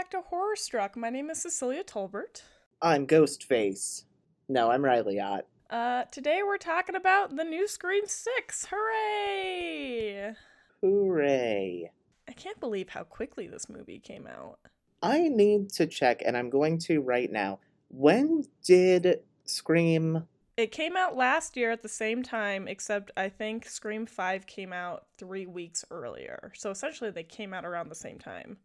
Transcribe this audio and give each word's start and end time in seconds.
back 0.00 0.08
to 0.08 0.22
Horror 0.22 0.56
Struck. 0.56 0.96
My 0.96 1.10
name 1.10 1.28
is 1.28 1.42
Cecilia 1.42 1.84
Tolbert. 1.84 2.40
I'm 2.80 3.06
Ghostface. 3.06 4.04
No, 4.48 4.70
I'm 4.70 4.82
Riley 4.82 5.20
Ott. 5.20 5.44
Uh, 5.68 6.04
today 6.04 6.40
we're 6.42 6.56
talking 6.56 6.94
about 6.94 7.36
the 7.36 7.44
new 7.44 7.68
Scream 7.68 8.04
6. 8.06 8.68
Hooray! 8.70 10.32
Hooray. 10.80 11.90
I 12.26 12.32
can't 12.32 12.58
believe 12.60 12.88
how 12.88 13.02
quickly 13.02 13.46
this 13.46 13.68
movie 13.68 13.98
came 13.98 14.26
out. 14.26 14.58
I 15.02 15.28
need 15.28 15.68
to 15.74 15.86
check, 15.86 16.22
and 16.24 16.34
I'm 16.34 16.48
going 16.48 16.78
to 16.78 17.02
right 17.02 17.30
now. 17.30 17.58
When 17.88 18.46
did 18.64 19.20
Scream. 19.44 20.26
It 20.56 20.72
came 20.72 20.96
out 20.96 21.14
last 21.14 21.58
year 21.58 21.72
at 21.72 21.82
the 21.82 21.90
same 21.90 22.22
time, 22.22 22.68
except 22.68 23.10
I 23.18 23.28
think 23.28 23.68
Scream 23.68 24.06
5 24.06 24.46
came 24.46 24.72
out 24.72 25.04
three 25.18 25.44
weeks 25.44 25.84
earlier. 25.90 26.52
So 26.54 26.70
essentially, 26.70 27.10
they 27.10 27.22
came 27.22 27.52
out 27.52 27.66
around 27.66 27.90
the 27.90 27.94
same 27.94 28.18
time. 28.18 28.56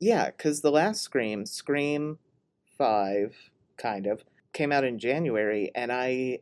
Yeah, 0.00 0.26
because 0.26 0.60
the 0.60 0.70
last 0.70 1.02
Scream, 1.02 1.46
Scream 1.46 2.18
5, 2.76 3.34
kind 3.76 4.06
of, 4.06 4.24
came 4.52 4.72
out 4.72 4.84
in 4.84 4.98
January, 4.98 5.70
and 5.74 5.92
I. 5.92 6.40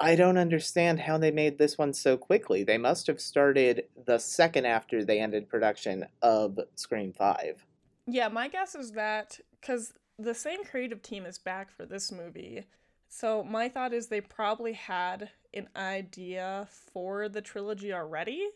I 0.00 0.16
don't 0.16 0.38
understand 0.38 0.98
how 0.98 1.18
they 1.18 1.30
made 1.30 1.56
this 1.56 1.78
one 1.78 1.94
so 1.94 2.16
quickly. 2.16 2.64
They 2.64 2.78
must 2.78 3.06
have 3.06 3.20
started 3.20 3.84
the 4.06 4.18
second 4.18 4.66
after 4.66 5.04
they 5.04 5.20
ended 5.20 5.48
production 5.48 6.04
of 6.20 6.58
Scream 6.74 7.12
5. 7.12 7.64
Yeah, 8.08 8.26
my 8.26 8.48
guess 8.48 8.74
is 8.74 8.90
that 8.92 9.38
because 9.60 9.92
the 10.18 10.34
same 10.34 10.64
creative 10.64 11.00
team 11.00 11.24
is 11.24 11.38
back 11.38 11.70
for 11.70 11.86
this 11.86 12.10
movie. 12.10 12.64
So 13.08 13.44
my 13.44 13.68
thought 13.68 13.94
is 13.94 14.08
they 14.08 14.20
probably 14.20 14.72
had 14.72 15.30
an 15.54 15.68
idea 15.76 16.66
for 16.92 17.28
the 17.28 17.40
trilogy 17.40 17.92
already. 17.92 18.48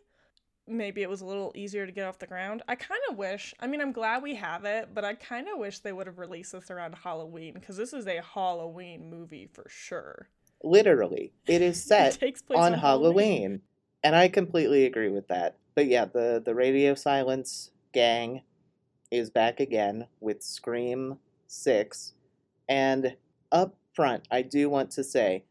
Maybe 0.68 1.02
it 1.02 1.08
was 1.08 1.20
a 1.20 1.26
little 1.26 1.52
easier 1.54 1.86
to 1.86 1.92
get 1.92 2.06
off 2.06 2.18
the 2.18 2.26
ground. 2.26 2.62
I 2.68 2.74
kind 2.74 3.00
of 3.10 3.16
wish, 3.16 3.54
I 3.60 3.66
mean, 3.66 3.80
I'm 3.80 3.92
glad 3.92 4.22
we 4.22 4.34
have 4.34 4.64
it, 4.64 4.90
but 4.94 5.04
I 5.04 5.14
kind 5.14 5.48
of 5.48 5.58
wish 5.58 5.78
they 5.78 5.92
would 5.92 6.06
have 6.06 6.18
released 6.18 6.52
this 6.52 6.70
around 6.70 6.94
Halloween 6.94 7.54
because 7.54 7.76
this 7.76 7.92
is 7.92 8.06
a 8.06 8.20
Halloween 8.22 9.08
movie 9.10 9.48
for 9.52 9.66
sure. 9.68 10.28
Literally, 10.62 11.32
it 11.46 11.62
is 11.62 11.82
set 11.84 12.14
it 12.14 12.20
takes 12.20 12.42
place 12.42 12.58
on, 12.58 12.74
on, 12.74 12.78
Halloween. 12.78 13.62
And 14.04 14.14
I 14.14 14.28
completely 14.28 14.84
agree 14.86 15.08
with 15.08 15.28
that. 15.28 15.56
But 15.74 15.86
yeah, 15.86 16.04
the, 16.04 16.42
the 16.44 16.54
Radio 16.54 16.94
Silence 16.94 17.70
gang 17.92 18.42
is 19.10 19.30
back 19.30 19.60
again 19.60 20.06
with 20.20 20.42
Scream 20.42 21.18
6. 21.46 22.14
And 22.68 23.16
up 23.50 23.74
front, 23.94 24.28
I 24.30 24.42
do 24.42 24.68
want 24.68 24.90
to 24.92 25.04
say, 25.04 25.44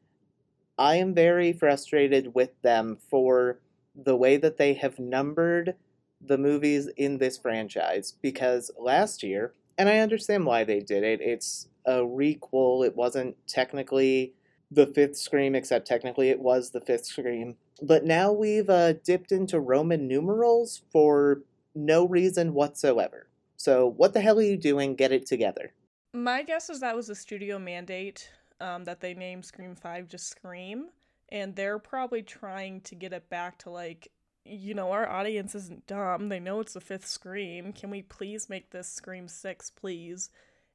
I 0.77 0.97
am 0.97 1.13
very 1.13 1.53
frustrated 1.53 2.35
with 2.35 2.61
them 2.61 2.97
for 3.09 3.59
the 3.97 4.15
way 4.15 4.37
that 4.37 4.57
they 4.57 4.73
have 4.75 4.99
numbered 4.99 5.75
the 6.21 6.37
movies 6.37 6.87
in 6.97 7.17
this 7.17 7.37
franchise. 7.37 8.13
Because 8.21 8.71
last 8.77 9.23
year, 9.23 9.53
and 9.77 9.89
I 9.89 9.99
understand 9.99 10.45
why 10.45 10.63
they 10.63 10.79
did 10.79 11.03
it, 11.03 11.21
it's 11.21 11.67
a 11.85 11.99
requel, 11.99 12.85
it 12.85 12.95
wasn't 12.95 13.35
technically 13.47 14.33
the 14.69 14.87
fifth 14.87 15.17
Scream, 15.17 15.55
except 15.55 15.87
technically 15.87 16.29
it 16.29 16.39
was 16.39 16.71
the 16.71 16.81
fifth 16.81 17.05
Scream. 17.05 17.55
But 17.81 18.03
now 18.03 18.31
we've 18.31 18.69
uh, 18.69 18.93
dipped 18.93 19.31
into 19.31 19.59
Roman 19.59 20.07
numerals 20.07 20.81
for 20.91 21.41
no 21.75 22.07
reason 22.07 22.53
whatsoever. 22.53 23.27
So, 23.55 23.87
what 23.87 24.13
the 24.13 24.21
hell 24.21 24.39
are 24.39 24.43
you 24.43 24.57
doing? 24.57 24.95
Get 24.95 25.11
it 25.11 25.25
together. 25.25 25.73
My 26.13 26.43
guess 26.43 26.69
is 26.69 26.79
that 26.81 26.95
was 26.95 27.09
a 27.09 27.15
studio 27.15 27.59
mandate 27.59 28.29
um, 28.59 28.83
that 28.85 28.99
they 28.99 29.13
named 29.13 29.45
Scream 29.45 29.75
5 29.75 30.07
just 30.07 30.29
Scream. 30.29 30.87
And 31.29 31.55
they're 31.55 31.79
probably 31.79 32.23
trying 32.23 32.81
to 32.81 32.95
get 32.95 33.13
it 33.13 33.29
back 33.29 33.59
to 33.59 33.69
like, 33.69 34.09
you 34.45 34.73
know, 34.73 34.91
our 34.91 35.07
audience 35.07 35.55
isn't 35.55 35.87
dumb. 35.87 36.29
They 36.29 36.39
know 36.39 36.61
it's 36.61 36.73
the 36.73 36.81
fifth 36.81 37.07
Scream. 37.07 37.73
Can 37.73 37.89
we 37.89 38.01
please 38.01 38.49
make 38.49 38.69
this 38.69 38.87
Scream 38.87 39.27
6, 39.27 39.71
please? 39.71 40.29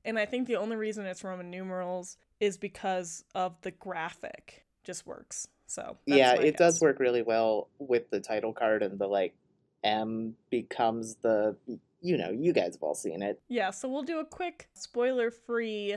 And 0.04 0.18
I 0.18 0.26
think 0.26 0.46
the 0.46 0.56
only 0.56 0.76
reason 0.76 1.06
it's 1.06 1.24
Roman 1.24 1.50
numerals 1.50 2.16
is 2.40 2.58
because 2.58 3.24
of 3.34 3.60
the 3.62 3.70
graphic. 3.70 4.64
Just 4.84 5.06
works. 5.06 5.48
So 5.66 5.96
yeah, 6.06 6.34
it 6.34 6.42
guess. 6.42 6.58
does 6.58 6.80
work 6.80 6.98
really 6.98 7.22
well 7.22 7.68
with 7.78 8.10
the 8.10 8.20
title 8.20 8.52
card 8.52 8.82
and 8.82 8.98
the 8.98 9.06
like 9.06 9.34
M 9.82 10.34
becomes 10.50 11.14
the 11.22 11.56
you 12.02 12.18
know, 12.18 12.30
you 12.30 12.52
guys 12.52 12.74
have 12.74 12.82
all 12.82 12.96
seen 12.96 13.22
it. 13.22 13.40
Yeah, 13.48 13.70
so 13.70 13.88
we'll 13.88 14.02
do 14.02 14.18
a 14.18 14.24
quick 14.24 14.68
spoiler 14.74 15.30
free 15.30 15.96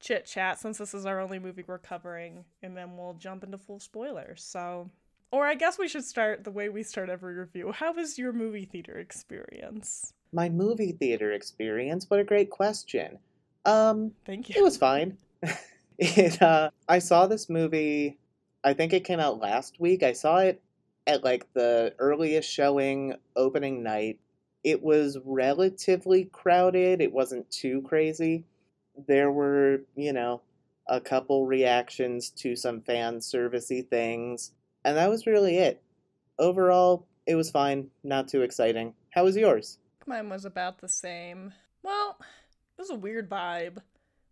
chit 0.00 0.26
chat 0.26 0.58
since 0.58 0.78
this 0.78 0.94
is 0.94 1.06
our 1.06 1.20
only 1.20 1.38
movie 1.38 1.64
we're 1.66 1.78
covering, 1.78 2.44
and 2.62 2.76
then 2.76 2.96
we'll 2.96 3.14
jump 3.14 3.44
into 3.44 3.58
full 3.58 3.80
spoilers. 3.80 4.42
So, 4.42 4.90
or 5.30 5.46
I 5.46 5.54
guess 5.54 5.78
we 5.78 5.88
should 5.88 6.04
start 6.04 6.44
the 6.44 6.50
way 6.50 6.68
we 6.68 6.82
start 6.82 7.08
every 7.08 7.34
review. 7.34 7.72
How 7.72 7.92
was 7.92 8.18
your 8.18 8.32
movie 8.32 8.64
theater 8.64 8.98
experience? 8.98 10.12
My 10.32 10.48
movie 10.48 10.92
theater 10.92 11.32
experience? 11.32 12.06
What 12.08 12.20
a 12.20 12.24
great 12.24 12.50
question. 12.50 13.18
Um, 13.64 14.12
thank 14.24 14.48
you. 14.48 14.54
It 14.56 14.62
was 14.62 14.76
fine. 14.76 15.16
it, 15.98 16.40
uh, 16.40 16.70
I 16.88 16.98
saw 16.98 17.26
this 17.26 17.48
movie, 17.48 18.18
I 18.64 18.74
think 18.74 18.92
it 18.92 19.04
came 19.04 19.20
out 19.20 19.40
last 19.40 19.80
week. 19.80 20.02
I 20.02 20.12
saw 20.12 20.38
it 20.38 20.62
at 21.06 21.24
like 21.24 21.46
the 21.54 21.94
earliest 21.98 22.50
showing 22.50 23.14
opening 23.36 23.82
night 23.82 24.18
it 24.64 24.82
was 24.82 25.18
relatively 25.24 26.24
crowded. 26.26 27.00
It 27.00 27.12
wasn't 27.12 27.50
too 27.50 27.82
crazy. 27.82 28.44
There 29.06 29.30
were, 29.30 29.82
you 29.94 30.12
know, 30.12 30.42
a 30.86 31.00
couple 31.00 31.46
reactions 31.46 32.30
to 32.30 32.56
some 32.56 32.80
fan 32.80 33.18
servicey 33.18 33.86
things, 33.86 34.52
and 34.84 34.96
that 34.96 35.10
was 35.10 35.26
really 35.26 35.58
it. 35.58 35.82
Overall, 36.38 37.06
it 37.26 37.34
was 37.34 37.50
fine, 37.50 37.90
not 38.02 38.28
too 38.28 38.42
exciting. 38.42 38.94
How 39.10 39.24
was 39.24 39.36
yours? 39.36 39.78
Mine 40.06 40.28
was 40.30 40.44
about 40.44 40.78
the 40.78 40.88
same. 40.88 41.52
Well, 41.82 42.16
it 42.20 42.80
was 42.80 42.90
a 42.90 42.94
weird 42.94 43.28
vibe. 43.28 43.78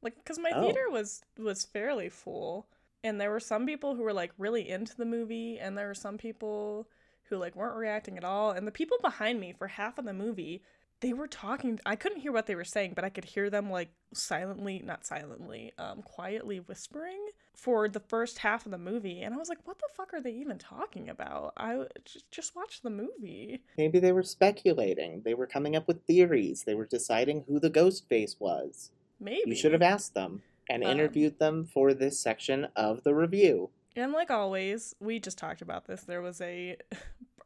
Like 0.02 0.24
cuz 0.24 0.38
my 0.38 0.52
Oh. 0.54 0.62
theater 0.62 0.88
was 0.90 1.22
was 1.38 1.64
fairly 1.64 2.08
full, 2.08 2.66
and 3.04 3.20
there 3.20 3.30
were 3.30 3.40
some 3.40 3.66
people 3.66 3.94
who 3.94 4.02
were 4.02 4.12
like 4.12 4.32
really 4.38 4.68
into 4.68 4.96
the 4.96 5.04
movie 5.04 5.58
and 5.58 5.76
there 5.76 5.88
were 5.88 5.94
some 5.94 6.16
people 6.18 6.88
who 7.24 7.36
like 7.36 7.56
weren't 7.56 7.76
reacting 7.76 8.16
at 8.16 8.24
all 8.24 8.52
and 8.52 8.66
the 8.66 8.72
people 8.72 8.98
behind 9.02 9.40
me 9.40 9.52
for 9.52 9.66
half 9.66 9.98
of 9.98 10.04
the 10.04 10.12
movie 10.12 10.62
they 11.00 11.12
were 11.12 11.26
talking 11.28 11.78
i 11.84 11.94
couldn't 11.96 12.20
hear 12.20 12.32
what 12.32 12.46
they 12.46 12.54
were 12.54 12.64
saying 12.64 12.92
but 12.94 13.04
i 13.04 13.08
could 13.08 13.24
hear 13.24 13.50
them 13.50 13.70
like 13.70 13.90
silently 14.12 14.80
not 14.84 15.04
silently 15.06 15.72
um 15.78 16.02
quietly 16.02 16.58
whispering 16.58 17.18
for 17.54 17.88
the 17.88 18.00
first 18.00 18.38
half 18.38 18.64
of 18.64 18.72
the 18.72 18.78
movie 18.78 19.22
and 19.22 19.34
i 19.34 19.36
was 19.36 19.48
like 19.48 19.58
what 19.64 19.78
the 19.78 19.88
fuck 19.94 20.12
are 20.14 20.20
they 20.20 20.30
even 20.32 20.58
talking 20.58 21.08
about 21.08 21.52
i 21.56 21.84
just, 22.04 22.30
just 22.30 22.56
watched 22.56 22.82
the 22.82 22.90
movie 22.90 23.62
Maybe 23.76 23.98
they 23.98 24.12
were 24.12 24.22
speculating. 24.22 25.20
They 25.24 25.34
were 25.34 25.46
coming 25.46 25.76
up 25.76 25.86
with 25.86 26.04
theories. 26.06 26.62
They 26.64 26.74
were 26.74 26.86
deciding 26.86 27.44
who 27.46 27.60
the 27.60 27.68
ghost 27.70 28.08
face 28.08 28.36
was. 28.38 28.90
maybe 29.20 29.42
You 29.46 29.54
should 29.54 29.72
have 29.72 29.82
asked 29.82 30.14
them 30.14 30.42
and 30.70 30.82
Um, 30.82 30.90
interviewed 30.90 31.38
them 31.38 31.64
for 31.66 31.92
this 31.92 32.18
section 32.18 32.68
of 32.74 33.02
the 33.04 33.14
review. 33.14 33.70
And 33.94 34.12
like 34.12 34.30
always, 34.30 34.94
we 35.00 35.18
just 35.20 35.38
talked 35.38 35.60
about 35.62 35.86
this. 35.86 36.02
There 36.04 36.22
was 36.22 36.40
a, 36.40 36.76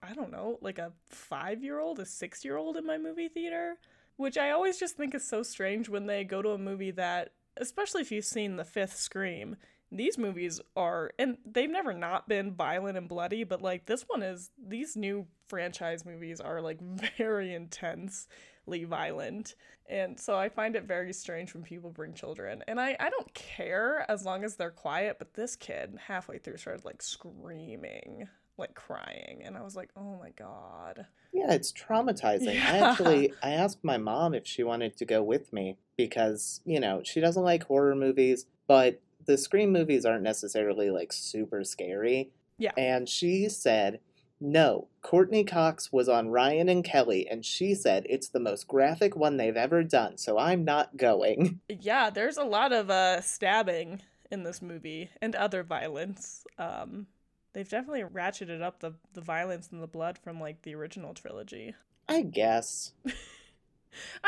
I 0.03 0.15
don't 0.15 0.33
know, 0.33 0.59
like 0.61 0.79
a 0.79 0.93
five 1.09 1.63
year 1.63 1.79
old, 1.79 1.99
a 1.99 2.07
six 2.07 2.45
year 2.45 2.57
old 2.57 2.77
in 2.77 2.87
my 2.87 2.99
movie 2.99 3.29
theater, 3.29 3.77
which 4.17 4.39
I 4.39 4.51
always 4.51 4.79
just 4.79 4.97
think 4.97 5.15
is 5.15 5.27
so 5.27 5.43
strange 5.43 5.89
when 5.89 6.07
they 6.07 6.25
go 6.25 6.43
to 6.43 6.51
a 6.51 6.59
movie 6.59 6.91
that, 6.93 7.33
especially 7.57 8.03
if 8.03 8.11
you've 8.11 8.25
seen 8.25 8.57
the 8.57 8.65
fifth 8.65 8.97
Scream, 8.97 9.57
these 9.93 10.17
movies 10.17 10.61
are, 10.77 11.11
and 11.19 11.39
they've 11.45 11.71
never 11.71 11.93
not 11.93 12.29
been 12.29 12.53
violent 12.53 12.97
and 12.97 13.09
bloody, 13.09 13.45
but 13.45 13.61
like 13.61 13.87
this 13.87 14.05
one 14.07 14.23
is, 14.23 14.51
these 14.59 14.97
new 14.97 15.27
franchise 15.49 16.05
movies 16.05 16.41
are 16.41 16.61
like 16.61 16.81
very 17.17 17.55
intensely 17.55 18.85
violent. 18.85 19.55
And 19.87 20.19
so 20.19 20.39
I 20.39 20.49
find 20.49 20.77
it 20.77 20.85
very 20.85 21.13
strange 21.13 21.53
when 21.53 21.65
people 21.65 21.91
bring 21.91 22.15
children. 22.15 22.63
And 22.69 22.81
I, 22.81 22.97
I 23.01 23.11
don't 23.11 23.35
care 23.35 24.07
as 24.09 24.25
long 24.25 24.45
as 24.45 24.55
they're 24.55 24.71
quiet, 24.71 25.17
but 25.19 25.35
this 25.35 25.57
kid 25.57 25.99
halfway 26.07 26.39
through 26.39 26.59
started 26.59 26.85
like 26.85 27.03
screaming, 27.03 28.29
like 28.61 28.75
crying. 28.75 29.43
And 29.45 29.57
I 29.57 29.63
was 29.63 29.75
like, 29.75 29.91
oh 29.97 30.19
my 30.21 30.31
God. 30.31 31.07
Yeah, 31.33 31.53
it's 31.53 31.73
traumatizing. 31.73 32.61
I 32.61 32.79
actually 32.79 33.33
I 33.43 33.51
asked 33.51 33.83
my 33.83 33.97
mom 33.97 34.35
if 34.35 34.47
she 34.47 34.63
wanted 34.63 34.97
to 34.99 35.05
go 35.05 35.23
with 35.23 35.53
me 35.53 35.77
because, 35.97 36.61
you 36.65 36.79
know, 36.79 37.03
she 37.05 37.21
doesn't 37.21 37.43
like 37.43 37.65
horror 37.65 37.95
movies, 37.95 38.47
but 38.67 39.01
the 39.27 39.37
Scream 39.37 39.73
movies 39.73 40.05
aren't 40.05 40.23
necessarily 40.23 40.91
like 40.91 41.13
super 41.13 41.65
scary. 41.65 42.31
Yeah. 42.59 42.73
And 42.77 43.09
she 43.09 43.49
said, 43.49 44.01
"No, 44.41 44.89
Courteney 45.03 45.45
Cox 45.45 45.93
was 45.93 46.09
on 46.09 46.31
Ryan 46.31 46.69
and 46.69 46.85
Kelly 46.85 47.27
and 47.29 47.45
she 47.45 47.75
said 47.75 48.07
it's 48.09 48.29
the 48.29 48.41
most 48.41 48.69
graphic 48.69 49.17
one 49.17 49.37
they've 49.37 49.57
ever 49.57 49.83
done, 49.83 50.19
so 50.19 50.39
I'm 50.39 50.65
not 50.65 50.97
going." 50.97 51.61
Yeah, 51.69 52.11
there's 52.11 52.37
a 52.37 52.45
lot 52.45 52.73
of 52.73 52.91
uh, 52.91 53.21
stabbing 53.21 54.03
in 54.31 54.43
this 54.43 54.63
movie 54.63 55.11
and 55.21 55.35
other 55.35 55.63
violence. 55.63 56.45
Um, 56.59 57.07
they've 57.53 57.69
definitely 57.69 58.03
ratcheted 58.03 58.63
up 58.63 58.81
the, 58.81 58.95
the 59.15 59.21
violence 59.21 59.69
and 59.73 59.83
the 59.83 59.87
blood 59.87 60.19
from 60.19 60.41
like 60.41 60.63
the 60.63 60.75
original 60.75 61.15
trilogy. 61.15 61.75
I 62.09 62.23
guess. 62.23 62.93
I 63.07 63.09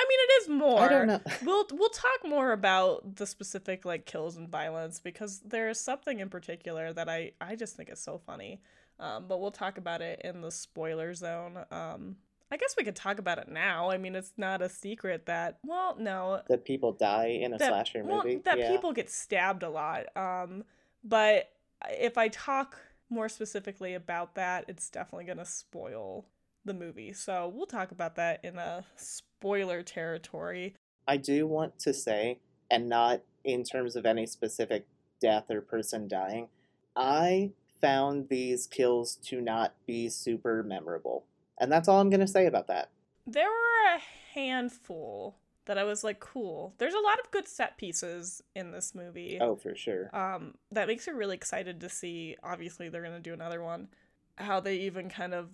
mean, 0.08 0.18
it 0.20 0.42
is 0.42 0.48
more. 0.48 0.80
I 0.80 0.88
don't 0.88 1.06
know. 1.06 1.20
We'll 1.44 1.66
we'll 1.72 1.90
talk 1.90 2.24
more 2.24 2.52
about 2.52 3.16
the 3.16 3.26
specific 3.26 3.84
like 3.84 4.06
kills 4.06 4.36
and 4.36 4.48
violence 4.48 5.00
because 5.00 5.40
there's 5.40 5.78
something 5.78 6.20
in 6.20 6.28
particular 6.28 6.92
that 6.92 7.08
I 7.08 7.32
I 7.40 7.56
just 7.56 7.76
think 7.76 7.90
is 7.90 8.00
so 8.00 8.18
funny. 8.18 8.60
Um, 8.98 9.26
but 9.28 9.40
we'll 9.40 9.50
talk 9.50 9.78
about 9.78 10.00
it 10.00 10.20
in 10.22 10.40
the 10.40 10.50
spoiler 10.50 11.14
zone. 11.14 11.58
Um, 11.70 12.16
I 12.50 12.56
guess 12.56 12.74
we 12.76 12.84
could 12.84 12.94
talk 12.94 13.18
about 13.18 13.38
it 13.38 13.48
now. 13.48 13.90
I 13.90 13.98
mean, 13.98 14.14
it's 14.14 14.34
not 14.36 14.62
a 14.62 14.68
secret 14.68 15.26
that 15.26 15.58
well, 15.64 15.96
no, 15.98 16.42
that 16.48 16.64
people 16.64 16.92
die 16.92 17.38
in 17.42 17.54
a 17.54 17.58
that, 17.58 17.68
slasher 17.68 18.04
well, 18.04 18.18
movie. 18.18 18.42
that 18.44 18.58
yeah. 18.58 18.70
people 18.70 18.92
get 18.92 19.10
stabbed 19.10 19.62
a 19.62 19.70
lot. 19.70 20.14
Um, 20.16 20.64
but 21.02 21.50
if 21.90 22.18
I 22.18 22.28
talk 22.28 22.78
more 23.12 23.28
specifically 23.28 23.94
about 23.94 24.34
that, 24.34 24.64
it's 24.68 24.90
definitely 24.90 25.26
gonna 25.26 25.44
spoil 25.44 26.26
the 26.64 26.74
movie. 26.74 27.12
So 27.12 27.52
we'll 27.54 27.66
talk 27.66 27.90
about 27.90 28.16
that 28.16 28.44
in 28.44 28.58
a 28.58 28.84
spoiler 28.96 29.82
territory. 29.82 30.74
I 31.06 31.16
do 31.16 31.46
want 31.46 31.78
to 31.80 31.92
say, 31.92 32.38
and 32.70 32.88
not 32.88 33.22
in 33.44 33.64
terms 33.64 33.96
of 33.96 34.06
any 34.06 34.26
specific 34.26 34.86
death 35.20 35.50
or 35.50 35.60
person 35.60 36.08
dying, 36.08 36.48
I 36.96 37.50
found 37.80 38.28
these 38.28 38.66
kills 38.66 39.16
to 39.16 39.40
not 39.40 39.74
be 39.86 40.08
super 40.08 40.62
memorable. 40.62 41.24
And 41.58 41.70
that's 41.70 41.88
all 41.88 42.00
I'm 42.00 42.10
going 42.10 42.20
to 42.20 42.26
say 42.26 42.46
about 42.46 42.68
that. 42.68 42.90
There 43.26 43.48
were 43.48 43.96
a 43.96 44.00
handful 44.34 45.36
that 45.66 45.78
I 45.78 45.84
was 45.84 46.02
like, 46.02 46.20
cool. 46.20 46.74
There's 46.78 46.94
a 46.94 47.00
lot 47.00 47.20
of 47.20 47.30
good 47.30 47.46
set 47.46 47.76
pieces 47.76 48.42
in 48.54 48.72
this 48.72 48.94
movie. 48.94 49.38
Oh, 49.40 49.56
for 49.56 49.74
sure. 49.74 50.14
Um, 50.14 50.54
that 50.70 50.88
makes 50.88 51.06
me 51.06 51.12
really 51.12 51.36
excited 51.36 51.80
to 51.80 51.88
see. 51.88 52.36
Obviously, 52.42 52.88
they're 52.88 53.02
gonna 53.02 53.20
do 53.20 53.32
another 53.32 53.62
one. 53.62 53.88
How 54.36 54.60
they 54.60 54.76
even 54.76 55.08
kind 55.08 55.34
of 55.34 55.50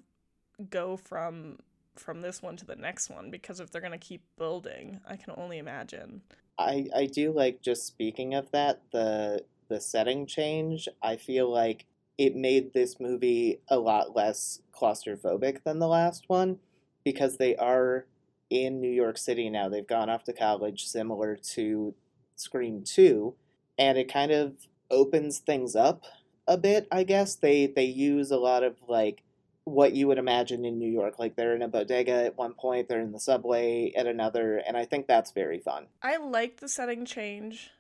go 0.71 0.97
from 0.97 1.59
from 1.97 2.21
this 2.21 2.41
one 2.41 2.57
to 2.57 2.65
the 2.65 2.77
next 2.77 3.11
one 3.11 3.31
because 3.31 3.59
if 3.59 3.71
they're 3.71 3.83
gonna 3.83 3.99
keep 3.99 4.23
building, 4.37 5.01
I 5.07 5.17
can 5.17 5.35
only 5.37 5.59
imagine. 5.59 6.23
I 6.59 6.89
I 6.95 7.07
do 7.07 7.33
like 7.33 7.61
just 7.61 7.87
speaking 7.87 8.35
of 8.35 8.51
that 8.53 8.83
the 8.93 9.45
the 9.69 9.81
setting 9.81 10.27
change. 10.27 10.89
I 11.03 11.17
feel 11.17 11.51
like 11.51 11.87
it 12.17 12.35
made 12.35 12.73
this 12.73 12.99
movie 12.99 13.61
a 13.69 13.79
lot 13.79 14.17
less 14.17 14.61
claustrophobic 14.73 15.63
than 15.65 15.79
the 15.79 15.87
last 15.87 16.25
one 16.29 16.59
because 17.05 17.37
they 17.37 17.55
are 17.57 18.07
in 18.51 18.81
New 18.81 18.91
York 18.91 19.19
City 19.19 19.51
now. 19.51 19.69
They've 19.69 19.87
gone 19.87 20.11
off 20.11 20.25
to 20.25 20.33
college, 20.33 20.87
similar 20.87 21.37
to 21.55 21.95
Scream 22.37 22.83
Two, 22.85 23.35
and 23.79 23.99
it 23.99 24.13
kind 24.13 24.33
of 24.33 24.55
opens 24.91 25.39
things 25.39 25.77
up 25.77 26.05
a 26.47 26.57
bit. 26.57 26.89
I 26.91 27.05
guess 27.05 27.35
they 27.35 27.67
they 27.67 27.85
use 27.85 28.31
a 28.31 28.37
lot 28.37 28.63
of 28.63 28.77
like 28.89 29.23
what 29.65 29.93
you 29.93 30.09
would 30.09 30.19
imagine 30.19 30.65
in 30.65 30.79
New 30.79 30.91
York. 30.91 31.19
Like 31.19 31.37
they're 31.37 31.55
in 31.55 31.63
a 31.63 31.69
bodega 31.69 32.25
at 32.25 32.37
one 32.39 32.55
point, 32.55 32.89
they're 32.89 33.01
in 33.01 33.13
the 33.13 33.21
subway 33.21 33.93
at 33.97 34.07
another, 34.07 34.59
and 34.67 34.77
I 34.77 34.85
think 34.85 35.07
that's 35.07 35.33
very 35.33 35.59
fun. 35.59 35.87
I 36.03 36.17
like 36.17 36.59
the 36.59 36.69
setting 36.69 37.05
change. 37.05 37.71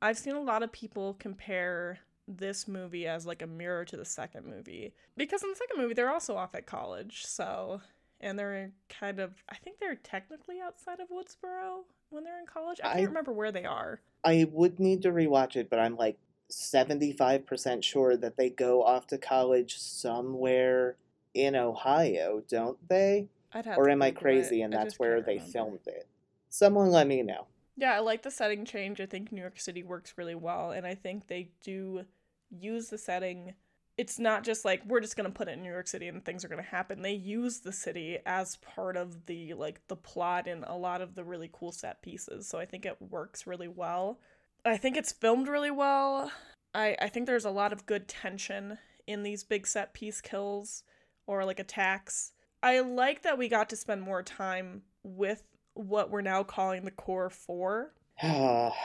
I've 0.00 0.18
seen 0.18 0.34
a 0.34 0.40
lot 0.40 0.62
of 0.62 0.72
people 0.72 1.14
compare 1.14 1.98
this 2.28 2.68
movie 2.68 3.06
as 3.06 3.26
like 3.26 3.42
a 3.42 3.46
mirror 3.46 3.84
to 3.84 3.96
the 3.96 4.04
second 4.04 4.46
movie 4.46 4.94
because 5.16 5.42
in 5.42 5.50
the 5.50 5.56
second 5.56 5.82
movie 5.82 5.94
they're 5.94 6.10
also 6.10 6.36
off 6.36 6.54
at 6.54 6.66
college, 6.66 7.24
so 7.26 7.80
and 8.20 8.38
they're 8.38 8.70
kind 8.98 9.18
of 9.18 9.32
I 9.48 9.56
think 9.56 9.78
they're 9.80 9.96
technically 9.96 10.60
outside 10.60 11.00
of 11.00 11.08
Woodsboro 11.08 11.80
when 12.10 12.24
they're 12.24 12.38
in 12.38 12.46
college. 12.46 12.78
I 12.84 12.88
can't 12.88 13.00
I- 13.00 13.04
remember 13.04 13.32
where 13.32 13.52
they 13.52 13.64
are. 13.64 14.00
I 14.24 14.46
would 14.52 14.78
need 14.78 15.02
to 15.02 15.10
rewatch 15.10 15.56
it, 15.56 15.68
but 15.68 15.78
I'm 15.80 15.96
like 15.96 16.16
75% 16.50 17.82
sure 17.82 18.16
that 18.16 18.36
they 18.36 18.50
go 18.50 18.82
off 18.82 19.06
to 19.08 19.18
college 19.18 19.78
somewhere 19.78 20.96
in 21.34 21.56
Ohio, 21.56 22.42
don't 22.48 22.78
they? 22.88 23.28
I'd 23.52 23.64
have 23.66 23.78
Or 23.78 23.88
am 23.88 24.02
I 24.02 24.10
crazy 24.10 24.62
and 24.62 24.74
I 24.74 24.84
that's 24.84 24.98
where 24.98 25.20
they 25.20 25.32
remember. 25.34 25.52
filmed 25.52 25.80
it? 25.86 26.06
Someone 26.50 26.90
let 26.90 27.06
me 27.06 27.22
know. 27.22 27.46
Yeah, 27.76 27.94
I 27.94 28.00
like 28.00 28.22
the 28.22 28.30
setting 28.30 28.64
change. 28.64 29.00
I 29.00 29.06
think 29.06 29.32
New 29.32 29.40
York 29.40 29.58
City 29.58 29.82
works 29.82 30.14
really 30.16 30.34
well, 30.34 30.70
and 30.72 30.86
I 30.86 30.94
think 30.94 31.26
they 31.26 31.48
do 31.62 32.04
use 32.50 32.90
the 32.90 32.98
setting. 32.98 33.54
It's 33.98 34.18
not 34.18 34.44
just 34.44 34.64
like 34.64 34.82
we're 34.86 35.00
just 35.00 35.16
gonna 35.16 35.30
put 35.30 35.48
it 35.48 35.52
in 35.52 35.62
New 35.62 35.70
York 35.70 35.86
City 35.86 36.08
and 36.08 36.24
things 36.24 36.44
are 36.44 36.48
gonna 36.48 36.62
happen. 36.62 37.02
They 37.02 37.12
use 37.12 37.60
the 37.60 37.72
city 37.72 38.18
as 38.24 38.56
part 38.56 38.96
of 38.96 39.26
the 39.26 39.54
like 39.54 39.80
the 39.88 39.96
plot 39.96 40.46
in 40.46 40.64
a 40.64 40.76
lot 40.76 41.00
of 41.00 41.14
the 41.14 41.24
really 41.24 41.50
cool 41.52 41.72
set 41.72 42.02
pieces. 42.02 42.48
So 42.48 42.58
I 42.58 42.66
think 42.66 42.86
it 42.86 42.96
works 43.00 43.46
really 43.46 43.68
well. 43.68 44.18
I 44.64 44.76
think 44.76 44.96
it's 44.96 45.12
filmed 45.12 45.48
really 45.48 45.70
well. 45.70 46.30
I 46.74 46.96
I 47.00 47.08
think 47.08 47.26
there's 47.26 47.44
a 47.44 47.50
lot 47.50 47.72
of 47.72 47.86
good 47.86 48.08
tension 48.08 48.78
in 49.06 49.22
these 49.22 49.44
big 49.44 49.66
set 49.66 49.92
piece 49.94 50.20
kills 50.20 50.84
or 51.26 51.44
like 51.44 51.58
attacks. 51.60 52.32
I 52.62 52.80
like 52.80 53.22
that 53.22 53.38
we 53.38 53.48
got 53.48 53.68
to 53.70 53.76
spend 53.76 54.02
more 54.02 54.22
time 54.22 54.82
with 55.02 55.42
what 55.74 56.10
we're 56.10 56.20
now 56.20 56.42
calling 56.42 56.84
the 56.84 56.90
core 56.90 57.30
four. 57.30 57.92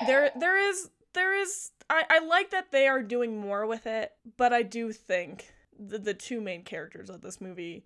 There 0.07 0.31
there 0.39 0.57
is 0.69 0.89
there 1.17 1.35
is 1.41 1.71
I, 1.89 2.03
I 2.09 2.19
like 2.19 2.51
that 2.51 2.71
they 2.71 2.87
are 2.87 3.01
doing 3.01 3.41
more 3.41 3.65
with 3.65 3.87
it, 3.87 4.13
but 4.37 4.53
I 4.53 4.61
do 4.61 4.91
think 4.91 5.51
the 5.77 5.97
the 5.97 6.13
two 6.13 6.39
main 6.39 6.63
characters 6.63 7.09
of 7.09 7.21
this 7.21 7.41
movie 7.41 7.83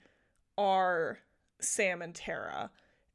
are 0.57 1.19
Sam 1.59 2.01
and 2.01 2.13
Tara. 2.13 2.69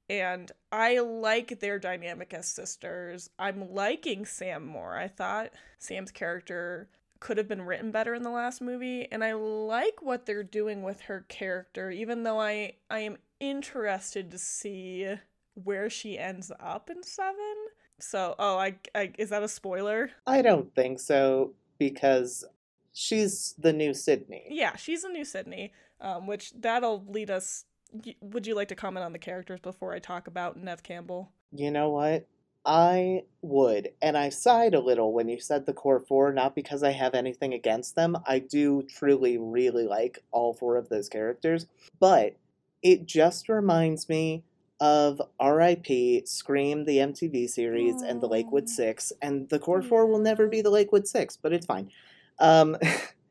And 0.09 0.51
I 0.73 1.01
like 1.01 1.61
their 1.61 1.79
dynamic 1.79 2.33
as 2.33 2.47
sisters. 2.47 3.29
I'm 3.39 3.73
liking 3.75 4.25
Sam 4.25 4.65
more. 4.65 4.97
I 4.97 5.09
thought 5.09 5.51
Sam's 5.79 6.13
character 6.13 6.89
could 7.19 7.39
have 7.39 7.49
been 7.49 7.63
written 7.63 7.91
better 7.91 8.15
in 8.15 8.23
the 8.23 8.31
last 8.31 8.61
movie 8.61 9.11
and 9.11 9.25
I 9.25 9.33
like 9.33 10.03
what 10.03 10.27
they're 10.27 10.43
doing 10.43 10.83
with 10.83 11.01
her 11.03 11.25
character 11.29 11.91
even 11.91 12.23
though 12.23 12.39
I 12.39 12.75
I 12.91 13.01
am 13.01 13.17
interested 13.41 14.31
to 14.31 14.39
see 14.39 15.15
where 15.55 15.89
she 15.89 16.19
ends 16.19 16.53
up 16.61 16.91
in 16.91 17.03
7. 17.03 17.35
So, 17.99 18.35
oh, 18.39 18.59
I, 18.59 18.77
I 18.95 19.13
is 19.19 19.31
that 19.31 19.43
a 19.43 19.49
spoiler? 19.49 20.11
I 20.27 20.43
don't 20.43 20.75
think 20.75 21.01
so 21.01 21.53
because 21.79 22.45
she's 22.93 23.55
the 23.59 23.73
new 23.73 23.95
Sidney. 23.95 24.47
Yeah, 24.51 24.77
she's 24.77 25.05
a 25.05 25.09
new 25.09 25.25
Sidney, 25.25 25.73
um, 26.01 26.27
which 26.27 26.53
that'll 26.59 27.05
lead 27.09 27.31
us. 27.31 27.65
Would 28.21 28.47
you 28.47 28.55
like 28.55 28.69
to 28.69 28.75
comment 28.75 29.05
on 29.05 29.13
the 29.13 29.19
characters 29.19 29.61
before 29.61 29.95
I 29.95 29.99
talk 29.99 30.27
about 30.27 30.63
Neve 30.63 30.83
Campbell? 30.83 31.31
You 31.53 31.71
know 31.71 31.91
what? 31.91 32.27
I 32.67 33.23
would, 33.43 33.91
and 34.03 34.19
I 34.19 34.29
sighed 34.29 34.75
a 34.75 34.81
little 34.81 35.13
when 35.13 35.29
you 35.29 35.39
said 35.39 35.65
the 35.65 35.73
core 35.73 36.01
four, 36.01 36.33
not 36.33 36.57
because 36.57 36.83
I 36.83 36.91
have 36.91 37.15
anything 37.15 37.55
against 37.55 37.95
them. 37.95 38.19
I 38.27 38.41
do 38.41 38.83
truly, 38.83 39.39
really 39.39 39.85
like 39.85 40.25
all 40.33 40.53
four 40.53 40.77
of 40.77 40.89
those 40.89 41.09
characters, 41.09 41.67
but 42.01 42.35
it 42.83 43.07
just 43.07 43.49
reminds 43.49 44.09
me 44.09 44.43
of 44.81 45.23
R.I.P. 45.41 46.25
Scream, 46.27 46.85
the 46.85 46.99
MTV 46.99 47.49
series, 47.49 48.03
and 48.03 48.21
the 48.21 48.29
Lakewood 48.29 48.69
Six, 48.69 49.13
and 49.23 49.49
the 49.49 49.59
core 49.59 49.83
four 49.83 50.07
will 50.07 50.19
never 50.19 50.47
be 50.47 50.61
the 50.61 50.71
Lakewood 50.71 51.07
Six, 51.07 51.37
but 51.37 51.53
it's 51.53 51.67
fine. 51.67 51.91
Um, 52.39 52.77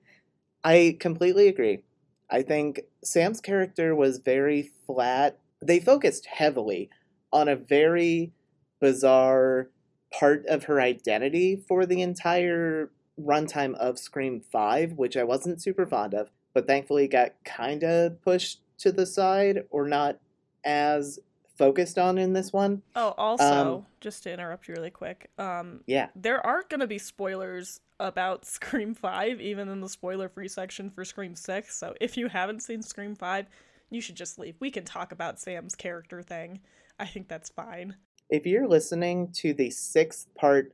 I 0.63 0.97
completely 0.99 1.47
agree. 1.47 1.83
I 2.29 2.41
think 2.41 2.81
Sam's 3.03 3.39
character 3.39 3.95
was 3.95 4.17
very 4.17 4.71
flat. 4.87 5.37
They 5.61 5.79
focused 5.79 6.25
heavily 6.25 6.89
on 7.31 7.47
a 7.47 7.55
very 7.55 8.31
bizarre 8.79 9.69
part 10.11 10.45
of 10.47 10.63
her 10.63 10.81
identity 10.81 11.55
for 11.55 11.85
the 11.85 12.01
entire 12.01 12.89
runtime 13.19 13.75
of 13.75 13.99
Scream 13.99 14.41
5, 14.41 14.93
which 14.93 15.15
I 15.15 15.23
wasn't 15.23 15.61
super 15.61 15.85
fond 15.85 16.13
of, 16.13 16.29
but 16.53 16.67
thankfully 16.67 17.07
got 17.07 17.33
kind 17.43 17.83
of 17.83 18.21
pushed 18.21 18.61
to 18.79 18.91
the 18.91 19.05
side 19.05 19.65
or 19.69 19.87
not 19.87 20.19
as 20.63 21.19
focused 21.55 21.97
on 21.97 22.17
in 22.17 22.33
this 22.33 22.51
one. 22.53 22.81
Oh, 22.95 23.13
also, 23.17 23.77
Um, 23.77 23.85
just 24.01 24.23
to 24.23 24.33
interrupt 24.33 24.67
you 24.67 24.73
really 24.75 24.91
quick, 24.91 25.31
um, 25.37 25.81
Yeah. 25.87 26.09
there 26.15 26.45
are 26.45 26.63
gonna 26.69 26.87
be 26.87 26.97
spoilers 26.97 27.79
about 27.99 28.45
Scream 28.45 28.93
Five, 28.93 29.39
even 29.41 29.69
in 29.69 29.81
the 29.81 29.89
spoiler-free 29.89 30.49
section 30.49 30.89
for 30.89 31.05
Scream 31.05 31.35
Six. 31.35 31.75
So 31.77 31.95
if 32.01 32.17
you 32.17 32.27
haven't 32.27 32.61
seen 32.61 32.81
Scream 32.81 33.15
Five, 33.15 33.47
you 33.89 34.01
should 34.01 34.15
just 34.15 34.37
leave. 34.39 34.55
We 34.59 34.71
can 34.71 34.83
talk 34.83 35.11
about 35.11 35.39
Sam's 35.39 35.75
character 35.75 36.21
thing. 36.21 36.59
I 36.99 37.05
think 37.05 37.27
that's 37.27 37.49
fine. 37.49 37.95
If 38.29 38.45
you're 38.45 38.67
listening 38.67 39.31
to 39.33 39.53
the 39.53 39.69
sixth 39.69 40.33
part 40.35 40.73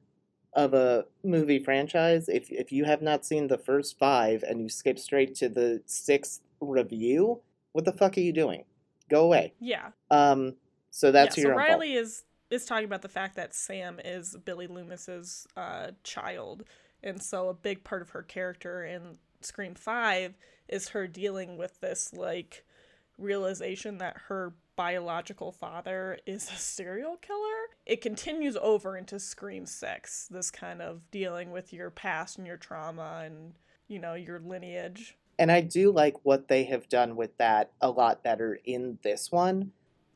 of 0.53 0.73
a 0.73 1.05
movie 1.23 1.59
franchise, 1.59 2.27
if, 2.29 2.49
if 2.51 2.71
you 2.71 2.85
have 2.85 3.01
not 3.01 3.25
seen 3.25 3.47
the 3.47 3.57
first 3.57 3.97
five 3.99 4.43
and 4.43 4.61
you 4.61 4.69
skip 4.69 4.97
straight 4.99 5.35
to 5.35 5.49
the 5.49 5.81
sixth 5.85 6.41
review, 6.59 7.41
what 7.73 7.85
the 7.85 7.91
fuck 7.91 8.17
are 8.17 8.21
you 8.21 8.33
doing? 8.33 8.63
Go 9.09 9.25
away. 9.25 9.53
Yeah. 9.59 9.89
Um, 10.09 10.55
so 10.91 11.11
that's 11.11 11.37
yeah, 11.37 11.43
your 11.43 11.53
so 11.53 11.57
fault. 11.57 11.69
Riley 11.69 11.93
is 11.93 12.23
is 12.49 12.65
talking 12.65 12.85
about 12.85 13.01
the 13.01 13.09
fact 13.09 13.37
that 13.37 13.55
Sam 13.55 13.99
is 14.03 14.35
Billy 14.43 14.67
Loomis's 14.67 15.47
uh, 15.55 15.91
child, 16.03 16.63
and 17.01 17.21
so 17.21 17.49
a 17.49 17.53
big 17.53 17.83
part 17.83 18.01
of 18.01 18.09
her 18.11 18.21
character 18.21 18.83
in 18.83 19.17
Scream 19.39 19.73
Five 19.73 20.35
is 20.67 20.89
her 20.89 21.07
dealing 21.07 21.57
with 21.57 21.79
this 21.79 22.13
like 22.13 22.65
realization 23.17 23.97
that 23.99 24.17
her 24.27 24.53
biological 24.75 25.51
father 25.51 26.17
is 26.25 26.49
a 26.49 26.55
serial 26.55 27.17
killer. 27.17 27.37
It 27.85 28.01
continues 28.01 28.57
over 28.57 28.97
into 28.97 29.19
Scream 29.19 29.65
Six. 29.65 30.27
This 30.29 30.51
kind 30.51 30.81
of 30.81 31.09
dealing 31.11 31.51
with 31.51 31.71
your 31.71 31.89
past 31.89 32.37
and 32.37 32.45
your 32.45 32.57
trauma 32.57 33.23
and 33.25 33.53
you 33.87 33.99
know 33.99 34.15
your 34.15 34.39
lineage. 34.39 35.17
And 35.39 35.51
I 35.51 35.61
do 35.61 35.91
like 35.91 36.17
what 36.23 36.49
they 36.49 36.65
have 36.65 36.89
done 36.89 37.15
with 37.15 37.37
that 37.37 37.71
a 37.81 37.89
lot 37.89 38.23
better 38.23 38.59
in 38.65 38.99
this 39.03 39.31
one. 39.31 39.71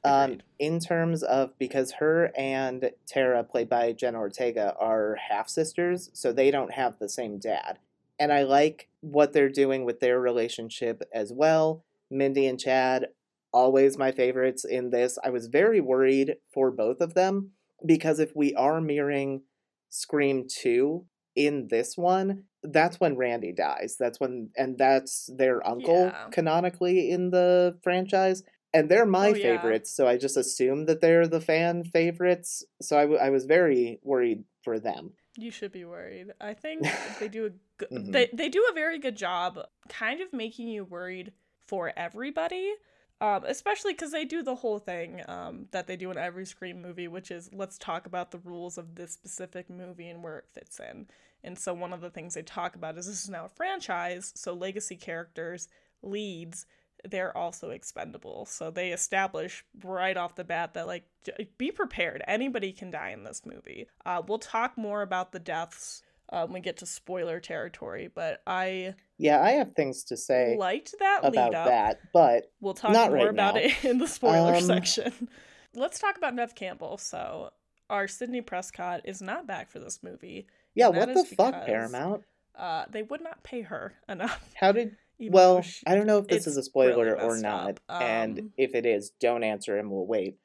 Um, 0.06 0.42
in 0.60 0.80
terms 0.80 1.24
of 1.24 1.58
because 1.58 1.94
her 1.94 2.32
and 2.38 2.92
Tara, 3.08 3.44
played 3.44 3.70
by 3.70 3.92
Jenna 3.92 4.20
Ortega, 4.20 4.76
are 4.80 5.18
half 5.30 5.50
sisters, 5.50 6.10
so 6.14 6.32
they 6.32 6.52
don't 6.52 6.74
have 6.74 7.00
the 7.00 7.10
same 7.10 7.40
dad. 7.40 7.80
And 8.20 8.32
I 8.32 8.44
like 8.44 8.88
what 9.02 9.34
they're 9.34 9.50
doing 9.50 9.84
with 9.84 10.00
their 10.00 10.20
relationship 10.20 11.04
as 11.14 11.34
well. 11.34 11.84
Mindy 12.10 12.46
and 12.48 12.60
Chad, 12.60 13.08
always 13.52 13.98
my 13.98 14.12
favorites 14.12 14.64
in 14.64 14.90
this. 14.92 15.18
I 15.24 15.30
was 15.30 15.48
very 15.48 15.82
worried 15.82 16.36
for 16.54 16.72
both 16.72 17.02
of 17.02 17.14
them 17.14 17.52
because 17.86 18.20
if 18.20 18.36
we 18.36 18.54
are 18.56 18.80
mirroring 18.80 19.42
Scream 19.90 20.48
2 20.48 21.06
in 21.36 21.68
this 21.70 21.98
one, 21.98 22.44
that's 22.64 23.00
when 23.00 23.18
Randy 23.18 23.52
dies. 23.52 23.96
That's 24.00 24.20
when, 24.20 24.50
and 24.58 24.78
that's 24.78 25.30
their 25.36 25.66
uncle 25.68 26.06
Yeah. 26.06 26.28
canonically 26.32 27.12
in 27.12 27.30
the 27.32 27.78
franchise. 27.84 28.44
And 28.76 28.90
they're 28.90 29.06
my 29.06 29.30
Oh, 29.30 29.34
yeah. 29.34 29.58
favorites, 29.58 29.92
so 29.92 30.08
I 30.08 30.18
just 30.18 30.38
assume 30.38 30.86
that 30.86 31.00
they're 31.02 31.28
the 31.28 31.42
fan 31.42 31.84
favorites. 31.84 32.64
So 32.82 32.98
I, 32.98 33.02
w- 33.04 33.20
I 33.20 33.30
was 33.30 33.46
very 33.46 34.00
worried 34.04 34.44
for 34.64 34.80
them. 34.80 35.14
You 35.38 35.50
should 35.52 35.72
be 35.72 35.86
worried. 35.86 36.34
I 36.42 36.54
think 36.54 36.84
they 37.20 37.28
do 37.30 37.46
a 37.48 37.52
good, 37.78 37.90
Mhm. 37.92 38.12
they 38.12 38.30
they 38.34 38.50
do 38.50 38.66
a 38.70 38.74
very 38.74 39.00
good 39.00 39.16
job, 39.16 39.60
kind 39.90 40.22
of 40.22 40.32
making 40.34 40.68
you 40.68 40.84
worried 40.86 41.32
for 41.68 41.92
everybody. 41.98 42.74
Um, 43.22 43.46
especially 43.48 43.94
because 43.94 44.12
they 44.12 44.26
do 44.26 44.44
the 44.44 44.56
whole 44.56 44.78
thing 44.78 45.22
um, 45.30 45.68
that 45.72 45.88
they 45.88 45.96
do 45.96 46.12
in 46.12 46.18
every 46.18 46.46
Scream 46.46 46.82
movie, 46.82 47.08
which 47.08 47.32
is 47.32 47.50
let's 47.54 47.78
talk 47.78 48.06
about 48.06 48.32
the 48.32 48.40
rules 48.40 48.78
of 48.78 48.96
this 48.96 49.14
specific 49.14 49.70
movie 49.70 50.10
and 50.10 50.22
where 50.22 50.40
it 50.40 50.46
fits 50.54 50.82
in. 50.82 51.08
And 51.42 51.58
so 51.58 51.74
one 51.74 51.94
of 51.94 52.02
the 52.02 52.10
things 52.10 52.34
they 52.34 52.42
talk 52.44 52.76
about 52.76 52.98
is 52.98 53.06
this 53.08 53.24
is 53.24 53.30
now 53.30 53.46
a 53.46 53.50
franchise, 53.50 54.34
so 54.36 54.54
legacy 54.54 54.98
characters, 54.98 55.70
leads, 56.04 56.66
they're 57.10 57.36
also 57.38 57.70
expendable. 57.70 58.46
So 58.46 58.72
they 58.72 58.92
establish 58.92 59.64
right 59.84 60.18
off 60.18 60.36
the 60.36 60.44
bat 60.44 60.74
that 60.74 60.88
like 60.88 61.06
j- 61.24 61.48
be 61.58 61.72
prepared. 61.72 62.24
Anybody 62.28 62.72
can 62.72 62.92
die 62.92 63.10
in 63.12 63.24
this 63.24 63.44
movie. 63.46 63.88
Uh, 64.06 64.22
we'll 64.28 64.40
talk 64.40 64.78
more 64.78 65.02
about 65.02 65.32
the 65.32 65.40
deaths 65.40 66.02
uh, 66.32 66.44
when 66.46 66.54
we 66.56 66.60
get 66.60 66.78
to 66.78 66.86
spoiler 66.86 67.40
territory, 67.40 68.10
but 68.14 68.42
I 68.48 68.96
Yeah, 69.18 69.42
I 69.42 69.52
have 69.52 69.74
things 69.74 70.04
to 70.06 70.18
say 70.18 70.56
liked 70.58 70.96
that 71.00 71.24
lead 71.24 71.34
about 71.34 71.54
up. 71.56 71.68
that, 71.68 72.00
but 72.14 72.52
We'll 72.60 72.74
talk 72.74 72.92
Not 72.92 73.10
more 73.12 73.18
right 73.26 73.30
about 73.30 73.56
now. 73.56 73.62
it 73.62 73.86
in 73.86 74.00
the 74.00 74.08
spoiler 74.08 74.56
Um, 74.56 74.64
section. 74.64 75.30
Let's 75.76 76.00
talk 76.00 76.18
about 76.18 76.34
Neve 76.34 76.56
Campbell. 76.56 76.98
So 76.98 77.52
our 77.90 78.08
Sidney 78.08 78.42
Prescott 78.42 79.02
is 79.06 79.22
not 79.22 79.46
back 79.46 79.70
for 79.70 79.78
this 79.80 80.02
movie. 80.02 80.48
yeah, 80.74 80.88
what 80.88 81.14
the 81.14 81.20
is 81.22 81.28
fuck, 81.34 81.54
because- 81.54 81.66
Paramount? 81.66 82.24
Uh, 82.58 82.86
they 82.90 83.04
would 83.04 83.22
not 83.22 83.44
pay 83.44 83.62
her 83.62 83.94
enough. 84.10 84.42
How 84.56 84.72
did 84.72 84.96
Well, 85.20 85.62
she- 85.62 85.86
I 85.88 85.96
don't 85.96 86.08
know 86.08 86.18
if 86.20 86.28
this 86.28 86.48
is 86.48 86.58
a 86.58 86.64
spoiler 86.64 87.06
really 87.16 87.22
or 87.22 87.38
not, 87.38 87.80
up. 87.90 88.02
and 88.02 88.40
Um, 88.40 88.54
if 88.58 88.76
it 88.76 88.86
is, 88.86 89.12
don't 89.20 89.44
answer 89.44 89.78
and 89.78 89.90
we'll 89.92 90.08
wait. 90.08 90.38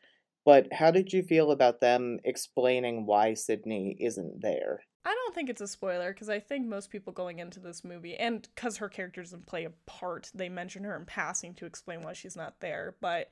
But 0.44 0.72
how 0.72 0.90
did 0.90 1.12
you 1.12 1.22
feel 1.22 1.50
about 1.50 1.80
them 1.80 2.18
explaining 2.24 3.04
why 3.06 3.34
Sidney 3.34 3.96
isn't 4.00 4.40
there? 4.40 4.84
I 5.04 5.14
don't 5.14 5.34
think 5.34 5.48
it's 5.50 5.60
a 5.60 5.68
spoiler 5.68 6.12
because 6.12 6.28
I 6.28 6.40
think 6.40 6.66
most 6.66 6.90
people 6.90 7.12
going 7.12 7.38
into 7.38 7.60
this 7.60 7.84
movie, 7.84 8.16
and 8.16 8.46
because 8.54 8.78
her 8.78 8.88
character 8.88 9.22
doesn't 9.22 9.46
play 9.46 9.64
a 9.64 9.70
part, 9.86 10.30
they 10.34 10.48
mention 10.48 10.84
her 10.84 10.96
in 10.96 11.04
passing 11.06 11.54
to 11.54 11.66
explain 11.66 12.02
why 12.02 12.12
she's 12.12 12.36
not 12.36 12.60
there. 12.60 12.96
But 13.00 13.28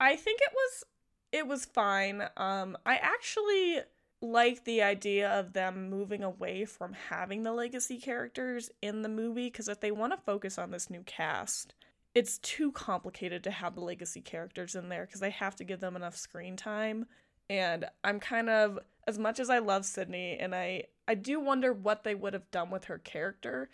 I 0.00 0.16
think 0.16 0.40
it 0.42 0.52
was 0.52 0.84
it 1.32 1.46
was 1.46 1.64
fine. 1.66 2.22
Um, 2.36 2.76
I 2.86 2.96
actually 2.96 3.80
like 4.20 4.64
the 4.64 4.82
idea 4.82 5.30
of 5.30 5.52
them 5.52 5.88
moving 5.88 6.22
away 6.22 6.64
from 6.64 6.92
having 6.92 7.42
the 7.42 7.52
legacy 7.52 7.98
characters 7.98 8.70
in 8.82 9.02
the 9.02 9.08
movie 9.08 9.46
because 9.46 9.68
if 9.68 9.80
they 9.80 9.92
want 9.92 10.12
to 10.12 10.18
focus 10.24 10.58
on 10.58 10.70
this 10.70 10.90
new 10.90 11.02
cast, 11.02 11.74
it's 12.14 12.38
too 12.38 12.72
complicated 12.72 13.44
to 13.44 13.50
have 13.50 13.74
the 13.74 13.80
legacy 13.80 14.20
characters 14.20 14.74
in 14.74 14.88
there 14.88 15.06
because 15.06 15.20
they 15.20 15.30
have 15.30 15.54
to 15.56 15.64
give 15.64 15.80
them 15.80 15.94
enough 15.94 16.16
screen 16.16 16.56
time. 16.56 17.06
And 17.48 17.84
I'm 18.02 18.18
kind 18.18 18.50
of 18.50 18.78
as 19.06 19.18
much 19.18 19.38
as 19.38 19.50
I 19.50 19.58
love 19.58 19.84
Sidney 19.84 20.36
and 20.38 20.54
I 20.54 20.84
I 21.06 21.14
do 21.14 21.40
wonder 21.40 21.72
what 21.72 22.04
they 22.04 22.14
would 22.14 22.34
have 22.34 22.50
done 22.50 22.70
with 22.70 22.84
her 22.84 22.98
character. 22.98 23.70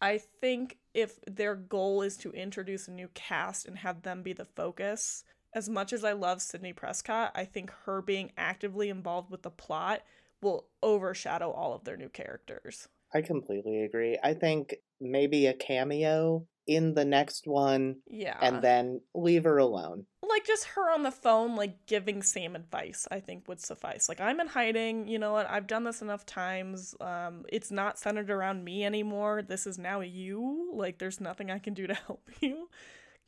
I 0.00 0.18
think 0.18 0.78
if 0.94 1.18
their 1.26 1.56
goal 1.56 2.02
is 2.02 2.16
to 2.18 2.30
introduce 2.30 2.88
a 2.88 2.92
new 2.92 3.08
cast 3.14 3.66
and 3.66 3.78
have 3.78 4.02
them 4.02 4.22
be 4.22 4.32
the 4.32 4.44
focus, 4.44 5.24
as 5.54 5.68
much 5.68 5.92
as 5.92 6.04
I 6.04 6.12
love 6.12 6.42
Sidney 6.42 6.72
Prescott, 6.72 7.32
I 7.34 7.44
think 7.44 7.72
her 7.84 8.02
being 8.02 8.32
actively 8.36 8.88
involved 8.88 9.30
with 9.30 9.42
the 9.42 9.50
plot 9.50 10.02
will 10.42 10.66
overshadow 10.82 11.50
all 11.50 11.74
of 11.74 11.84
their 11.84 11.96
new 11.96 12.08
characters. 12.08 12.88
I 13.14 13.22
completely 13.22 13.82
agree. 13.82 14.18
I 14.22 14.34
think 14.34 14.76
maybe 15.00 15.46
a 15.46 15.54
cameo 15.54 16.46
in 16.66 16.92
the 16.92 17.04
next 17.06 17.46
one 17.46 17.96
Yeah. 18.06 18.36
and 18.42 18.60
then 18.62 19.00
leave 19.14 19.44
her 19.44 19.56
alone. 19.56 20.04
like 20.28 20.44
just 20.46 20.64
her 20.66 20.90
on 20.92 21.02
the 21.02 21.10
phone 21.10 21.56
like 21.56 21.86
giving 21.86 22.22
Sam 22.22 22.54
advice 22.54 23.08
I 23.10 23.18
think 23.20 23.48
would 23.48 23.58
suffice. 23.60 24.06
Like 24.08 24.20
I'm 24.20 24.38
in 24.38 24.46
hiding, 24.48 25.08
you 25.08 25.18
know 25.18 25.32
what? 25.32 25.48
I've 25.48 25.66
done 25.66 25.84
this 25.84 26.02
enough 26.02 26.26
times. 26.26 26.94
Um 27.00 27.46
it's 27.48 27.70
not 27.70 27.98
centered 27.98 28.28
around 28.30 28.62
me 28.64 28.84
anymore. 28.84 29.40
This 29.40 29.66
is 29.66 29.78
now 29.78 30.00
you. 30.02 30.70
Like 30.74 30.98
there's 30.98 31.20
nothing 31.22 31.50
I 31.50 31.58
can 31.58 31.72
do 31.72 31.86
to 31.86 31.94
help 32.06 32.28
you 32.40 32.68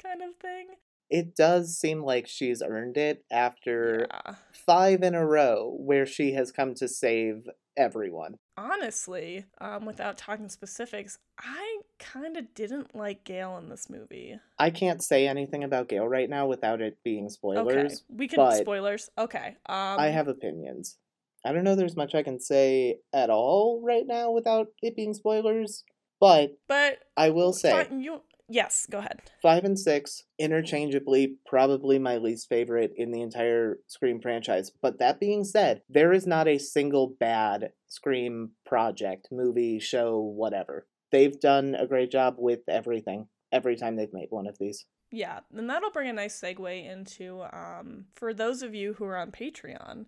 kind 0.03 0.21
of 0.21 0.35
thing. 0.37 0.67
It 1.11 1.35
does 1.35 1.77
seem 1.77 2.03
like 2.05 2.29
she's 2.29 2.63
earned 2.63 2.97
it 2.97 3.25
after 3.31 4.07
Yeah. 4.11 4.35
five 4.53 5.03
in 5.03 5.15
a 5.15 5.27
row 5.27 5.77
where 5.79 6.07
she 6.07 6.33
has 6.33 6.53
come 6.53 6.75
to 6.75 6.87
save 6.87 7.49
everyone. 7.77 8.37
Honestly, 8.57 9.47
um 9.61 9.87
without 9.87 10.19
talking 10.19 10.49
specifics, 10.49 11.19
I 11.39 11.81
kind 11.99 12.37
of 12.37 12.55
didn't 12.55 12.95
like 12.95 13.25
Gale 13.25 13.57
in 13.59 13.69
this 13.69 13.91
movie. 13.91 14.39
I 14.59 14.71
can't 14.71 15.03
say 15.03 15.27
anything 15.27 15.65
about 15.65 15.89
Gale 15.89 16.07
right 16.07 16.29
now 16.31 16.47
without 16.47 16.81
it 16.81 16.99
being 17.03 17.29
spoilers. 17.29 17.75
Okay. 17.75 18.17
We 18.17 18.29
can 18.29 18.53
spoilers. 18.53 19.11
Okay. 19.19 19.57
Um 19.67 19.99
I 19.99 20.09
have 20.09 20.29
opinions. 20.29 20.99
I 21.45 21.53
don't 21.53 21.65
know 21.65 21.75
there's 21.75 21.97
much 21.97 22.15
I 22.15 22.23
can 22.23 22.39
say 22.39 23.01
at 23.13 23.31
all 23.31 23.81
right 23.83 24.07
now 24.07 24.31
without 24.31 24.69
it 24.83 24.95
being 24.95 25.15
spoilers, 25.15 25.85
but 26.21 26.57
but 26.69 26.99
I 27.17 27.31
will 27.31 27.53
say 27.53 27.89
you 27.91 28.23
Yes, 28.53 28.87
go 28.91 28.99
ahead. 28.99 29.21
five 29.41 29.65
and 29.65 29.79
six 29.79 30.25
interchangeably 30.37 31.37
probably 31.47 32.01
my 32.01 32.17
least 32.17 32.49
favorite 32.49 32.93
in 32.97 33.13
the 33.13 33.23
entire 33.23 33.79
Scream 33.87 34.21
franchise. 34.21 34.73
But 34.83 34.99
that 34.99 35.21
being 35.21 35.45
said, 35.45 35.83
there 35.89 36.13
is 36.13 36.27
not 36.27 36.49
a 36.49 36.59
single 36.59 37.07
bad 37.07 37.73
Scream 37.87 38.51
project, 38.67 39.29
movie, 39.31 39.79
show, 39.79 40.19
whatever. 40.19 40.87
They've 41.13 41.39
done 41.39 41.77
a 41.77 41.87
great 41.87 42.11
job 42.11 42.35
with 42.39 42.61
everything 42.69 43.29
every 43.53 43.77
time 43.77 43.95
they've 43.95 44.13
made 44.13 44.29
one 44.31 44.49
of 44.49 44.59
these. 44.59 44.85
Yeah, 45.13 45.41
and 45.57 45.71
that'll 45.71 45.91
bring 45.91 46.09
a 46.09 46.13
nice 46.13 46.41
segue 46.41 46.91
into 46.91 47.43
um, 47.53 48.07
for 48.15 48.35
those 48.35 48.63
of 48.63 48.75
you 48.75 48.95
who 48.95 49.05
are 49.05 49.17
on 49.17 49.31
Patreon, 49.33 50.07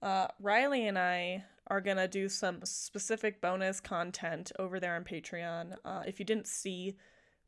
uh, 0.00 0.28
Riley 0.40 0.86
and 0.86 0.98
I 0.98 1.44
are 1.66 1.80
gonna 1.80 2.08
do 2.08 2.28
some 2.28 2.60
specific 2.64 3.40
bonus 3.40 3.80
content 3.80 4.52
over 4.58 4.78
there 4.78 4.94
on 4.94 5.04
Patreon. 5.04 5.76
Uh, 5.84 6.02
if 6.06 6.18
you 6.18 6.24
didn't 6.24 6.48
see, 6.48 6.96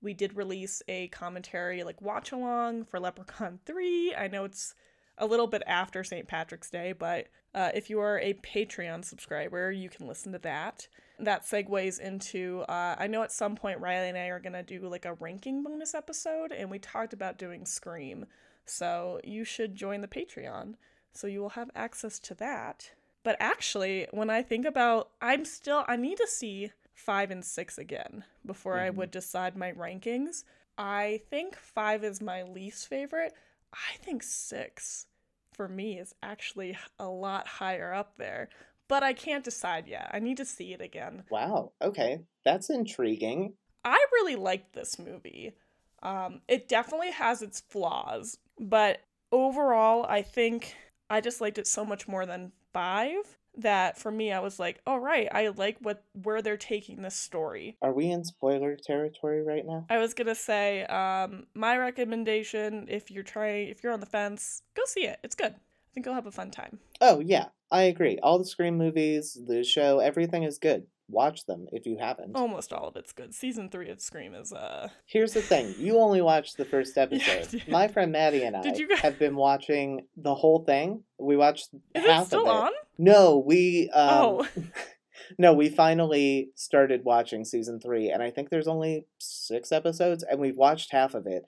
we 0.04 0.14
did 0.14 0.36
release 0.36 0.82
a 0.86 1.08
commentary 1.08 1.82
like 1.82 2.00
watch 2.00 2.30
along 2.30 2.84
for 2.84 3.00
Leprechaun 3.00 3.58
3. 3.66 4.14
I 4.14 4.28
know 4.28 4.44
it's 4.44 4.74
a 5.18 5.26
little 5.26 5.46
bit 5.46 5.62
after 5.66 6.04
St. 6.04 6.28
Patrick's 6.28 6.70
Day, 6.70 6.92
but 6.92 7.28
uh, 7.54 7.70
if 7.74 7.88
you 7.88 8.00
are 8.00 8.18
a 8.18 8.34
Patreon 8.34 9.04
subscriber, 9.04 9.70
you 9.70 9.88
can 9.88 10.06
listen 10.06 10.32
to 10.32 10.38
that. 10.40 10.88
That 11.20 11.44
segues 11.44 12.00
into 12.00 12.64
uh, 12.68 12.96
I 12.98 13.06
know 13.06 13.22
at 13.22 13.32
some 13.32 13.56
point 13.56 13.80
Riley 13.80 14.08
and 14.08 14.18
I 14.18 14.26
are 14.26 14.40
gonna 14.40 14.62
do 14.62 14.80
like 14.88 15.04
a 15.04 15.14
ranking 15.14 15.62
bonus 15.62 15.94
episode, 15.94 16.52
and 16.52 16.70
we 16.70 16.78
talked 16.78 17.12
about 17.12 17.38
doing 17.38 17.64
Scream. 17.64 18.26
So 18.66 19.20
you 19.24 19.44
should 19.44 19.74
join 19.76 20.00
the 20.00 20.08
Patreon, 20.08 20.74
so 21.12 21.26
you 21.26 21.40
will 21.40 21.50
have 21.50 21.70
access 21.74 22.18
to 22.20 22.34
that. 22.34 22.90
But 23.22 23.36
actually, 23.40 24.06
when 24.10 24.28
I 24.28 24.42
think 24.42 24.66
about, 24.66 25.10
I'm 25.22 25.44
still 25.44 25.84
I 25.86 25.96
need 25.96 26.18
to 26.18 26.26
see 26.26 26.72
five 26.94 27.30
and 27.30 27.44
six 27.44 27.76
again 27.76 28.24
before 28.46 28.78
I 28.78 28.90
Mhm. 28.90 28.96
would 28.96 29.10
decide 29.10 29.56
my 29.56 29.72
rankings. 29.72 30.44
I 30.78 31.22
think 31.28 31.56
five 31.56 32.02
is 32.04 32.20
my 32.20 32.42
least 32.42 32.88
favorite. 32.88 33.34
I 33.72 33.96
think 33.98 34.22
six 34.22 35.06
for 35.52 35.68
me 35.68 35.98
is 35.98 36.14
actually 36.22 36.78
a 36.98 37.08
lot 37.08 37.46
higher 37.46 37.92
up 37.92 38.16
there. 38.16 38.48
But 38.86 39.02
I 39.02 39.12
can't 39.12 39.44
decide 39.44 39.86
yet. 39.86 40.10
I 40.12 40.18
need 40.18 40.36
to 40.36 40.44
see 40.44 40.72
it 40.72 40.80
again. 40.80 41.24
Wow, 41.30 41.72
okay. 41.80 42.20
That's 42.44 42.70
intriguing. 42.70 43.54
I 43.84 44.04
really 44.12 44.36
liked 44.36 44.72
this 44.72 44.98
movie. 44.98 45.54
Um, 46.02 46.42
it 46.48 46.68
definitely 46.68 47.10
has 47.12 47.40
its 47.40 47.60
flaws, 47.60 48.38
but 48.58 49.00
overall, 49.32 50.04
I 50.06 50.20
think 50.22 50.76
I 51.08 51.20
just 51.22 51.40
liked 51.40 51.58
it 51.58 51.66
so 51.66 51.84
much 51.84 52.06
more 52.06 52.26
than 52.26 52.52
five 52.72 53.38
that 53.58 53.98
for 53.98 54.10
me, 54.10 54.32
I 54.32 54.40
was 54.40 54.58
like, 54.58 54.80
"All 54.86 55.00
right, 55.00 55.28
I 55.30 55.48
like 55.48 55.78
what 55.80 56.02
where 56.22 56.42
they're 56.42 56.56
taking 56.56 57.02
this 57.02 57.14
story." 57.14 57.76
Are 57.82 57.92
we 57.92 58.10
in 58.10 58.24
spoiler 58.24 58.76
territory 58.76 59.42
right 59.42 59.66
now? 59.66 59.86
I 59.88 59.98
was 59.98 60.14
gonna 60.14 60.34
say, 60.34 60.84
um, 60.84 61.46
my 61.54 61.76
recommendation 61.76 62.86
if 62.88 63.10
you're 63.10 63.22
trying, 63.22 63.68
if 63.68 63.82
you're 63.82 63.92
on 63.92 64.00
the 64.00 64.06
fence, 64.06 64.62
go 64.74 64.82
see 64.86 65.06
it. 65.06 65.18
It's 65.22 65.34
good. 65.34 65.54
I 65.54 65.90
think 65.94 66.06
you'll 66.06 66.14
have 66.14 66.26
a 66.26 66.32
fun 66.32 66.50
time. 66.50 66.80
Oh, 67.00 67.20
yeah, 67.20 67.46
I 67.70 67.82
agree. 67.82 68.18
All 68.20 68.38
the 68.38 68.44
Scream 68.44 68.76
movies, 68.76 69.38
the 69.46 69.62
show, 69.62 70.00
everything 70.00 70.42
is 70.42 70.58
good. 70.58 70.86
Watch 71.08 71.46
them 71.46 71.66
if 71.72 71.86
you 71.86 71.98
haven't. 71.98 72.34
Almost 72.34 72.72
all 72.72 72.88
of 72.88 72.96
it's 72.96 73.12
good. 73.12 73.34
Season 73.34 73.68
three 73.68 73.90
of 73.90 74.00
Scream 74.00 74.34
is 74.34 74.52
uh 74.52 74.88
Here's 75.06 75.32
the 75.34 75.42
thing: 75.42 75.74
you 75.78 75.98
only 75.98 76.22
watched 76.22 76.56
the 76.56 76.64
first 76.64 76.96
episode. 76.98 77.48
did. 77.50 77.68
My 77.68 77.88
friend 77.88 78.12
Maddie 78.12 78.44
and 78.44 78.56
I 78.56 78.62
guys- 78.62 78.80
have 79.00 79.18
been 79.18 79.36
watching 79.36 80.06
the 80.16 80.34
whole 80.34 80.64
thing. 80.64 81.02
We 81.18 81.36
watched 81.36 81.68
Is 81.94 82.04
half 82.06 82.24
it 82.24 82.26
still 82.26 82.42
of 82.42 82.46
it. 82.46 82.66
on? 82.66 82.72
No, 82.98 83.38
we 83.44 83.90
um, 83.94 84.08
Oh. 84.10 84.48
no, 85.38 85.52
we 85.52 85.68
finally 85.68 86.50
started 86.54 87.04
watching 87.04 87.44
season 87.44 87.80
three, 87.80 88.10
and 88.10 88.22
I 88.22 88.30
think 88.30 88.50
there's 88.50 88.68
only 88.68 89.06
six 89.18 89.72
episodes, 89.72 90.22
and 90.22 90.38
we've 90.40 90.56
watched 90.56 90.92
half 90.92 91.14
of 91.14 91.26
it, 91.26 91.44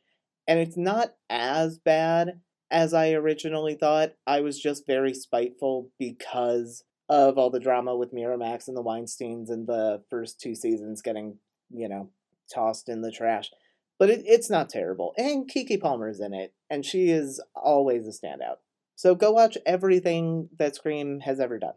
and 0.47 0.59
it's 0.59 0.77
not 0.77 1.15
as 1.31 1.79
bad 1.79 2.41
as 2.71 2.93
I 2.95 3.13
originally 3.13 3.75
thought. 3.75 4.13
I 4.27 4.41
was 4.41 4.59
just 4.61 4.87
very 4.87 5.15
spiteful 5.15 5.91
because 5.99 6.85
of 7.09 7.39
all 7.39 7.51
the 7.51 7.61
drama 7.61 7.97
with 7.97 8.13
Miramax 8.13 8.69
and 8.69 8.77
the 8.77 8.83
Weinsteins 8.83 9.49
and 9.51 9.67
the 9.67 10.03
first 10.11 10.41
two 10.41 10.55
seasons 10.55 11.03
getting, 11.03 11.39
you 11.71 11.89
know, 11.89 12.11
tossed 12.53 12.89
in 12.89 13.03
the 13.03 13.13
trash. 13.13 13.51
But 13.99 14.11
it, 14.11 14.23
it's 14.27 14.51
not 14.51 14.69
terrible. 14.69 15.15
And 15.17 15.51
Keke 15.51 15.81
Palmer's 15.81 16.21
in 16.21 16.35
it, 16.35 16.55
and 16.69 16.85
she 16.85 17.11
is 17.11 17.41
always 17.55 18.07
a 18.07 18.11
standout. 18.11 18.57
So 18.95 19.15
go 19.15 19.31
watch 19.31 19.57
everything 19.65 20.49
that 20.59 20.75
Scream 20.75 21.21
has 21.21 21.39
ever 21.39 21.59
done. 21.59 21.75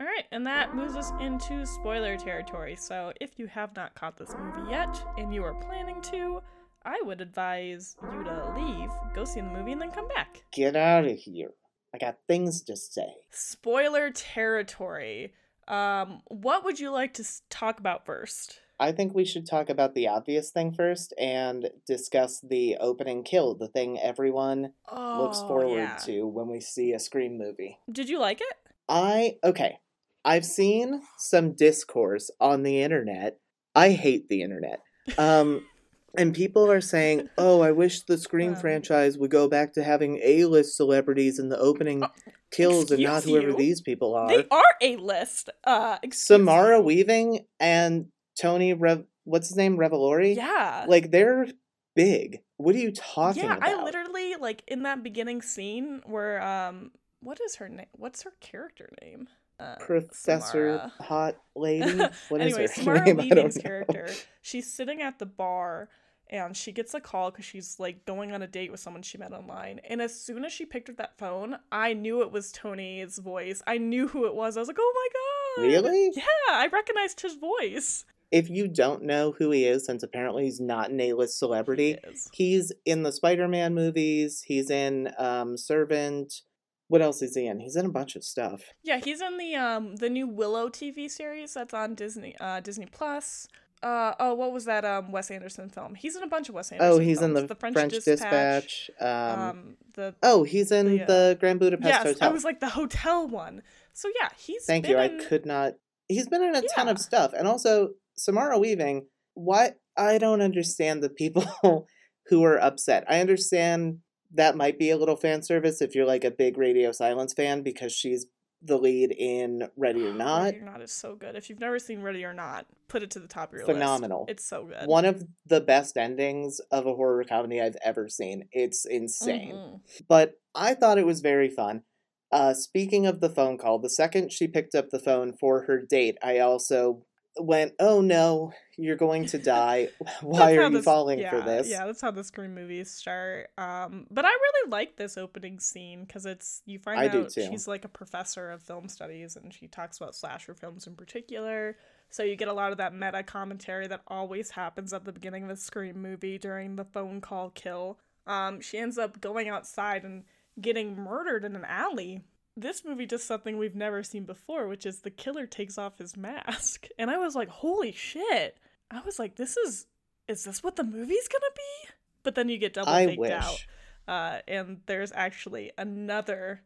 All 0.00 0.06
right, 0.08 0.24
and 0.32 0.44
that 0.46 0.74
moves 0.74 0.96
us 0.96 1.12
into 1.20 1.64
spoiler 1.64 2.16
territory. 2.16 2.74
So, 2.76 3.12
if 3.20 3.38
you 3.38 3.46
have 3.46 3.76
not 3.76 3.94
caught 3.94 4.16
this 4.16 4.34
movie 4.36 4.68
yet 4.70 5.00
and 5.16 5.32
you 5.32 5.44
are 5.44 5.54
planning 5.54 6.00
to, 6.10 6.42
I 6.84 7.00
would 7.04 7.20
advise 7.20 7.96
you 8.02 8.24
to 8.24 8.54
leave, 8.56 8.90
go 9.14 9.24
see 9.24 9.40
the 9.40 9.46
movie, 9.46 9.72
and 9.72 9.80
then 9.80 9.90
come 9.90 10.08
back. 10.08 10.42
Get 10.52 10.76
out 10.76 11.04
of 11.04 11.16
here. 11.16 11.50
I 11.94 11.98
got 11.98 12.16
things 12.26 12.62
to 12.62 12.76
say. 12.76 13.14
Spoiler 13.30 14.10
territory. 14.10 15.34
Um, 15.68 16.22
what 16.28 16.64
would 16.64 16.80
you 16.80 16.90
like 16.90 17.14
to 17.14 17.24
talk 17.50 17.78
about 17.78 18.04
first? 18.04 18.60
I 18.80 18.90
think 18.90 19.14
we 19.14 19.24
should 19.24 19.46
talk 19.46 19.70
about 19.70 19.94
the 19.94 20.08
obvious 20.08 20.50
thing 20.50 20.72
first 20.72 21.14
and 21.18 21.70
discuss 21.86 22.40
the 22.40 22.76
opening 22.80 23.22
kill, 23.22 23.54
the 23.54 23.68
thing 23.68 24.00
everyone 24.00 24.72
looks 24.90 25.38
Oh, 25.42 25.46
forward 25.48 25.78
yeah. 25.78 25.96
to 26.06 26.26
when 26.26 26.48
we 26.48 26.60
see 26.60 26.92
a 26.92 26.98
Scream 26.98 27.38
movie. 27.38 27.78
Did 27.90 28.08
you 28.08 28.18
like 28.18 28.40
it? 28.40 28.56
I, 28.88 29.36
okay, 29.44 29.78
I've 30.24 30.44
seen 30.44 31.02
some 31.18 31.52
discourse 31.52 32.30
on 32.40 32.64
the 32.64 32.82
internet. 32.82 33.38
I 33.74 33.90
hate 33.90 34.28
the 34.28 34.42
internet. 34.42 34.80
Um, 35.16 35.64
and 36.16 36.34
people 36.34 36.70
are 36.70 36.80
saying, 36.80 37.28
oh, 37.38 37.60
I 37.60 37.72
wish 37.72 38.02
the 38.02 38.18
Scream 38.18 38.54
franchise 38.54 39.16
would 39.18 39.30
go 39.30 39.48
back 39.48 39.72
to 39.74 39.82
having 39.82 40.20
A 40.22 40.44
list 40.44 40.76
celebrities 40.76 41.38
in 41.38 41.48
the 41.48 41.58
opening 41.58 42.02
Uh, 42.02 42.08
kills 42.50 42.90
and 42.90 43.02
not 43.02 43.24
whoever 43.24 43.50
you? 43.50 43.56
these 43.56 43.80
people 43.80 44.14
are. 44.14 44.28
They 44.28 44.46
are 44.50 44.74
a 44.80 44.96
list. 44.96 45.50
Uh, 45.64 45.98
Samara 46.12 46.78
you. 46.78 46.82
Weaving 46.84 47.46
and 47.58 48.06
Tony 48.40 48.74
Rev 48.74 49.04
what's 49.24 49.48
his 49.48 49.56
name? 49.56 49.76
Revolori? 49.78 50.36
Yeah. 50.36 50.84
Like 50.88 51.10
they're 51.10 51.46
big. 51.94 52.40
What 52.56 52.74
are 52.74 52.78
you 52.78 52.92
talking 52.92 53.44
yeah, 53.44 53.56
about? 53.56 53.68
I 53.68 53.82
literally 53.82 54.36
like 54.36 54.62
in 54.66 54.82
that 54.82 55.02
beginning 55.02 55.42
scene 55.42 56.02
where 56.04 56.42
um, 56.42 56.90
what 57.20 57.40
is 57.40 57.56
her 57.56 57.68
name? 57.68 57.86
What's 57.92 58.22
her 58.22 58.32
character 58.40 58.90
name? 59.02 59.28
Uh, 59.60 59.76
Professor 59.78 60.78
Samara. 60.78 60.92
Hot 61.00 61.36
Lady. 61.54 61.98
What 62.28 62.40
is 62.40 62.54
anyway, 62.54 62.62
her 62.62 62.68
Samara 62.74 63.04
name? 63.04 63.16
Weaving's 63.16 63.58
character, 63.58 64.08
she's 64.40 64.72
sitting 64.72 65.02
at 65.02 65.18
the 65.18 65.26
bar 65.26 65.88
and 66.32 66.56
she 66.56 66.72
gets 66.72 66.94
a 66.94 67.00
call 67.00 67.30
because 67.30 67.44
she's 67.44 67.78
like 67.78 68.04
going 68.06 68.32
on 68.32 68.42
a 68.42 68.46
date 68.46 68.70
with 68.70 68.80
someone 68.80 69.02
she 69.02 69.18
met 69.18 69.32
online. 69.32 69.80
And 69.88 70.00
as 70.00 70.18
soon 70.18 70.44
as 70.44 70.52
she 70.52 70.64
picked 70.64 70.88
up 70.88 70.96
that 70.96 71.18
phone, 71.18 71.58
I 71.70 71.92
knew 71.92 72.22
it 72.22 72.32
was 72.32 72.50
Tony's 72.50 73.18
voice. 73.18 73.62
I 73.66 73.78
knew 73.78 74.08
who 74.08 74.26
it 74.26 74.34
was. 74.34 74.56
I 74.56 74.60
was 74.60 74.68
like, 74.68 74.78
oh 74.80 74.92
my 74.94 75.62
god. 75.62 75.68
Really? 75.68 76.10
Yeah, 76.16 76.24
I 76.50 76.68
recognized 76.72 77.20
his 77.20 77.34
voice. 77.34 78.06
If 78.30 78.48
you 78.48 78.66
don't 78.66 79.02
know 79.02 79.32
who 79.38 79.50
he 79.50 79.66
is, 79.66 79.84
since 79.84 80.02
apparently 80.02 80.44
he's 80.44 80.58
not 80.58 80.90
an 80.90 80.98
A-list 81.00 81.38
celebrity, 81.38 81.98
He 82.32 82.52
he's 82.52 82.72
in 82.86 83.02
the 83.02 83.12
Spider-Man 83.12 83.74
movies. 83.74 84.42
He's 84.46 84.70
in 84.70 85.12
um, 85.18 85.58
Servant. 85.58 86.40
What 86.88 87.02
else 87.02 87.20
is 87.20 87.36
he 87.36 87.46
in? 87.46 87.60
He's 87.60 87.76
in 87.76 87.84
a 87.84 87.90
bunch 87.90 88.16
of 88.16 88.24
stuff. 88.24 88.62
Yeah, 88.82 89.00
he's 89.04 89.20
in 89.20 89.36
the 89.36 89.54
um 89.54 89.96
the 89.96 90.10
new 90.10 90.26
Willow 90.26 90.68
TV 90.68 91.10
series 91.10 91.54
that's 91.54 91.74
on 91.74 91.94
Disney 91.94 92.34
uh 92.40 92.60
Disney 92.60 92.86
Plus. 92.86 93.48
Uh 93.82 94.14
oh, 94.20 94.34
what 94.34 94.52
was 94.52 94.66
that 94.66 94.84
um 94.84 95.10
Wes 95.10 95.30
Anderson 95.30 95.68
film? 95.68 95.94
He's 95.94 96.14
in 96.14 96.22
a 96.22 96.28
bunch 96.28 96.48
of 96.48 96.54
Wes 96.54 96.70
Anderson. 96.70 96.92
Oh, 96.92 96.98
he's 96.98 97.20
in 97.20 97.34
films. 97.34 97.48
the, 97.48 97.54
French, 97.54 98.04
Dispatch. 98.04 98.90
Um, 99.00 99.08
Um, 99.08 99.76
the 99.94 100.14
oh, 100.22 100.44
he's 100.44 100.70
in 100.70 100.88
the, 100.88 101.02
uh, 101.02 101.06
the 101.06 101.36
Grand 101.40 101.58
Budapest 101.58 101.88
yes, 101.88 102.02
Hotel. 102.04 102.28
I 102.28 102.32
was 102.32 102.44
like 102.44 102.60
the 102.60 102.70
hotel 102.70 103.26
one. 103.26 103.62
So 103.92 104.08
yeah, 104.20 104.28
he's 104.38 104.64
Thank 104.64 104.84
been 104.84 104.92
you. 104.92 104.98
I 104.98 105.08
could 105.08 105.44
not. 105.44 105.74
He's 106.08 106.28
been 106.28 106.42
in 106.42 106.54
a 106.54 106.62
ton 106.62 106.88
of 106.88 106.98
stuff, 106.98 107.32
and 107.32 107.48
also 107.48 107.90
Samara 108.16 108.58
Weaving. 108.58 109.06
What 109.34 109.78
I 109.96 110.18
don't 110.18 110.42
understand 110.42 111.02
the 111.02 111.10
people 111.10 111.44
who 112.26 112.44
are 112.44 112.60
upset. 112.60 113.04
I 113.08 113.20
understand 113.20 113.98
that 114.34 114.56
might 114.56 114.78
be 114.78 114.90
a 114.90 114.96
little 114.96 115.16
fan 115.16 115.42
service 115.42 115.82
if 115.82 115.94
you're 115.94 116.06
like 116.06 116.24
a 116.24 116.30
big 116.30 116.56
Radio 116.56 116.92
Silence 116.92 117.34
fan 117.34 117.62
because 117.62 117.92
she's 117.92 118.26
the 118.64 118.78
lead 118.78 119.12
in 119.12 119.68
Ready 119.76 120.06
or 120.06 120.14
Not. 120.14 120.44
Ready 120.44 120.58
or 120.58 120.64
Not 120.64 120.82
is 120.82 120.92
so 120.92 121.14
good. 121.14 121.34
If 121.34 121.50
you've 121.50 121.60
never 121.60 121.78
seen 121.78 122.02
Ready 122.02 122.24
or 122.24 122.32
Not, 122.32 122.66
put 122.88 123.02
it 123.02 123.10
to 123.12 123.20
the 123.20 123.26
top 123.26 123.50
of 123.50 123.54
your 123.58 123.66
list. 123.66 123.72
Phenomenal. 123.76 124.26
It's 124.28 124.44
so 124.44 124.64
good. 124.64 124.86
One 124.86 125.04
of 125.04 125.24
the 125.46 125.60
best 125.60 125.96
endings 125.96 126.60
of 126.70 126.86
a 126.86 126.94
horror 126.94 127.24
comedy 127.24 127.60
I've 127.60 127.76
ever 127.84 128.08
seen. 128.08 128.48
It's 128.52 128.84
insane. 128.84 129.52
Mhm. 129.54 129.80
but 130.08 130.34
I 130.54 130.74
thought 130.74 130.98
it 130.98 131.06
was 131.06 131.20
very 131.20 131.48
fun. 131.48 131.82
Uh, 132.30 132.54
speaking 132.54 133.06
of 133.06 133.20
the 133.20 133.28
phone 133.28 133.58
call, 133.58 133.78
the 133.78 133.90
second 133.90 134.32
she 134.32 134.46
picked 134.48 134.74
up 134.74 134.88
the 134.90 134.98
phone 134.98 135.32
for 135.32 135.62
her 135.62 135.80
date, 135.80 136.16
I 136.22 136.38
also 136.38 137.04
went, 137.38 137.72
"Oh 137.78 138.00
no, 138.00 138.52
you're 138.76 138.96
going 138.96 139.26
to 139.26 139.38
die! 139.42 139.88
Why 140.22 140.56
are 140.56 140.64
you 140.64 140.70
this- 140.70 140.84
falling 140.84 141.18
yeah, 141.18 141.30
for 141.30 141.40
this?" 141.40 141.68
Yeah, 141.68 141.86
that's 141.86 142.00
how 142.00 142.10
the 142.10 142.24
Scream 142.24 142.54
movies 142.54 142.90
start. 142.90 143.50
Um, 143.58 144.06
but 144.10 144.24
I 144.24 144.28
really 144.28 144.70
like 144.70 144.96
this 144.96 145.16
opening 145.16 145.60
scene 145.60 146.04
because 146.04 146.26
it's 146.26 146.62
you 146.66 146.78
find 146.78 147.00
I 147.00 147.08
out 147.08 147.32
she's 147.32 147.68
like 147.68 147.84
a 147.84 147.88
professor 147.88 148.50
of 148.50 148.62
film 148.62 148.88
studies 148.88 149.36
and 149.36 149.52
she 149.52 149.66
talks 149.68 149.98
about 149.98 150.14
slasher 150.14 150.54
films 150.54 150.86
in 150.86 150.94
particular. 150.94 151.76
So 152.10 152.22
you 152.22 152.36
get 152.36 152.48
a 152.48 152.52
lot 152.52 152.72
of 152.72 152.78
that 152.78 152.94
meta 152.94 153.22
commentary 153.22 153.86
that 153.86 154.02
always 154.06 154.50
happens 154.50 154.92
at 154.92 155.06
the 155.06 155.12
beginning 155.12 155.44
of 155.44 155.50
a 155.50 155.56
Scream 155.56 156.00
movie 156.02 156.36
during 156.36 156.76
the 156.76 156.84
phone 156.84 157.22
call 157.22 157.50
kill. 157.50 157.98
Um, 158.26 158.60
she 158.60 158.78
ends 158.78 158.98
up 158.98 159.20
going 159.20 159.48
outside 159.48 160.04
and 160.04 160.24
getting 160.60 160.94
murdered 160.94 161.44
in 161.44 161.56
an 161.56 161.64
alley. 161.64 162.22
This 162.56 162.84
movie 162.84 163.06
does 163.06 163.24
something 163.24 163.56
we've 163.56 163.74
never 163.74 164.02
seen 164.02 164.24
before, 164.24 164.68
which 164.68 164.84
is 164.84 165.00
the 165.00 165.10
killer 165.10 165.46
takes 165.46 165.78
off 165.78 165.98
his 165.98 166.16
mask. 166.16 166.86
And 166.98 167.10
I 167.10 167.18
was 167.18 167.34
like, 167.34 167.48
holy 167.48 167.92
shit. 167.92 168.58
I 168.90 169.00
was 169.00 169.18
like, 169.18 169.36
this 169.36 169.56
is 169.56 169.86
is 170.28 170.44
this 170.44 170.62
what 170.62 170.76
the 170.76 170.84
movie's 170.84 171.28
gonna 171.28 171.44
be? 171.54 171.90
But 172.22 172.34
then 172.34 172.48
you 172.48 172.58
get 172.58 172.74
double 172.74 172.92
faked 173.06 173.18
out. 173.32 173.66
Uh, 174.06 174.38
and 174.46 174.80
there's 174.86 175.12
actually 175.12 175.72
another 175.78 176.62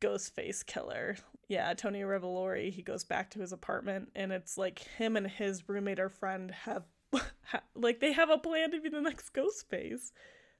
Ghostface 0.00 0.64
killer. 0.66 1.16
Yeah, 1.48 1.72
Tony 1.74 2.02
Revolori. 2.02 2.70
He 2.70 2.82
goes 2.82 3.04
back 3.04 3.30
to 3.30 3.40
his 3.40 3.52
apartment, 3.52 4.10
and 4.14 4.32
it's 4.32 4.56
like 4.58 4.80
him 4.80 5.16
and 5.16 5.26
his 5.26 5.68
roommate 5.68 6.00
or 6.00 6.08
friend 6.08 6.50
have, 6.50 6.84
ha- 7.14 7.62
like, 7.74 8.00
they 8.00 8.12
have 8.12 8.30
a 8.30 8.38
plan 8.38 8.70
to 8.72 8.80
be 8.80 8.88
the 8.88 9.00
next 9.00 9.34
Ghostface. 9.34 10.12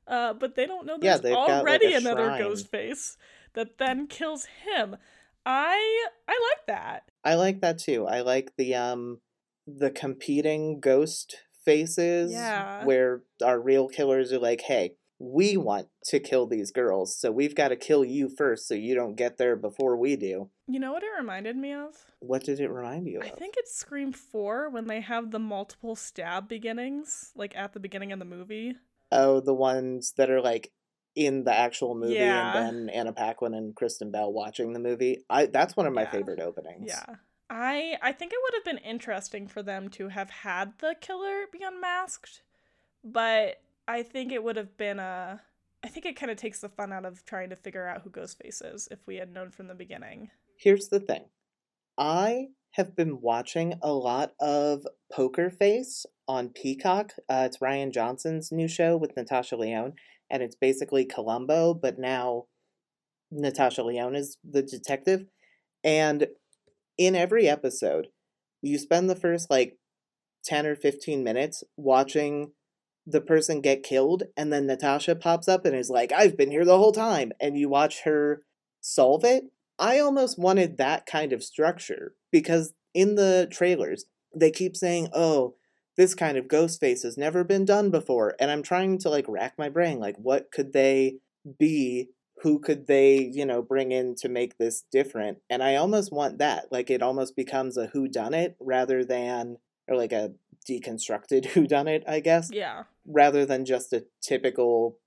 Uh, 0.07 0.33
but 0.35 0.55
they 0.57 0.67
don't 0.67 0.85
know 0.87 0.99
Yeah, 1.01 1.13
there's 1.13 1.21
they've 1.23 1.35
got, 1.35 1.49
like, 1.49 1.61
already 1.61 1.95
another. 1.95 2.31
Ghostface 2.31 3.17
that 3.55 3.79
then 3.79 4.07
kills 4.07 4.47
him. 4.65 4.97
I 5.45 6.07
I 6.29 6.33
like 6.51 6.67
that. 6.67 7.11
I 7.25 7.35
like 7.35 7.61
that 7.61 7.79
too. 7.79 8.07
I 8.07 8.21
like 8.21 8.53
the 8.57 8.75
um 8.75 9.21
the 9.67 9.91
competing 9.91 10.81
ghost 10.81 11.37
faces 11.65 12.33
Yeah. 12.33 12.85
where 12.85 13.23
our 13.45 13.61
real 13.61 13.89
killers 13.89 14.33
are 14.33 14.39
like, 14.39 14.63
"Hey, 14.63 14.97
we 15.19 15.57
want 15.57 15.89
to 16.07 16.19
kill 16.19 16.47
these 16.47 16.73
girls, 16.73 17.17
so 17.17 17.31
we've 17.31 17.55
got 17.55 17.69
to 17.69 17.77
kill 17.77 18.05
you 18.05 18.29
first 18.29 18.67
so 18.67 18.75
you 18.75 18.95
don't 18.97 19.15
get 19.15 19.37
there 19.37 19.55
before 19.57 19.97
we 19.97 20.17
do." 20.17 20.51
You 20.67 20.81
know 20.81 20.93
what 20.93 21.03
it 21.05 21.11
reminded 21.17 21.57
me 21.57 21.73
of? 21.73 21.95
What 22.21 22.45
did 22.45 22.59
it 22.61 22.69
remind 22.71 23.07
you 23.07 23.21
of? 23.21 23.27
I 23.27 23.31
think 23.31 23.55
it's 23.57 23.75
Scream 23.75 24.13
4 24.13 24.71
when 24.71 24.87
they 24.87 25.01
have 25.01 25.31
the 25.31 25.39
multiple 25.39 25.95
stab 25.97 26.49
beginnings, 26.49 27.33
like 27.37 27.57
at 27.57 27.73
the 27.73 27.81
beginning 27.81 28.11
of 28.13 28.19
the 28.19 28.25
movie. 28.25 28.77
Oh, 29.13 29.41
the 29.41 29.55
ones 29.55 30.15
that 30.17 30.31
are 30.31 30.41
like 30.41 30.73
in 31.15 31.45
the 31.45 31.55
actual 31.55 31.95
movie 31.95 32.15
Yeah. 32.15 32.57
and 32.57 32.89
then 32.89 32.89
Anna 32.95 33.13
Paquin 33.13 33.55
and 33.55 33.75
Kristen 33.75 34.11
Bell 34.11 34.33
watching 34.33 34.73
the 34.73 34.79
movie. 34.81 35.25
I 35.29 35.47
that's 35.47 35.77
one 35.77 35.87
of 35.87 35.93
my 35.93 36.03
Yeah. 36.03 36.11
favorite 36.11 36.41
openings. 36.41 36.87
Yeah. 36.89 37.17
I 37.51 37.99
I 38.01 38.13
think 38.13 38.33
it 38.33 38.39
would 38.43 38.55
have 38.55 38.65
been 38.65 38.79
interesting 38.79 39.47
for 39.47 39.63
them 39.63 39.89
to 39.91 40.09
have 40.09 40.31
had 40.31 40.79
the 40.79 40.95
killer 41.01 41.47
be 41.53 41.63
unmasked, 41.63 42.43
but 43.05 43.61
I 43.87 44.03
think 44.03 44.33
it 44.33 44.43
would 44.43 44.57
have 44.57 44.77
been 44.77 44.99
a 44.99 45.43
I 45.85 45.89
think 45.89 46.07
it 46.07 46.17
kind 46.17 46.31
of 46.31 46.39
takes 46.39 46.61
the 46.61 46.69
fun 46.69 46.93
out 46.93 47.05
of 47.05 47.25
trying 47.25 47.51
to 47.51 47.57
figure 47.57 47.87
out 47.87 48.03
who 48.03 48.11
Ghostface 48.11 48.75
is 48.75 48.89
if 48.91 49.01
we 49.07 49.17
had 49.17 49.33
known 49.33 49.51
from 49.51 49.67
the 49.67 49.75
beginning. 49.75 50.31
Here's 50.57 50.89
the 50.89 51.01
thing. 51.01 51.25
I 51.99 52.49
have 52.73 52.95
been 52.97 53.21
watching 53.21 53.75
a 53.83 53.93
lot 53.93 54.33
of 54.41 54.87
Poker 55.13 55.51
Face 55.51 56.07
on 56.29 56.49
Peacock. 56.51 57.13
Uh, 57.29 57.43
it's 57.47 57.59
Rian 57.59 57.93
Johnson's 57.93 58.51
new 58.53 58.69
show 58.69 58.97
with 58.97 59.17
Natasha 59.17 59.57
Lyonne, 59.57 59.95
and 60.33 60.43
it's 60.43 60.57
basically 60.57 61.05
Columbo, 61.05 61.75
but 61.75 61.99
now 61.99 62.47
Natasha 63.31 63.83
Lyonne 63.83 64.17
is 64.17 64.39
the 64.43 64.63
detective. 64.63 65.27
And 65.85 66.29
in 66.97 67.15
every 67.15 67.49
episode, 67.49 68.09
you 68.63 68.79
spend 68.79 69.11
the 69.11 69.17
first 69.17 69.51
like 69.51 69.77
10 70.45 70.67
or 70.67 70.75
15 70.75 71.23
minutes 71.23 71.63
watching 71.77 72.53
the 73.07 73.21
person 73.21 73.61
get 73.61 73.83
killed, 73.83 74.25
and 74.37 74.53
then 74.53 74.67
Natasha 74.67 75.17
pops 75.17 75.49
up 75.49 75.67
and 75.67 75.75
is 75.75 75.91
like, 75.91 76.13
I've 76.13 76.37
been 76.37 76.53
here 76.53 76.65
the 76.65 76.79
whole 76.79 76.93
time. 76.93 77.33
And 77.41 77.59
you 77.59 77.69
watch 77.69 78.03
her 78.03 78.43
solve 78.81 79.25
it. 79.25 79.45
I 79.79 79.99
almost 79.99 80.39
wanted 80.39 80.79
that 80.79 81.05
kind 81.07 81.33
of 81.33 81.43
structure 81.43 82.15
because 82.31 82.75
in 82.95 83.17
the 83.17 83.49
trailers, 83.51 84.05
they 84.35 84.51
keep 84.51 84.77
saying, 84.77 85.09
oh, 85.13 85.57
this 85.97 86.15
kind 86.15 86.37
of 86.39 86.49
ghost 86.49 86.81
face 86.81 87.03
has 87.03 87.17
never 87.19 87.45
been 87.45 87.65
done 87.65 87.91
before. 87.91 88.35
And 88.41 88.51
I'm 88.51 88.63
trying 88.63 88.99
to 88.99 89.11
like 89.11 89.27
rack 89.29 89.55
my 89.59 89.69
brain, 89.69 89.99
like, 89.99 90.17
what 90.17 90.51
could 90.51 90.73
they 90.73 91.17
be? 91.59 92.09
Who 92.43 92.59
could 92.59 92.87
they, 92.89 93.19
you 93.19 93.47
know, 93.47 93.63
bring 93.63 93.93
in 93.93 94.15
to 94.17 94.29
make 94.29 94.59
this 94.59 94.85
different? 94.91 95.39
And 95.49 95.63
I 95.63 95.77
almost 95.77 96.13
want 96.13 96.39
that. 96.39 96.73
Like, 96.73 96.91
it 96.91 97.03
almost 97.03 97.37
becomes 97.37 97.77
a 97.77 97.87
who 97.89 98.09
done 98.09 98.35
it 98.35 98.57
rather 98.59 99.05
than, 99.05 99.59
or 99.87 99.97
like 99.97 100.13
a 100.13 100.33
deconstructed 100.69 101.47
who 101.53 101.67
done 101.67 101.87
it, 101.89 102.03
I 102.09 102.21
guess, 102.21 102.51
Yeah. 102.53 102.85
rather 103.07 103.47
than 103.47 103.65
just 103.65 103.93
a 103.93 104.05
typical 104.21 104.99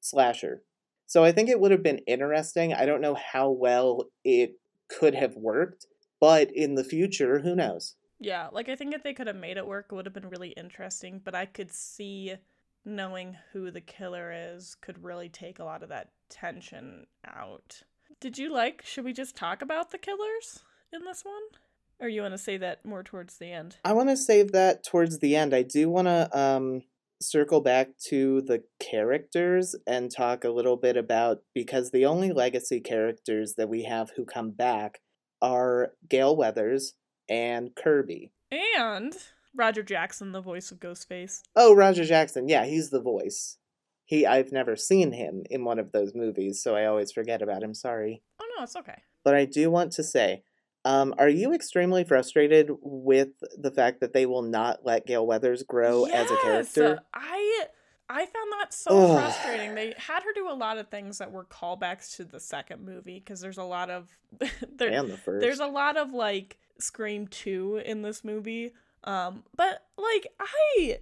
slasher. 0.00 0.62
So 1.06 1.24
I 1.24 1.32
think 1.32 1.48
it 1.48 1.60
would 1.60 1.70
have 1.70 1.82
been 1.82 1.98
interesting. 2.06 2.72
I 2.72 2.86
don't 2.86 3.00
know 3.00 3.14
how 3.14 3.50
well 3.50 4.04
it 4.24 4.58
could 4.88 5.14
have 5.14 5.34
worked, 5.36 5.86
but 6.20 6.50
in 6.54 6.76
the 6.76 6.84
future, 6.84 7.40
who 7.40 7.54
knows? 7.56 7.96
Yeah, 8.24 8.48
like 8.52 8.70
I 8.70 8.74
think 8.74 8.94
if 8.94 9.02
they 9.02 9.12
could 9.12 9.26
have 9.26 9.36
made 9.36 9.58
it 9.58 9.66
work, 9.66 9.88
it 9.90 9.94
would 9.94 10.06
have 10.06 10.14
been 10.14 10.30
really 10.30 10.50
interesting. 10.50 11.20
But 11.22 11.34
I 11.34 11.44
could 11.44 11.70
see 11.70 12.34
knowing 12.84 13.36
who 13.52 13.70
the 13.70 13.82
killer 13.82 14.32
is 14.32 14.76
could 14.80 15.04
really 15.04 15.28
take 15.28 15.58
a 15.58 15.64
lot 15.64 15.82
of 15.82 15.90
that 15.90 16.10
tension 16.30 17.06
out. 17.26 17.82
Did 18.20 18.38
you 18.38 18.50
like? 18.50 18.82
Should 18.84 19.04
we 19.04 19.12
just 19.12 19.36
talk 19.36 19.60
about 19.60 19.90
the 19.90 19.98
killers 19.98 20.64
in 20.90 21.04
this 21.04 21.22
one, 21.22 21.42
or 22.00 22.08
you 22.08 22.22
want 22.22 22.32
to 22.32 22.38
say 22.38 22.56
that 22.56 22.86
more 22.86 23.02
towards 23.02 23.36
the 23.36 23.52
end? 23.52 23.76
I 23.84 23.92
want 23.92 24.08
to 24.08 24.16
save 24.16 24.52
that 24.52 24.84
towards 24.84 25.18
the 25.18 25.36
end. 25.36 25.52
I 25.52 25.62
do 25.62 25.90
want 25.90 26.08
to 26.08 26.38
um, 26.38 26.82
circle 27.20 27.60
back 27.60 27.90
to 28.06 28.40
the 28.40 28.64
characters 28.80 29.76
and 29.86 30.10
talk 30.10 30.44
a 30.44 30.50
little 30.50 30.78
bit 30.78 30.96
about 30.96 31.42
because 31.54 31.90
the 31.90 32.06
only 32.06 32.32
legacy 32.32 32.80
characters 32.80 33.54
that 33.58 33.68
we 33.68 33.82
have 33.84 34.12
who 34.16 34.24
come 34.24 34.50
back 34.50 35.00
are 35.42 35.92
Gale 36.08 36.34
Weathers 36.34 36.94
and 37.28 37.74
Kirby. 37.74 38.32
And 38.76 39.14
Roger 39.54 39.82
Jackson, 39.82 40.32
the 40.32 40.40
voice 40.40 40.70
of 40.70 40.80
Ghostface. 40.80 41.42
Oh, 41.56 41.74
Roger 41.74 42.04
Jackson. 42.04 42.48
Yeah, 42.48 42.64
he's 42.64 42.90
the 42.90 43.00
voice. 43.00 43.58
He 44.04 44.26
I've 44.26 44.52
never 44.52 44.76
seen 44.76 45.12
him 45.12 45.44
in 45.50 45.64
one 45.64 45.78
of 45.78 45.92
those 45.92 46.14
movies, 46.14 46.62
so 46.62 46.76
I 46.76 46.84
always 46.86 47.10
forget 47.12 47.40
about 47.40 47.62
him. 47.62 47.72
Sorry. 47.74 48.22
Oh 48.40 48.46
no, 48.56 48.64
it's 48.64 48.76
okay. 48.76 49.02
But 49.24 49.34
I 49.34 49.46
do 49.46 49.70
want 49.70 49.92
to 49.92 50.02
say, 50.02 50.42
um, 50.84 51.14
are 51.16 51.28
you 51.30 51.54
extremely 51.54 52.04
frustrated 52.04 52.70
with 52.82 53.30
the 53.56 53.70
fact 53.70 54.00
that 54.00 54.12
they 54.12 54.26
will 54.26 54.42
not 54.42 54.84
let 54.84 55.06
Gale 55.06 55.26
Weathers 55.26 55.62
grow 55.62 56.04
as 56.04 56.30
a 56.30 56.34
Yes, 56.34 56.42
character? 56.74 57.00
I 57.14 57.64
I 58.10 58.26
found 58.26 58.52
that 58.60 58.74
so 58.74 58.90
Ugh. 58.90 59.18
frustrating. 59.18 59.74
They 59.74 59.94
had 59.96 60.22
her 60.22 60.32
do 60.34 60.50
a 60.50 60.52
lot 60.52 60.76
of 60.76 60.88
things 60.88 61.16
that 61.18 61.32
were 61.32 61.46
callbacks 61.46 62.16
to 62.16 62.24
the 62.26 62.38
second 62.38 62.84
movie 62.84 63.18
because 63.18 63.40
there's 63.40 63.56
a 63.56 63.64
lot 63.64 63.88
of 63.88 64.10
there, 64.76 64.90
and 64.90 65.08
the 65.08 65.16
first. 65.16 65.40
there's 65.40 65.60
a 65.60 65.66
lot 65.66 65.96
of 65.96 66.12
like 66.12 66.58
Scream 66.78 67.26
2 67.26 67.82
in 67.84 68.02
this 68.02 68.24
movie. 68.24 68.72
Um 69.04 69.44
but 69.56 69.86
like 69.96 70.26
I 70.40 70.98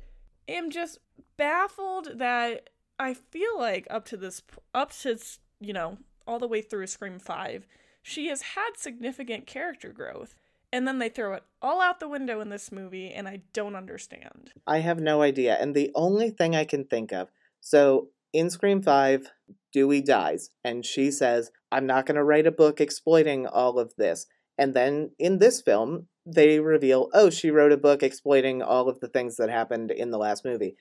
am 0.48 0.70
just 0.70 0.98
baffled 1.36 2.18
that 2.18 2.70
I 2.98 3.14
feel 3.14 3.58
like 3.58 3.86
up 3.90 4.04
to 4.06 4.16
this 4.16 4.42
up 4.74 4.92
to 5.00 5.18
you 5.60 5.72
know 5.72 5.98
all 6.26 6.38
the 6.38 6.48
way 6.48 6.62
through 6.62 6.86
Scream 6.86 7.18
5 7.18 7.66
she 8.02 8.28
has 8.28 8.42
had 8.42 8.70
significant 8.76 9.46
character 9.46 9.92
growth 9.92 10.34
and 10.72 10.88
then 10.88 10.98
they 10.98 11.08
throw 11.08 11.34
it 11.34 11.42
all 11.60 11.80
out 11.80 12.00
the 12.00 12.08
window 12.08 12.40
in 12.40 12.48
this 12.48 12.72
movie 12.72 13.12
and 13.12 13.28
I 13.28 13.42
don't 13.52 13.76
understand. 13.76 14.52
I 14.66 14.78
have 14.78 15.00
no 15.00 15.20
idea. 15.20 15.56
And 15.60 15.74
the 15.74 15.92
only 15.94 16.30
thing 16.30 16.56
I 16.56 16.64
can 16.64 16.84
think 16.84 17.12
of 17.12 17.28
so 17.60 18.08
in 18.32 18.50
Scream 18.50 18.82
5, 18.82 19.30
Dewey 19.72 20.00
dies, 20.00 20.50
and 20.64 20.84
she 20.84 21.10
says, 21.10 21.50
I'm 21.70 21.86
not 21.86 22.06
going 22.06 22.16
to 22.16 22.24
write 22.24 22.46
a 22.46 22.52
book 22.52 22.80
exploiting 22.80 23.46
all 23.46 23.78
of 23.78 23.94
this. 23.96 24.26
And 24.58 24.74
then 24.74 25.10
in 25.18 25.38
this 25.38 25.60
film, 25.60 26.08
they 26.24 26.60
reveal, 26.60 27.08
oh, 27.14 27.30
she 27.30 27.50
wrote 27.50 27.72
a 27.72 27.76
book 27.76 28.02
exploiting 28.02 28.62
all 28.62 28.88
of 28.88 29.00
the 29.00 29.08
things 29.08 29.36
that 29.36 29.50
happened 29.50 29.90
in 29.90 30.10
the 30.10 30.18
last 30.18 30.44
movie. 30.44 30.76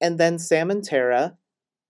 And 0.00 0.18
then 0.18 0.38
Sam 0.38 0.70
and 0.70 0.84
Tara 0.84 1.36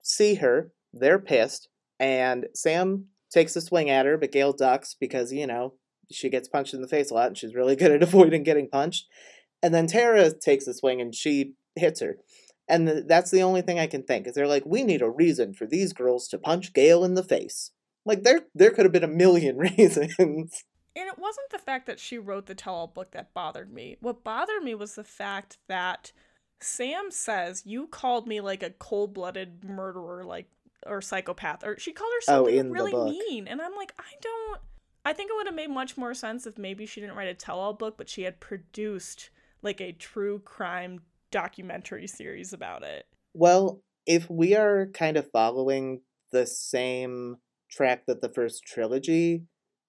see 0.02 0.37
her, 0.37 0.70
they're 0.92 1.18
pissed, 1.18 1.68
and 1.98 2.46
Sam 2.55 3.07
takes 3.31 3.57
a 3.57 3.61
swing 3.61 3.90
at 3.90 4.07
her, 4.07 4.16
but 4.16 4.33
Gale 4.33 4.52
ducks 4.52 4.94
because, 4.98 5.33
you 5.33 5.46
know, 5.46 5.74
she 6.11 6.29
gets 6.29 6.48
punched 6.48 6.74
in 6.74 6.83
the 6.83 6.88
face 6.88 7.11
a 7.11 7.14
lot 7.14 7.29
and 7.29 7.38
she's 7.38 7.55
really 7.55 7.76
good 7.76 7.90
at 7.90 8.02
avoiding 8.05 8.42
getting 8.42 8.68
punched. 8.68 9.07
And 9.62 9.74
then 9.74 9.87
Tara 9.87 10.33
takes 10.33 10.66
a 10.66 10.74
swing 10.74 11.00
and 11.00 11.14
she 11.14 11.55
hits 11.74 12.00
her. 12.00 12.18
And 12.68 12.87
th- 12.87 13.05
that's 13.07 13.31
the 13.31 13.42
only 13.42 13.62
thing 13.62 13.79
I 13.79 13.87
can 13.87 14.02
think 14.02 14.26
is 14.26 14.35
they're 14.35 14.46
like, 14.46 14.64
we 14.66 14.85
need 14.85 15.02
a 15.02 15.11
reason 15.11 15.55
for 15.55 15.66
these 15.66 15.92
girls 15.92 16.29
to 16.29 16.38
punch 16.38 16.72
Gale 16.72 17.05
in 17.05 17.14
the 17.14 17.22
face. 17.22 17.72
Like 18.05 18.22
there, 18.22 18.42
there 18.55 18.70
could 18.70 18.85
have 18.85 18.92
been 18.92 19.05
a 19.05 19.09
million 19.09 19.57
reasons. 19.79 20.64
And 20.96 21.06
it 21.09 21.18
wasn't 21.18 21.50
the 21.50 21.59
fact 21.59 21.87
that 21.87 22.00
she 22.00 22.16
wrote 22.16 22.46
the 22.46 22.54
tell 22.54 22.74
all 22.74 22.87
book 22.87 23.11
that 23.11 23.35
bothered 23.35 23.70
me. 23.70 23.98
What 24.00 24.24
bothered 24.24 24.62
me 24.62 24.74
was 24.74 24.94
the 24.94 25.04
fact 25.04 25.59
that 25.68 26.11
Sam 26.61 27.11
says, 27.11 27.62
You 27.66 27.87
called 27.87 28.26
me 28.26 28.40
like 28.40 28.62
a 28.62 28.70
cold 28.70 29.12
blooded 29.12 29.62
murderer, 29.62 30.24
like, 30.24 30.48
or 30.87 31.02
psychopath. 31.02 31.64
Or 31.64 31.78
she 31.78 31.92
called 31.92 32.11
her 32.14 32.32
Oh, 32.32 32.44
something 32.44 32.56
in 32.56 32.68
the 32.68 32.72
really 32.72 32.94
mean. 32.94 33.46
And 33.46 33.61
I'm 33.61 33.76
like, 33.76 33.92
I 33.98 34.14
don't. 34.22 34.61
I 35.04 35.12
think 35.12 35.30
it 35.30 35.37
would 35.37 35.46
have 35.46 35.54
made 35.54 35.70
much 35.70 35.96
more 35.96 36.14
sense 36.14 36.46
if 36.46 36.59
maybe 36.59 36.87
she 36.87 37.00
didn't 37.00 37.14
write 37.14 37.28
a 37.28 37.35
tell 37.35 37.61
all 37.61 37.74
book, 37.74 37.96
but 37.98 38.09
she 38.09 38.22
had 38.22 38.40
produced 38.40 39.30
like 39.62 39.80
a 39.80 39.92
true 39.92 40.40
crime 40.40 41.00
documentary 41.30 42.06
series 42.06 42.52
about 42.52 42.82
it. 42.82 43.06
Well, 43.35 43.82
if 44.06 44.28
we 44.30 44.56
are 44.56 44.87
kind 44.94 45.16
of 45.16 45.30
following 45.30 46.00
the 46.32 46.46
same 46.46 47.37
track 47.70 48.06
that 48.06 48.20
the 48.20 48.28
first 48.28 48.64
trilogy 48.64 49.44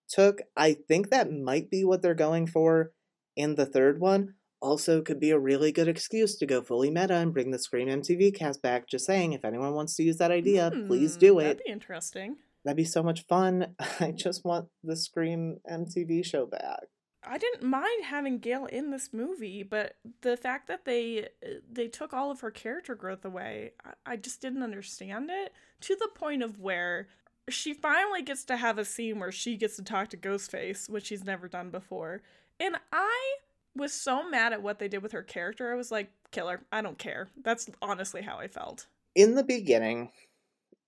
took, 0.09 0.41
I 0.55 0.73
think 0.87 1.09
that 1.09 1.31
might 1.31 1.69
be 1.69 1.83
what 1.83 2.01
they're 2.01 2.13
going 2.15 2.47
for 2.47 2.91
in 3.35 3.55
the 3.55 3.65
third 3.65 3.99
one. 3.99 4.33
Also, 4.59 5.01
could 5.01 5.19
be 5.19 5.29
a 5.29 5.37
really 5.39 5.71
good 5.71 5.87
excuse 5.87 6.35
to 6.37 6.45
go 6.47 6.61
fully 6.61 6.89
meta 6.89 7.13
and 7.15 7.33
bring 7.33 7.51
the 7.51 7.59
Scream 7.59 7.87
MTV 7.87 8.33
cast 8.35 8.61
back. 8.61 8.87
Just 8.87 9.05
saying, 9.05 9.33
if 9.33 9.45
anyone 9.45 9.73
wants 9.75 9.95
to 9.95 10.03
use 10.03 10.17
that 10.17 10.31
idea, 10.31 10.71
please 10.87 11.13
Hmm, 11.13 11.19
do 11.19 11.39
it. 11.39 11.43
That'd 11.43 11.63
be 11.65 11.71
interesting. 11.71 12.37
That'd 12.65 12.77
be 12.77 12.83
so 12.83 13.03
much 13.03 13.25
fun. 13.27 13.75
I 13.99 14.11
just 14.11 14.43
want 14.43 14.69
the 14.83 14.95
Scream 14.95 15.57
MTV 15.71 16.25
show 16.25 16.47
back. 16.47 16.85
I 17.23 17.37
didn't 17.37 17.63
mind 17.69 18.05
having 18.05 18.39
Gale 18.39 18.65
in 18.65 18.89
this 18.89 19.09
movie, 19.13 19.61
but 19.61 19.95
the 20.21 20.37
fact 20.37 20.67
that 20.69 20.85
they 20.85 21.27
they 21.69 21.87
took 21.87 22.13
all 22.13 22.31
of 22.31 22.39
her 22.39 22.51
character 22.51 22.95
growth 22.95 23.25
away, 23.25 23.73
I, 23.85 24.13
I 24.13 24.15
just 24.15 24.41
didn't 24.41 24.63
understand 24.63 25.29
it 25.29 25.53
to 25.81 25.95
the 25.95 26.09
point 26.15 26.41
of 26.41 26.57
where 26.59 27.09
she 27.49 27.73
finally 27.73 28.21
gets 28.21 28.43
to 28.45 28.57
have 28.57 28.77
a 28.77 28.85
scene 28.85 29.19
where 29.19 29.31
she 29.31 29.55
gets 29.57 29.75
to 29.77 29.83
talk 29.83 30.09
to 30.09 30.17
Ghostface, 30.17 30.89
which 30.89 31.05
she's 31.07 31.23
never 31.23 31.47
done 31.47 31.69
before. 31.69 32.21
And 32.59 32.75
I 32.91 33.37
was 33.75 33.93
so 33.93 34.27
mad 34.27 34.53
at 34.53 34.61
what 34.61 34.79
they 34.79 34.87
did 34.87 35.03
with 35.03 35.11
her 35.11 35.23
character. 35.23 35.71
I 35.71 35.75
was 35.75 35.91
like, 35.91 36.11
killer, 36.31 36.61
I 36.71 36.81
don't 36.81 36.97
care. 36.97 37.27
That's 37.43 37.69
honestly 37.81 38.21
how 38.23 38.37
I 38.37 38.47
felt. 38.47 38.87
in 39.15 39.35
the 39.35 39.43
beginning 39.43 40.11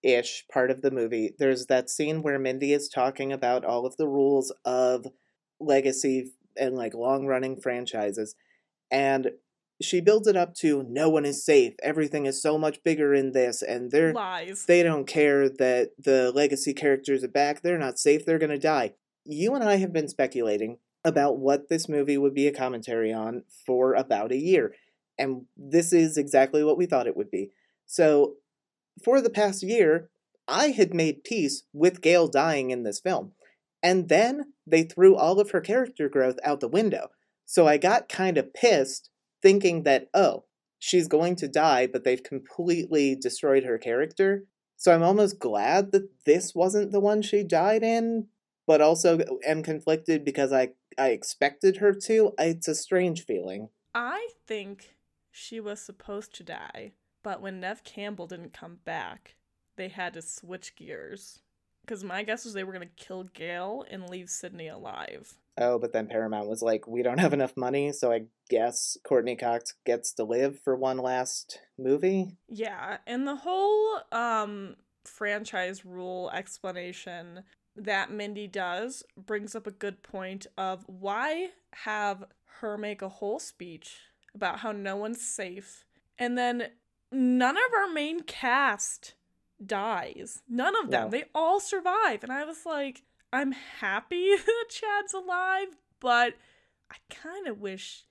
ish 0.03 0.45
part 0.51 0.71
of 0.71 0.81
the 0.81 0.91
movie, 0.91 1.33
there's 1.39 1.65
that 1.65 1.89
scene 1.89 2.21
where 2.21 2.39
Mindy 2.39 2.73
is 2.73 2.87
talking 2.89 3.33
about 3.33 3.65
all 3.65 3.85
of 3.85 3.97
the 3.97 4.07
rules 4.07 4.53
of 4.63 5.07
legacy 5.59 6.31
and 6.55 6.75
like 6.75 6.93
long 6.93 7.25
running 7.25 7.59
franchises. 7.59 8.35
And 8.91 9.31
she 9.81 10.01
builds 10.01 10.27
it 10.27 10.35
up 10.35 10.53
to 10.55 10.83
no 10.89 11.09
one 11.09 11.25
is 11.25 11.45
safe. 11.45 11.73
Everything 11.81 12.25
is 12.25 12.41
so 12.41 12.57
much 12.57 12.83
bigger 12.83 13.13
in 13.13 13.31
this, 13.31 13.61
and 13.61 13.91
they're 13.91 14.13
Lies. 14.13 14.65
they 14.65 14.83
don't 14.83 15.07
care 15.07 15.47
that 15.49 15.91
the 15.97 16.31
legacy 16.31 16.73
characters 16.73 17.23
are 17.23 17.29
back. 17.29 17.61
They're 17.61 17.77
not 17.77 17.99
safe. 17.99 18.25
They're 18.25 18.39
gonna 18.39 18.57
die. 18.59 18.93
You 19.25 19.55
and 19.55 19.63
I 19.63 19.77
have 19.77 19.93
been 19.93 20.07
speculating 20.07 20.77
about 21.05 21.37
what 21.37 21.69
this 21.69 21.87
movie 21.87 22.17
would 22.17 22.33
be 22.33 22.47
a 22.47 22.53
commentary 22.53 23.13
on 23.13 23.43
for 23.65 23.93
about 23.93 24.31
a 24.31 24.37
year. 24.37 24.75
And 25.17 25.45
this 25.55 25.93
is 25.93 26.17
exactly 26.17 26.63
what 26.63 26.77
we 26.77 26.85
thought 26.85 27.07
it 27.07 27.15
would 27.17 27.31
be. 27.31 27.51
So, 27.85 28.35
for 29.03 29.21
the 29.21 29.29
past 29.29 29.63
year, 29.63 30.09
I 30.47 30.69
had 30.69 30.93
made 30.93 31.23
peace 31.23 31.63
with 31.73 32.01
Gale 32.01 32.27
dying 32.27 32.71
in 32.71 32.83
this 32.83 32.99
film. 32.99 33.33
And 33.81 34.09
then 34.09 34.53
they 34.67 34.83
threw 34.83 35.15
all 35.15 35.39
of 35.39 35.51
her 35.51 35.61
character 35.61 36.09
growth 36.09 36.37
out 36.43 36.59
the 36.59 36.67
window. 36.67 37.09
So 37.45 37.67
I 37.67 37.77
got 37.77 38.09
kind 38.09 38.37
of 38.37 38.53
pissed 38.53 39.09
thinking 39.41 39.83
that, 39.83 40.09
oh, 40.13 40.45
she's 40.79 41.07
going 41.07 41.35
to 41.37 41.47
die, 41.47 41.87
but 41.87 42.03
they've 42.03 42.23
completely 42.23 43.15
destroyed 43.15 43.63
her 43.63 43.77
character. 43.77 44.45
So 44.77 44.93
I'm 44.93 45.03
almost 45.03 45.39
glad 45.39 45.91
that 45.91 46.09
this 46.25 46.55
wasn't 46.55 46.91
the 46.91 47.01
one 47.01 47.21
she 47.21 47.43
died 47.43 47.83
in, 47.83 48.27
but 48.65 48.81
also 48.81 49.19
am 49.45 49.61
conflicted 49.61 50.23
because 50.23 50.53
I, 50.53 50.69
I 50.97 51.09
expected 51.09 51.77
her 51.77 51.93
to. 51.93 52.33
It's 52.39 52.67
a 52.67 52.75
strange 52.75 53.25
feeling. 53.25 53.69
I 53.93 54.29
think 54.47 54.95
she 55.31 55.59
was 55.59 55.81
supposed 55.81 56.33
to 56.35 56.43
die, 56.43 56.93
but 57.23 57.41
when 57.41 57.59
Neve 57.59 57.83
Campbell 57.83 58.27
didn't 58.27 58.53
come 58.53 58.79
back, 58.85 59.35
they 59.75 59.89
had 59.89 60.13
to 60.13 60.21
switch 60.21 60.75
gears. 60.75 61.41
Because 61.81 62.03
my 62.03 62.23
guess 62.23 62.45
was 62.45 62.53
they 62.53 62.63
were 62.63 62.73
going 62.73 62.87
to 62.87 63.03
kill 63.03 63.23
Gale 63.23 63.83
and 63.89 64.09
leave 64.09 64.29
Sidney 64.29 64.67
alive. 64.67 65.39
Oh, 65.59 65.77
but 65.77 65.91
then 65.91 66.07
Paramount 66.07 66.47
was 66.47 66.61
like, 66.61 66.87
we 66.87 67.03
don't 67.03 67.19
have 67.19 67.33
enough 67.33 67.57
money, 67.57 67.91
so 67.91 68.11
I 68.11 68.23
guess 68.49 68.97
Courteney 69.03 69.35
Cox 69.35 69.73
gets 69.85 70.13
to 70.13 70.23
live 70.23 70.59
for 70.59 70.75
one 70.75 70.97
last 70.97 71.59
movie. 71.77 72.37
Yeah, 72.47 72.97
and 73.05 73.27
the 73.27 73.35
whole 73.35 73.99
um 74.11 74.75
franchise 75.03 75.85
rule 75.85 76.29
explanation 76.33 77.43
that 77.75 78.11
Mindy 78.11 78.47
does 78.47 79.03
brings 79.17 79.55
up 79.55 79.67
a 79.67 79.71
good 79.71 80.01
point 80.03 80.47
of 80.57 80.83
why 80.87 81.49
have 81.73 82.25
her 82.59 82.77
make 82.77 83.01
a 83.01 83.09
whole 83.09 83.39
speech 83.39 83.97
about 84.35 84.59
how 84.59 84.71
no 84.71 84.95
one's 84.95 85.21
safe 85.21 85.85
and 86.17 86.37
then 86.37 86.67
none 87.11 87.55
of 87.55 87.73
our 87.73 87.91
main 87.91 88.21
cast 88.21 89.15
dies. 89.65 90.41
None 90.47 90.75
of 90.83 90.91
them. 90.91 91.05
No. 91.05 91.09
They 91.09 91.25
all 91.33 91.59
survive. 91.59 92.23
And 92.23 92.31
I 92.31 92.45
was 92.45 92.65
like, 92.65 93.03
I'm 93.31 93.51
happy 93.51 94.35
that 94.45 94.65
Chad's 94.69 95.13
alive, 95.13 95.67
but 95.99 96.33
I 96.91 96.95
kind 97.09 97.47
of 97.47 97.59
wish 97.59 98.05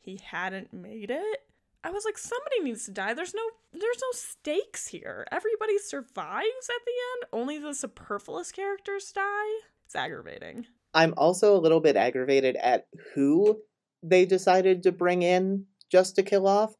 he 0.00 0.20
hadn't 0.22 0.72
made 0.72 1.10
it. 1.10 1.40
I 1.82 1.90
was 1.90 2.04
like, 2.04 2.16
somebody 2.16 2.60
needs 2.62 2.86
to 2.86 2.92
die. 2.92 3.12
There's 3.12 3.34
no 3.34 3.42
there's 3.72 3.82
no 3.82 4.12
stakes 4.12 4.88
here. 4.88 5.26
Everybody 5.30 5.78
survives 5.78 6.70
at 6.70 6.84
the 6.86 6.92
end. 6.92 7.28
Only 7.32 7.58
the 7.58 7.74
superfluous 7.74 8.52
characters 8.52 9.12
die. 9.12 9.60
It's 9.84 9.94
aggravating. 9.94 10.66
I'm 10.94 11.12
also 11.16 11.54
a 11.54 11.60
little 11.60 11.80
bit 11.80 11.96
aggravated 11.96 12.56
at 12.56 12.86
who 13.14 13.60
they 14.02 14.24
decided 14.24 14.82
to 14.84 14.92
bring 14.92 15.22
in 15.22 15.66
just 15.90 16.16
to 16.16 16.22
kill 16.22 16.46
off 16.46 16.74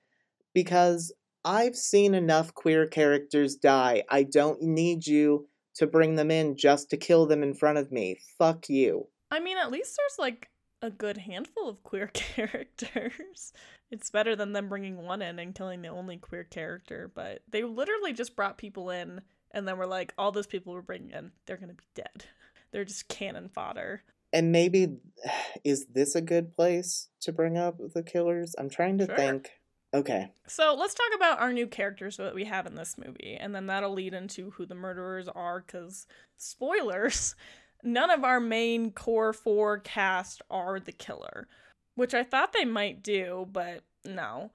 because 0.55 1.13
I've 1.45 1.77
seen 1.77 2.15
enough 2.15 2.55
queer 2.55 2.87
characters 2.87 3.57
die. 3.57 4.05
I 4.09 4.23
don't 4.23 4.63
need 4.63 5.07
you 5.07 5.49
to 5.77 5.87
bring 5.87 6.15
them 6.17 6.31
in 6.31 6.57
just 6.57 6.91
to 6.91 6.97
kill 6.97 7.27
them 7.27 7.43
in 7.43 7.55
front 7.55 7.79
of 7.79 7.91
me. 7.93 8.19
Fuck 8.39 8.69
you. 8.69 9.09
I 9.31 9.41
mean, 9.41 9.59
at 9.59 9.71
least 9.71 9.97
there's 9.97 10.19
like 10.19 10.49
a 10.83 10.91
good 10.91 11.17
handful 11.19 11.69
of 11.69 11.83
queer 11.83 12.07
characters. 12.15 13.53
It's 13.91 14.11
better 14.11 14.37
than 14.37 14.53
them 14.53 14.69
bringing 14.69 14.99
one 14.99 15.23
in 15.23 15.39
and 15.39 15.55
killing 15.55 15.83
the 15.83 15.89
only 15.89 16.17
queer 16.17 16.45
character, 16.45 17.11
but 17.15 17.43
they 17.49 17.65
literally 17.65 18.13
just 18.13 18.37
brought 18.37 18.59
people 18.59 18.91
in 18.91 19.21
and 19.51 19.67
then 19.69 19.79
were 19.79 19.87
like, 19.87 20.13
all 20.19 20.33
those 20.33 20.47
people 20.47 20.73
we're 20.73 20.83
bringing 20.83 21.11
in, 21.11 21.31
they're 21.47 21.57
going 21.57 21.69
to 21.69 21.75
be 21.75 21.85
dead. 21.95 22.25
They're 22.73 22.85
just 22.85 23.07
cannon 23.07 23.49
fodder. 23.49 24.03
And 24.33 24.51
maybe 24.51 24.97
is 25.65 25.87
this 25.87 26.17
a 26.17 26.21
good 26.21 26.57
place 26.57 27.09
to 27.21 27.31
bring 27.33 27.57
up 27.57 27.77
the 27.95 28.03
killers? 28.03 28.57
I'm 28.59 28.69
trying 28.69 28.99
to 28.99 29.07
Sure. 29.07 29.17
think. 29.17 29.51
Okay. 29.95 30.33
So 30.49 30.75
let's 30.77 30.95
talk 30.95 31.11
about 31.15 31.41
our 31.41 31.53
new 31.53 31.69
characters 31.69 32.17
that 32.17 32.35
we 32.35 32.45
have 32.45 32.67
in 32.67 32.75
this 32.75 32.97
movie, 32.99 33.39
and 33.41 33.55
then 33.55 33.67
that'll 33.67 33.93
lead 33.93 34.13
into 34.13 34.51
who 34.51 34.67
the 34.67 34.75
murderers 34.75 35.29
are. 35.29 35.61
Because 35.65 36.09
spoilers, 36.37 37.37
none 37.85 38.11
of 38.11 38.25
our 38.25 38.41
main 38.41 38.91
core 38.91 39.33
four 39.33 39.79
cast 39.79 40.43
are 40.51 40.81
the 40.81 40.93
killer, 40.93 41.47
which 41.95 42.13
I 42.13 42.25
thought 42.25 42.53
they 42.53 42.65
might 42.65 43.05
do, 43.05 43.47
but 43.53 43.85
no. 44.05 44.51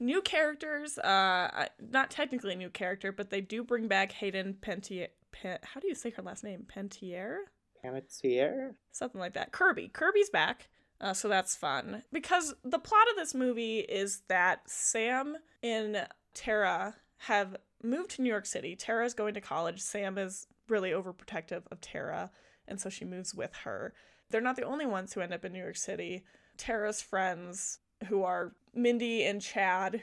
New 0.00 0.22
characters, 0.22 0.96
uh, 0.98 1.66
not 1.90 2.08
technically 2.08 2.52
a 2.52 2.56
new 2.56 2.70
character, 2.70 3.10
but 3.10 3.30
they 3.30 3.40
do 3.40 3.64
bring 3.64 3.88
back 3.88 4.12
Hayden 4.12 4.56
Pentier. 4.62 5.08
Pen- 5.32 5.58
how 5.64 5.80
do 5.80 5.88
you 5.88 5.96
say 5.96 6.10
her 6.10 6.22
last 6.22 6.44
name? 6.44 6.64
Pentier? 6.72 7.38
Panettiere? 7.84 8.74
something 8.92 9.20
like 9.20 9.34
that. 9.34 9.50
Kirby. 9.50 9.88
Kirby's 9.88 10.30
back. 10.30 10.68
Uh, 11.00 11.12
so 11.12 11.28
that's 11.28 11.54
fun. 11.54 12.02
Because 12.12 12.54
the 12.64 12.78
plot 12.78 13.08
of 13.10 13.16
this 13.16 13.34
movie 13.34 13.80
is 13.80 14.22
that 14.28 14.68
Sam 14.68 15.36
and 15.62 16.06
Tara 16.34 16.96
have 17.18 17.56
moved 17.82 18.10
to 18.10 18.22
New 18.22 18.28
York 18.28 18.46
City. 18.46 18.74
Tara 18.74 19.04
is 19.04 19.14
going 19.14 19.34
to 19.34 19.40
college. 19.40 19.80
Sam 19.80 20.18
is 20.18 20.46
really 20.68 20.90
overprotective 20.90 21.62
of 21.70 21.80
Tara, 21.80 22.30
and 22.66 22.80
so 22.80 22.90
she 22.90 23.04
moves 23.04 23.34
with 23.34 23.54
her. 23.64 23.94
They're 24.30 24.40
not 24.40 24.56
the 24.56 24.64
only 24.64 24.86
ones 24.86 25.12
who 25.12 25.20
end 25.20 25.32
up 25.32 25.44
in 25.44 25.52
New 25.52 25.62
York 25.62 25.76
City. 25.76 26.24
Tara's 26.56 27.00
friends, 27.00 27.78
who 28.08 28.24
are 28.24 28.52
Mindy 28.74 29.24
and 29.24 29.40
Chad, 29.40 30.02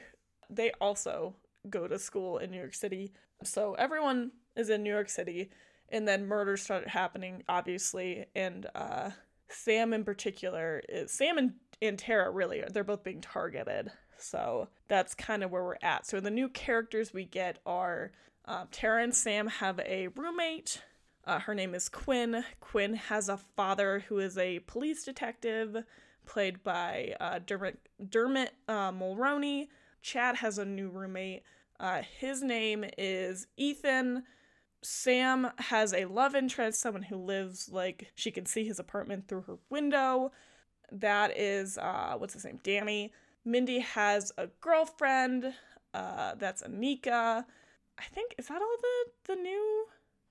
they 0.50 0.72
also 0.80 1.36
go 1.68 1.86
to 1.86 1.98
school 1.98 2.38
in 2.38 2.50
New 2.50 2.58
York 2.58 2.74
City. 2.74 3.12
So 3.42 3.74
everyone 3.74 4.32
is 4.56 4.70
in 4.70 4.82
New 4.82 4.92
York 4.92 5.08
City 5.08 5.50
and 5.88 6.06
then 6.06 6.26
murders 6.26 6.62
start 6.62 6.88
happening 6.88 7.42
obviously 7.48 8.26
and 8.34 8.66
uh 8.74 9.10
sam 9.48 9.92
in 9.92 10.04
particular 10.04 10.82
is 10.88 11.10
sam 11.10 11.38
and, 11.38 11.52
and 11.80 11.98
tara 11.98 12.30
really 12.30 12.62
they're 12.72 12.84
both 12.84 13.04
being 13.04 13.20
targeted. 13.20 13.90
So 14.18 14.68
that's 14.88 15.14
kind 15.14 15.42
of 15.42 15.50
where 15.50 15.62
we're 15.62 15.76
at. 15.82 16.06
So 16.06 16.20
the 16.20 16.30
new 16.30 16.48
characters 16.48 17.12
we 17.12 17.24
get 17.24 17.58
are 17.66 18.12
um, 18.46 18.68
tara 18.70 19.02
and 19.02 19.14
sam 19.14 19.46
have 19.46 19.78
a 19.80 20.08
roommate. 20.08 20.82
Uh, 21.24 21.40
her 21.40 21.54
name 21.54 21.74
is 21.74 21.88
quinn. 21.88 22.44
Quinn 22.60 22.94
has 22.94 23.28
a 23.28 23.36
father 23.36 24.04
who 24.08 24.18
is 24.18 24.38
a 24.38 24.60
police 24.60 25.04
detective 25.04 25.76
played 26.24 26.62
by 26.62 27.14
uh, 27.20 27.40
dermot, 27.44 27.78
dermot 28.08 28.52
uh, 28.68 28.92
mulroney. 28.92 29.68
Chad 30.02 30.36
has 30.36 30.58
a 30.58 30.64
new 30.64 30.88
roommate. 30.88 31.42
Uh, 31.80 32.02
his 32.18 32.42
name 32.42 32.84
is 32.96 33.48
ethan 33.56 34.22
Sam 34.86 35.50
has 35.58 35.92
a 35.92 36.04
love 36.04 36.36
interest, 36.36 36.80
someone 36.80 37.02
who 37.02 37.16
lives 37.16 37.68
like 37.72 38.12
she 38.14 38.30
can 38.30 38.46
see 38.46 38.64
his 38.64 38.78
apartment 38.78 39.26
through 39.26 39.42
her 39.42 39.58
window. 39.68 40.30
That 40.92 41.36
is 41.36 41.76
uh 41.76 42.14
what's 42.16 42.34
his 42.34 42.44
name? 42.44 42.60
Danny. 42.62 43.12
Mindy 43.44 43.80
has 43.80 44.30
a 44.38 44.46
girlfriend, 44.60 45.52
uh 45.92 46.36
that's 46.36 46.62
Anika. 46.62 47.44
I 47.98 48.04
think 48.14 48.36
is 48.38 48.46
that 48.46 48.62
all 48.62 48.76
the 48.80 49.34
the 49.34 49.40
new 49.40 49.86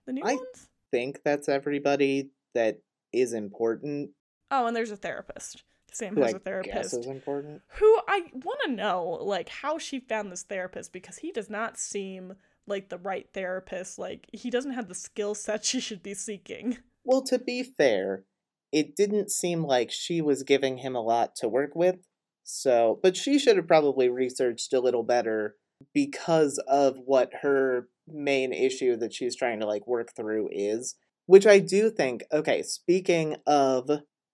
the 0.05 0.13
new 0.13 0.21
ones? 0.21 0.33
I- 0.33 0.37
ones? 0.37 0.69
Think 0.91 1.21
that's 1.25 1.49
everybody 1.49 2.29
that 2.53 2.79
is 3.11 3.33
important. 3.33 4.11
Oh, 4.51 4.67
and 4.67 4.75
there's 4.75 4.91
a 4.91 4.95
therapist. 4.95 5.63
Sam 5.91 6.15
has 6.17 6.33
a 6.33 6.39
therapist. 6.39 6.93
guess 6.93 7.05
important. 7.05 7.61
who 7.67 7.99
I 8.07 8.23
want 8.33 8.59
to 8.65 8.71
know 8.71 9.19
like 9.21 9.49
how 9.49 9.77
she 9.77 9.99
found 9.99 10.31
this 10.31 10.43
therapist 10.43 10.93
because 10.93 11.17
he 11.17 11.31
does 11.31 11.49
not 11.49 11.77
seem 11.77 12.35
like 12.67 12.89
the 12.89 12.97
right 12.97 13.27
therapist. 13.33 13.99
Like 13.99 14.27
he 14.31 14.49
doesn't 14.49 14.73
have 14.73 14.87
the 14.87 14.95
skill 14.95 15.35
set 15.35 15.65
she 15.65 15.79
should 15.79 16.03
be 16.03 16.13
seeking. 16.13 16.77
Well, 17.03 17.21
to 17.23 17.37
be 17.37 17.61
fair, 17.61 18.23
it 18.71 18.95
didn't 18.95 19.31
seem 19.31 19.63
like 19.63 19.91
she 19.91 20.21
was 20.21 20.43
giving 20.43 20.79
him 20.79 20.95
a 20.95 21.01
lot 21.01 21.35
to 21.35 21.47
work 21.47 21.75
with. 21.75 21.97
So, 22.43 22.99
but 23.01 23.15
she 23.15 23.39
should 23.39 23.57
have 23.57 23.67
probably 23.67 24.09
researched 24.09 24.73
a 24.73 24.79
little 24.79 25.03
better 25.03 25.55
because 25.93 26.57
of 26.67 26.97
what 26.97 27.31
her 27.41 27.89
main 28.07 28.53
issue 28.53 28.95
that 28.97 29.13
she's 29.13 29.35
trying 29.35 29.59
to 29.59 29.65
like 29.65 29.87
work 29.87 30.15
through 30.15 30.49
is. 30.51 30.95
Which 31.27 31.47
I 31.47 31.59
do 31.59 31.89
think, 31.89 32.23
okay, 32.31 32.61
speaking 32.61 33.37
of 33.47 33.89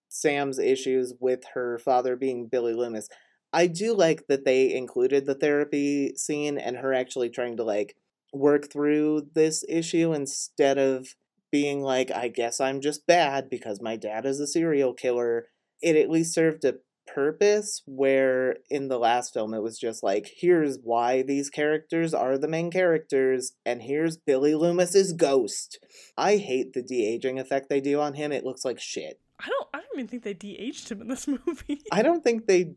Sam's 0.10 0.60
issues 0.60 1.14
with 1.20 1.44
her 1.54 1.78
father 1.80 2.18
being 2.18 2.48
Billy 2.48 2.74
Loomis, 2.74 3.08
I 3.54 3.68
do 3.68 3.94
like 3.94 4.28
that 4.28 4.44
they 4.44 4.74
included 4.74 5.26
the 5.26 5.36
therapy 5.36 6.14
scene 6.16 6.58
and 6.58 6.78
her 6.78 6.94
actually 6.94 7.30
trying 7.30 7.58
to 7.58 7.64
like 7.64 7.96
work 8.32 8.72
through 8.72 9.28
this 9.34 9.64
issue 9.68 10.14
instead 10.14 10.78
of 10.78 11.16
being 11.52 11.82
like, 11.82 12.12
I 12.12 12.30
guess 12.30 12.62
I'm 12.62 12.82
just 12.82 13.06
bad 13.06 13.50
because 13.50 13.82
my 13.82 13.98
dad 13.98 14.26
is 14.26 14.40
a 14.40 14.48
serial 14.48 14.94
killer. 14.94 15.48
It 15.82 15.96
at 15.96 16.10
least 16.10 16.34
served 16.34 16.64
a 16.64 16.76
purpose 17.08 17.82
where 17.86 18.58
in 18.70 18.88
the 18.88 18.98
last 18.98 19.34
film 19.34 19.54
it 19.54 19.62
was 19.62 19.78
just 19.78 20.02
like, 20.02 20.32
here's 20.38 20.78
why 20.82 21.22
these 21.22 21.50
characters 21.50 22.14
are 22.14 22.38
the 22.38 22.48
main 22.48 22.72
characters, 22.72 23.54
and 23.66 23.82
here's 23.82 24.18
Billy 24.18 24.54
Loomis's 24.54 25.12
ghost. 25.14 25.80
I 26.18 26.38
hate 26.38 26.74
the 26.74 26.82
de 26.82 27.06
aging 27.06 27.40
effect 27.40 27.70
they 27.70 27.82
do 27.82 28.00
on 28.00 28.14
him. 28.14 28.32
It 28.32 28.46
looks 28.46 28.64
like 28.64 28.80
shit. 28.80 29.20
I 29.40 29.48
don't 29.50 29.68
I 29.74 29.78
don't 29.80 29.88
even 29.96 30.08
think 30.08 30.24
they 30.24 30.34
de-aged 30.34 30.90
him 30.90 31.02
in 31.02 31.08
this 31.08 31.28
movie. 31.46 31.82
I 31.92 32.02
don't 32.02 32.24
think 32.24 32.46
they 32.46 32.76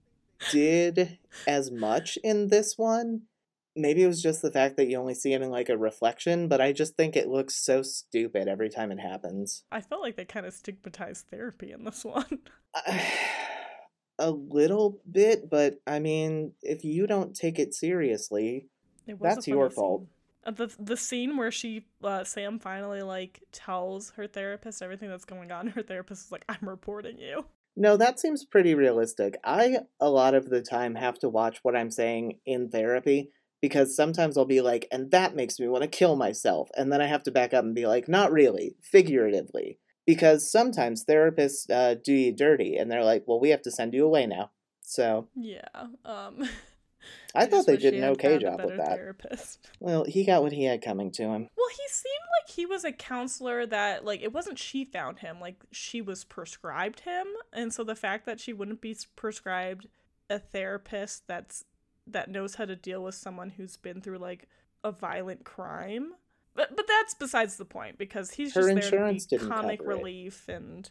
did 0.50 1.18
as 1.46 1.70
much 1.70 2.18
in 2.24 2.48
this 2.48 2.78
one. 2.78 3.22
Maybe 3.76 4.02
it 4.02 4.06
was 4.06 4.22
just 4.22 4.42
the 4.42 4.52
fact 4.52 4.76
that 4.76 4.86
you 4.88 4.98
only 4.98 5.14
see 5.14 5.32
him 5.32 5.42
in 5.42 5.50
like 5.50 5.68
a 5.68 5.76
reflection, 5.76 6.48
but 6.48 6.60
I 6.60 6.72
just 6.72 6.96
think 6.96 7.16
it 7.16 7.28
looks 7.28 7.64
so 7.64 7.82
stupid 7.82 8.46
every 8.46 8.70
time 8.70 8.92
it 8.92 9.00
happens. 9.00 9.64
I 9.72 9.80
felt 9.80 10.02
like 10.02 10.16
they 10.16 10.24
kind 10.24 10.46
of 10.46 10.54
stigmatized 10.54 11.26
therapy 11.28 11.72
in 11.72 11.84
this 11.84 12.04
one. 12.04 12.38
a 14.18 14.30
little 14.30 15.00
bit, 15.10 15.50
but 15.50 15.80
I 15.86 15.98
mean, 15.98 16.52
if 16.62 16.84
you 16.84 17.06
don't 17.06 17.34
take 17.34 17.58
it 17.58 17.74
seriously, 17.74 18.68
It 19.06 19.18
That's 19.20 19.48
your 19.48 19.70
fault. 19.70 20.02
scene. 20.02 20.08
Uh, 20.46 20.50
the 20.50 20.74
the 20.78 20.96
scene 20.96 21.36
where 21.36 21.50
she 21.50 21.86
uh, 22.02 22.22
Sam 22.24 22.58
finally 22.58 23.02
like 23.02 23.42
tells 23.50 24.10
her 24.10 24.26
therapist 24.26 24.82
everything 24.82 25.08
that's 25.08 25.24
going 25.24 25.50
on. 25.50 25.66
Her 25.74 25.82
therapist 25.82 26.26
is 26.26 26.32
like, 26.32 26.44
"I'm 26.48 26.68
reporting 26.68 27.18
you." 27.18 27.46
no, 27.76 27.96
that 27.96 28.20
seems 28.20 28.44
pretty 28.44 28.74
realistic. 28.74 29.36
I, 29.42 29.78
a 30.00 30.08
lot 30.10 30.34
of 30.34 30.48
the 30.50 30.60
time, 30.62 30.94
have 30.94 31.18
to 31.20 31.28
watch 31.28 31.58
what 31.62 31.74
I'm 31.74 31.90
saying 31.90 32.38
in 32.46 32.68
therapy 32.70 33.30
because 33.64 33.96
sometimes 33.96 34.36
I'll 34.36 34.44
be 34.44 34.60
like, 34.60 34.86
and 34.92 35.10
that 35.10 35.34
makes 35.34 35.58
me 35.58 35.68
want 35.68 35.84
to 35.84 35.88
kill 35.88 36.16
myself. 36.16 36.68
And 36.76 36.92
then 36.92 37.00
I 37.00 37.06
have 37.06 37.22
to 37.22 37.30
back 37.30 37.54
up 37.54 37.64
and 37.64 37.74
be 37.74 37.86
like, 37.86 38.08
not 38.08 38.30
really, 38.30 38.76
figuratively. 38.82 39.78
Because 40.04 40.52
sometimes 40.52 41.06
therapists 41.06 41.70
uh, 41.70 41.94
do 41.94 42.12
you 42.12 42.30
dirty 42.30 42.76
and 42.76 42.92
they're 42.92 43.02
like, 43.02 43.24
well, 43.26 43.40
we 43.40 43.48
have 43.48 43.62
to 43.62 43.70
send 43.70 43.94
you 43.94 44.04
away 44.04 44.26
now. 44.26 44.50
So, 44.82 45.28
Yeah. 45.34 45.64
Um 46.04 46.46
I 47.34 47.46
just 47.46 47.50
thought 47.50 47.66
they 47.66 47.78
did 47.78 47.94
an 47.94 48.04
okay 48.04 48.36
job 48.36 48.62
with 48.62 48.76
that. 48.76 48.96
Therapist. 48.96 49.70
Well, 49.80 50.04
he 50.04 50.26
got 50.26 50.42
what 50.42 50.52
he 50.52 50.64
had 50.64 50.82
coming 50.82 51.10
to 51.12 51.22
him. 51.22 51.48
Well, 51.56 51.68
he 51.70 51.88
seemed 51.88 52.14
like 52.38 52.54
he 52.54 52.66
was 52.66 52.84
a 52.84 52.92
counselor 52.92 53.64
that 53.64 54.04
like 54.04 54.20
it 54.20 54.34
wasn't 54.34 54.58
she 54.58 54.84
found 54.84 55.20
him, 55.20 55.40
like 55.40 55.64
she 55.72 56.02
was 56.02 56.24
prescribed 56.24 57.00
him, 57.00 57.26
and 57.52 57.72
so 57.72 57.82
the 57.82 57.96
fact 57.96 58.26
that 58.26 58.40
she 58.40 58.52
wouldn't 58.52 58.80
be 58.82 58.96
prescribed 59.16 59.88
a 60.30 60.38
therapist 60.38 61.26
that's 61.26 61.64
that 62.06 62.30
knows 62.30 62.54
how 62.56 62.64
to 62.64 62.76
deal 62.76 63.02
with 63.02 63.14
someone 63.14 63.50
who's 63.50 63.76
been 63.76 64.00
through 64.00 64.18
like 64.18 64.48
a 64.82 64.92
violent 64.92 65.44
crime. 65.44 66.12
But 66.54 66.76
but 66.76 66.86
that's 66.86 67.14
besides 67.14 67.56
the 67.56 67.64
point 67.64 67.98
because 67.98 68.30
he's 68.32 68.54
Her 68.54 68.62
just 68.72 68.90
there 68.90 69.12
to 69.12 69.38
be 69.38 69.38
comic 69.38 69.80
relief 69.82 70.48
and 70.48 70.88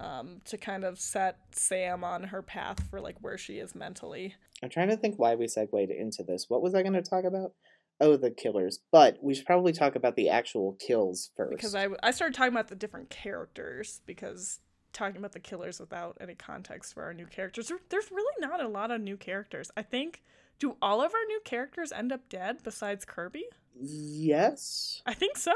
um 0.00 0.40
to 0.44 0.58
kind 0.58 0.84
of 0.84 0.98
set 0.98 1.38
Sam 1.52 2.04
on 2.04 2.24
her 2.24 2.42
path 2.42 2.88
for 2.90 3.00
like 3.00 3.16
where 3.20 3.38
she 3.38 3.58
is 3.58 3.74
mentally. 3.74 4.34
I'm 4.62 4.68
trying 4.68 4.88
to 4.90 4.96
think 4.96 5.18
why 5.18 5.34
we 5.34 5.48
segued 5.48 5.90
into 5.90 6.22
this. 6.22 6.46
What 6.48 6.62
was 6.62 6.74
I 6.74 6.82
going 6.82 6.94
to 6.94 7.02
talk 7.02 7.24
about? 7.24 7.52
Oh, 8.00 8.16
the 8.16 8.30
killers. 8.30 8.80
But 8.90 9.18
we 9.22 9.34
should 9.34 9.46
probably 9.46 9.72
talk 9.72 9.96
about 9.96 10.16
the 10.16 10.28
actual 10.28 10.76
kills 10.80 11.30
first. 11.36 11.56
because 11.56 11.74
I, 11.74 11.88
I 12.02 12.10
started 12.10 12.34
talking 12.34 12.52
about 12.52 12.68
the 12.68 12.76
different 12.76 13.10
characters 13.10 14.00
because 14.06 14.60
talking 14.92 15.16
about 15.16 15.32
the 15.32 15.40
killers 15.40 15.80
without 15.80 16.16
any 16.20 16.34
context 16.34 16.92
for 16.94 17.02
our 17.04 17.14
new 17.14 17.26
characters 17.26 17.68
there, 17.68 17.78
there's 17.88 18.10
really 18.10 18.34
not 18.40 18.60
a 18.62 18.68
lot 18.68 18.90
of 18.90 19.00
new 19.00 19.16
characters 19.16 19.70
i 19.76 19.82
think 19.82 20.22
do 20.58 20.76
all 20.82 21.00
of 21.02 21.12
our 21.14 21.24
new 21.28 21.40
characters 21.44 21.90
end 21.92 22.12
up 22.12 22.28
dead 22.28 22.58
besides 22.62 23.04
kirby 23.04 23.44
yes. 23.80 25.02
i 25.06 25.14
think 25.14 25.36
so 25.38 25.52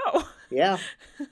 Yeah. 0.50 0.78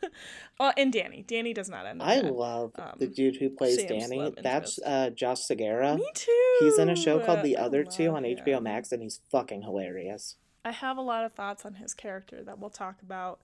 uh, 0.61 0.73
and 0.77 0.93
danny 0.93 1.23
danny 1.27 1.53
does 1.55 1.69
not 1.71 1.87
end 1.87 2.03
up 2.03 2.09
I 2.09 2.21
dead. 2.21 2.33
love 2.33 2.73
the 2.75 3.07
Um, 3.07 3.13
dude 3.13 3.37
who 3.37 3.51
plays 3.51 3.77
Sam's 3.81 4.09
Danny. 4.09 4.35
That's 4.43 4.79
uh, 4.85 5.11
Josh 5.11 5.41
Segarra. 5.41 5.97
me 5.97 6.09
too 6.15 6.57
He's 6.61 6.79
in 6.79 6.89
a 6.89 6.97
show 6.97 7.19
called 7.21 7.43
The 7.43 7.57
Other 7.57 7.83
Two 7.85 8.11
on 8.15 8.23
HBO 8.23 8.59
him. 8.59 8.63
Max, 8.65 8.93
and 8.93 9.03
he's 9.03 9.21
fucking 9.31 9.63
hilarious. 9.63 10.37
I 10.65 10.71
have 10.71 10.97
a 10.97 11.01
lot 11.03 11.25
of 11.25 11.33
thoughts 11.33 11.65
on 11.65 11.75
his 11.75 11.95
character 11.95 12.45
that 12.45 12.59
we'll 12.61 12.71
talk 12.71 13.03
about 13.03 13.41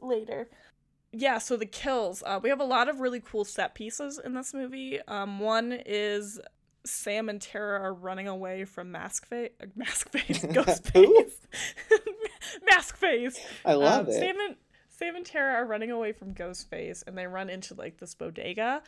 later. 0.00 0.48
Yeah, 1.12 1.38
so 1.38 1.56
the 1.56 1.66
kills. 1.66 2.22
Uh, 2.24 2.40
we 2.42 2.48
have 2.48 2.60
a 2.60 2.64
lot 2.64 2.88
of 2.88 3.00
really 3.00 3.20
cool 3.20 3.44
set 3.44 3.74
pieces 3.74 4.18
in 4.22 4.34
this 4.34 4.54
movie. 4.54 4.98
Um, 5.06 5.38
one 5.40 5.72
is 5.84 6.40
Sam 6.84 7.28
and 7.28 7.40
Tara 7.40 7.80
are 7.80 7.94
running 7.94 8.28
away 8.28 8.64
from 8.64 8.90
Mask 8.90 9.26
Face, 9.26 9.50
Mask 9.76 10.08
Face, 10.10 10.44
Ghost 10.52 10.88
Face, 10.88 11.40
Mask 12.70 12.96
Face. 12.96 13.38
I 13.64 13.74
love 13.74 14.06
um, 14.06 14.14
it. 14.14 14.18
Sam 14.18 14.36
and 14.46 14.56
Sam 14.88 15.16
and 15.16 15.26
Tara 15.26 15.54
are 15.54 15.66
running 15.66 15.90
away 15.90 16.12
from 16.12 16.32
Ghost 16.32 16.70
Face, 16.70 17.04
and 17.06 17.16
they 17.16 17.26
run 17.26 17.50
into 17.50 17.74
like 17.74 17.98
this 17.98 18.14
bodega. 18.14 18.82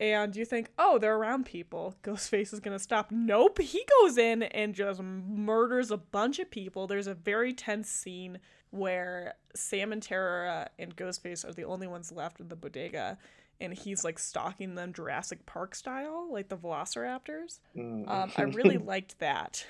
And 0.00 0.36
you 0.36 0.44
think, 0.44 0.70
oh, 0.78 0.98
they're 0.98 1.16
around 1.16 1.46
people. 1.46 1.96
Ghostface 2.04 2.52
is 2.52 2.60
gonna 2.60 2.78
stop. 2.78 3.10
Nope, 3.10 3.60
he 3.60 3.84
goes 4.00 4.16
in 4.16 4.44
and 4.44 4.74
just 4.74 5.02
murders 5.02 5.90
a 5.90 5.96
bunch 5.96 6.38
of 6.38 6.50
people. 6.50 6.86
There's 6.86 7.08
a 7.08 7.14
very 7.14 7.52
tense 7.52 7.88
scene 7.88 8.38
where 8.70 9.34
Sam 9.54 9.92
and 9.92 10.02
Tara 10.02 10.68
and 10.78 10.94
Ghostface 10.96 11.48
are 11.48 11.52
the 11.52 11.64
only 11.64 11.86
ones 11.86 12.12
left 12.12 12.40
in 12.40 12.48
the 12.48 12.56
bodega, 12.56 13.18
and 13.60 13.72
he's 13.72 14.04
like 14.04 14.18
stalking 14.18 14.74
them 14.74 14.92
Jurassic 14.92 15.46
Park 15.46 15.74
style, 15.74 16.28
like 16.30 16.48
the 16.48 16.56
Velociraptors. 16.56 17.60
Mm. 17.76 18.08
Um, 18.08 18.32
I 18.36 18.42
really 18.42 18.78
liked 18.78 19.18
that. 19.18 19.64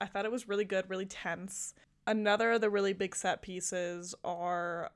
I 0.00 0.06
thought 0.06 0.24
it 0.24 0.32
was 0.32 0.48
really 0.48 0.64
good, 0.64 0.88
really 0.88 1.06
tense. 1.06 1.74
Another 2.06 2.52
of 2.52 2.60
the 2.60 2.70
really 2.70 2.92
big 2.92 3.16
set 3.16 3.42
pieces 3.42 4.14
are 4.24 4.90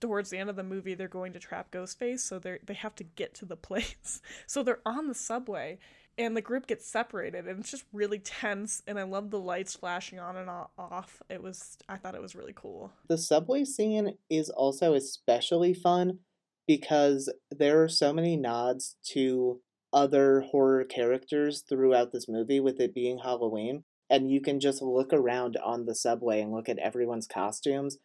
towards 0.00 0.30
the 0.30 0.38
end 0.38 0.48
of 0.48 0.56
the 0.56 0.62
movie 0.62 0.94
they're 0.94 1.08
going 1.08 1.32
to 1.34 1.38
trap 1.38 1.70
Ghostface, 1.70 2.20
so 2.20 2.38
they 2.38 2.58
they 2.64 2.74
have 2.74 2.94
to 2.96 3.04
get 3.04 3.34
to 3.34 3.44
the 3.44 3.56
place. 3.68 4.20
So 4.46 4.62
they're 4.62 4.80
on 4.86 5.08
the 5.08 5.14
subway 5.14 5.78
and 6.18 6.36
the 6.36 6.42
group 6.42 6.66
gets 6.66 6.86
separated 6.86 7.46
and 7.46 7.60
it's 7.60 7.70
just 7.70 7.84
really 7.92 8.18
tense 8.18 8.82
and 8.86 8.98
I 8.98 9.02
love 9.02 9.30
the 9.30 9.38
lights 9.38 9.74
flashing 9.74 10.18
on 10.18 10.36
and 10.36 10.48
off. 10.48 11.22
It 11.28 11.42
was 11.42 11.76
I 11.88 11.96
thought 11.96 12.14
it 12.14 12.22
was 12.22 12.34
really 12.34 12.54
cool. 12.54 12.92
the 13.08 13.18
subway 13.18 13.64
scene 13.64 14.14
is 14.30 14.50
also 14.50 14.94
especially 14.94 15.74
fun 15.74 16.20
because 16.66 17.32
there 17.50 17.82
are 17.82 17.88
so 17.88 18.12
many 18.12 18.36
nods 18.36 18.96
to 19.12 19.60
other 19.92 20.40
horror 20.40 20.84
characters 20.84 21.62
throughout 21.68 22.12
this 22.12 22.28
movie 22.28 22.60
with 22.60 22.80
it 22.80 22.94
being 22.94 23.18
Halloween 23.18 23.84
and 24.10 24.30
you 24.30 24.40
can 24.40 24.60
just 24.60 24.82
look 24.82 25.12
around 25.12 25.56
on 25.64 25.86
the 25.86 25.94
subway 25.94 26.40
and 26.40 26.52
look 26.52 26.68
at 26.68 26.78
everyone's 26.78 27.26
costumes. 27.26 27.98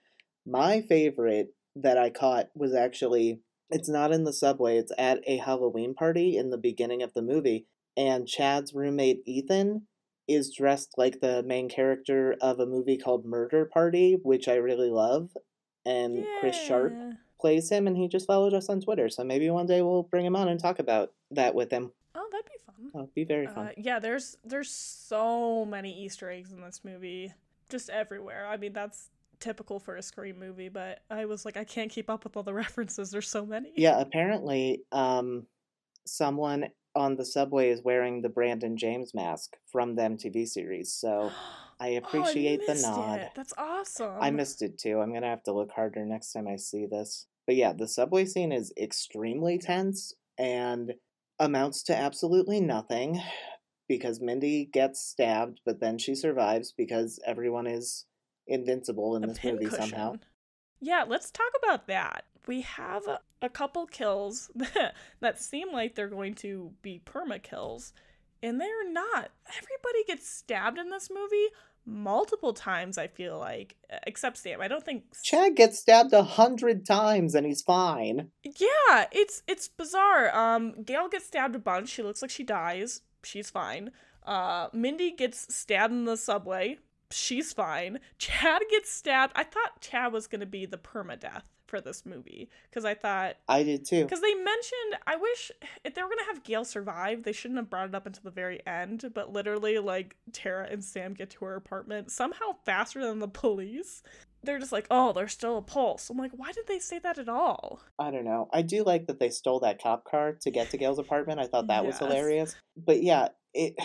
My 0.46 0.82
favorite 0.82 1.54
that 1.76 1.98
I 1.98 2.10
caught 2.10 2.48
was 2.56 2.74
actually 2.74 3.42
it's 3.72 3.90
not 3.90 4.12
in 4.12 4.24
the 4.24 4.34
subway, 4.34 4.78
it's 4.78 4.92
at 4.98 5.20
a 5.28 5.38
Halloween 5.38 5.94
party 5.94 6.36
in 6.38 6.50
the 6.50 6.58
beginning 6.58 7.04
of 7.04 7.14
the 7.14 7.22
movie 7.22 7.68
and 7.98 8.28
Chad's 8.28 8.74
roommate 8.74 9.22
Ethan 9.26 9.84
is 10.28 10.54
dressed 10.54 10.94
like 10.98 11.20
the 11.22 11.42
main 11.44 11.70
character 11.70 12.36
of 12.42 12.60
a 12.60 12.66
movie 12.66 12.98
called 12.98 13.26
Murder 13.26 13.66
Party, 13.66 14.18
which 14.24 14.48
I 14.48 14.56
really 14.56 14.90
love. 14.90 15.30
And 15.86 16.26
Chris 16.40 16.56
Sharp 16.56 16.94
plays 17.40 17.70
him, 17.72 17.88
and 17.88 17.98
he 17.98 18.08
just 18.08 18.28
followed 18.28 18.54
us 18.54 18.70
on 18.70 18.80
Twitter. 18.82 19.10
So 19.10 19.24
maybe 19.24 19.50
one 19.50 19.66
day 19.66 19.82
we'll 19.82 20.04
bring 20.04 20.26
him 20.26 20.36
on 20.36 20.48
and 20.50 20.60
talk 20.60 20.78
about 20.80 21.14
that 21.32 21.56
with 21.56 21.72
him. 21.72 21.92
Oh, 22.14 22.28
that'd 22.32 22.46
be 22.46 22.52
fun. 22.66 22.92
That'd 22.94 23.14
be 23.16 23.24
very 23.24 23.48
Uh, 23.48 23.54
fun. 23.54 23.72
yeah, 23.78 23.98
there's 24.00 24.38
there's 24.44 24.70
so 24.70 25.66
many 25.66 25.92
Easter 26.04 26.30
eggs 26.30 26.52
in 26.52 26.62
this 26.62 26.82
movie, 26.84 27.34
just 27.70 27.90
everywhere. 27.90 28.46
I 28.46 28.58
mean, 28.58 28.74
that's 28.74 29.10
typical 29.40 29.80
for 29.80 29.96
a 29.96 30.02
Scream 30.04 30.38
movie, 30.38 30.70
but 30.70 31.00
I 31.10 31.26
was 31.26 31.46
like, 31.46 31.56
I 31.58 31.64
can't 31.64 31.90
keep 31.90 32.10
up 32.10 32.24
with 32.26 32.36
all 32.38 32.44
the 32.44 32.54
references. 32.66 33.10
There's 33.10 33.30
so 33.30 33.46
many. 33.46 33.72
yeah, 33.76 34.00
apparently, 34.00 34.84
um, 34.92 35.48
someone 36.06 36.68
on 36.96 37.16
the 37.16 37.26
subway 37.26 37.70
is 37.70 37.84
wearing 37.84 38.22
the 38.22 38.30
Brandon 38.30 38.78
James 38.78 39.14
mask 39.14 39.58
from 39.72 39.96
the 39.96 40.04
MTV 40.04 40.48
series. 40.48 40.92
So 40.94 41.32
oh, 41.34 41.76
I 41.80 41.90
appreciate 41.90 42.66
the 42.66 42.76
nod. 42.76 43.20
it. 43.20 43.32
That's 43.36 43.54
awesome. 43.58 44.18
I 44.20 44.32
missed 44.32 44.62
it 44.62 44.78
too. 44.78 45.00
I'm 45.00 45.14
gonna 45.14 45.30
have 45.30 45.44
to 45.44 45.54
look 45.54 45.72
harder 45.72 46.06
next 46.06 46.34
time 46.34 46.48
I 46.48 46.58
see 46.58 46.86
this. 46.86 47.28
But 47.46 47.56
yeah, 47.56 47.74
the 47.74 47.88
subway 47.88 48.26
scene 48.26 48.52
is 48.52 48.74
extremely 48.78 49.58
tense 49.58 50.14
and 50.38 50.94
amounts 51.40 51.84
to 51.84 51.96
absolutely 51.96 52.60
nothing 52.60 53.22
because 53.88 54.22
Mindy 54.22 54.66
gets 54.66 55.02
stabbed, 55.02 55.62
but 55.66 55.80
then 55.80 55.98
she 55.98 56.14
survives 56.14 56.72
because 56.72 57.20
everyone 57.26 57.66
is 57.66 58.06
invincible 58.48 59.16
in 59.16 59.24
a 59.24 59.28
this 59.28 59.44
movie 59.44 59.70
somehow. 59.70 60.16
Yeah, 60.80 61.06
let's 61.08 61.32
talk 61.32 61.52
about 61.62 61.88
that. 61.88 62.26
We 62.50 62.62
have 62.62 63.04
a, 63.44 63.50
couple 63.50 63.86
kills 63.86 64.50
that 65.20 65.40
seem 65.40 65.72
like 65.72 65.94
they're 65.94 66.08
going 66.08 66.34
to 66.36 66.72
be 66.82 67.00
perma 67.06 67.40
kills, 67.44 67.94
and 68.42 68.60
they're 68.60 68.92
not. 68.92 69.30
Everybody 69.48 70.04
gets 70.08 70.28
stabbed 70.28 70.80
in 70.80 70.90
this 70.90 71.12
movie 71.14 71.50
multiple 71.86 72.54
times, 72.54 72.98
I 72.98 73.06
feel 73.06 73.38
like, 73.38 73.76
except 74.08 74.38
Sam. 74.38 74.62
I 74.62 74.68
don't 74.68 74.84
think 74.84 75.04
Chad 75.22 75.56
gets 75.58 75.78
stabbed 75.78 76.12
a 76.12 76.24
hundred 76.24 76.88
times 76.88 77.36
and 77.36 77.46
he's 77.46 77.62
fine. 77.62 78.32
Yeah, 78.44 79.06
it's 79.12 79.44
it's 79.48 79.68
bizarre. 79.68 80.36
Um, 80.36 80.82
Gale 80.82 81.08
gets 81.08 81.28
stabbed 81.28 81.56
a 81.56 81.60
bunch. 81.60 81.90
She 81.90 82.02
looks 82.02 82.24
like 82.24 82.32
she 82.32 82.44
dies. 82.44 83.02
She's 83.24 83.52
fine. 83.52 83.92
Uh, 84.26 84.70
Mindy 84.74 85.12
gets 85.12 85.54
stabbed 85.54 85.94
in 85.94 86.06
the 86.06 86.18
subway. 86.18 86.80
She's 87.12 87.54
fine. 87.54 88.00
Chad 88.18 88.64
gets 88.72 88.92
stabbed. 88.92 89.34
I 89.36 89.44
thought 89.44 89.82
Chad 89.82 90.12
was 90.12 90.26
gonna 90.26 90.48
be 90.48 90.66
the 90.66 90.80
permadeath 90.80 91.44
for 91.70 91.80
this 91.80 92.06
movie 92.06 92.50
because 92.70 92.84
I 92.84 92.96
thought 92.96 93.36
I 93.48 93.64
did 93.64 93.86
too. 93.86 94.04
because 94.04 94.22
they 94.22 94.34
mentioned 94.34 94.98
I 95.08 95.16
wish 95.16 95.52
if 95.86 95.94
they 95.94 96.02
were 96.02 96.10
gonna 96.10 96.26
have 96.26 96.44
Gale 96.44 96.66
survive, 96.66 97.24
they 97.24 97.32
shouldn't 97.32 97.60
have 97.60 97.70
brought 97.70 97.90
it 97.90 97.96
up 97.96 98.06
until 98.06 98.24
the 98.24 98.32
very 98.32 98.66
end. 98.68 99.12
But 99.14 99.32
literally, 99.32 99.78
like 99.80 100.16
Tara 100.34 100.68
and 100.70 100.84
Sam 100.84 101.14
get 101.14 101.30
to 101.32 101.46
her 101.46 101.56
apartment 101.56 102.12
somehow 102.12 102.56
faster 102.66 103.02
than 103.02 103.20
the 103.20 103.28
police. 103.28 104.04
They're 104.42 104.60
just 104.60 104.72
like, 104.72 104.88
oh, 104.90 105.12
there's 105.12 105.34
still 105.34 105.58
a 105.58 105.62
pulse. 105.62 106.10
I'm 106.10 106.18
like, 106.18 106.32
why 106.34 106.54
did 106.54 106.66
they 106.66 106.80
say 106.80 106.98
that 107.00 107.18
at 107.18 107.28
all? 107.28 107.82
I 108.00 108.10
don't 108.10 108.24
know. 108.24 108.48
I 108.54 108.62
do 108.62 108.84
like 108.84 109.08
that 109.08 109.20
they 109.20 109.30
stole 109.30 109.60
that 109.60 109.82
cop 109.84 110.06
car 110.06 110.38
to 110.42 110.52
get 110.52 110.70
to 110.70 110.78
Gale's 110.78 110.98
apartment. 110.98 111.42
I 111.42 111.48
thought 111.48 111.68
that 111.68 111.86
was 111.86 112.00
hilarious. 112.00 112.56
But 112.78 113.04
yeah, 113.04 113.30
it 113.54 113.76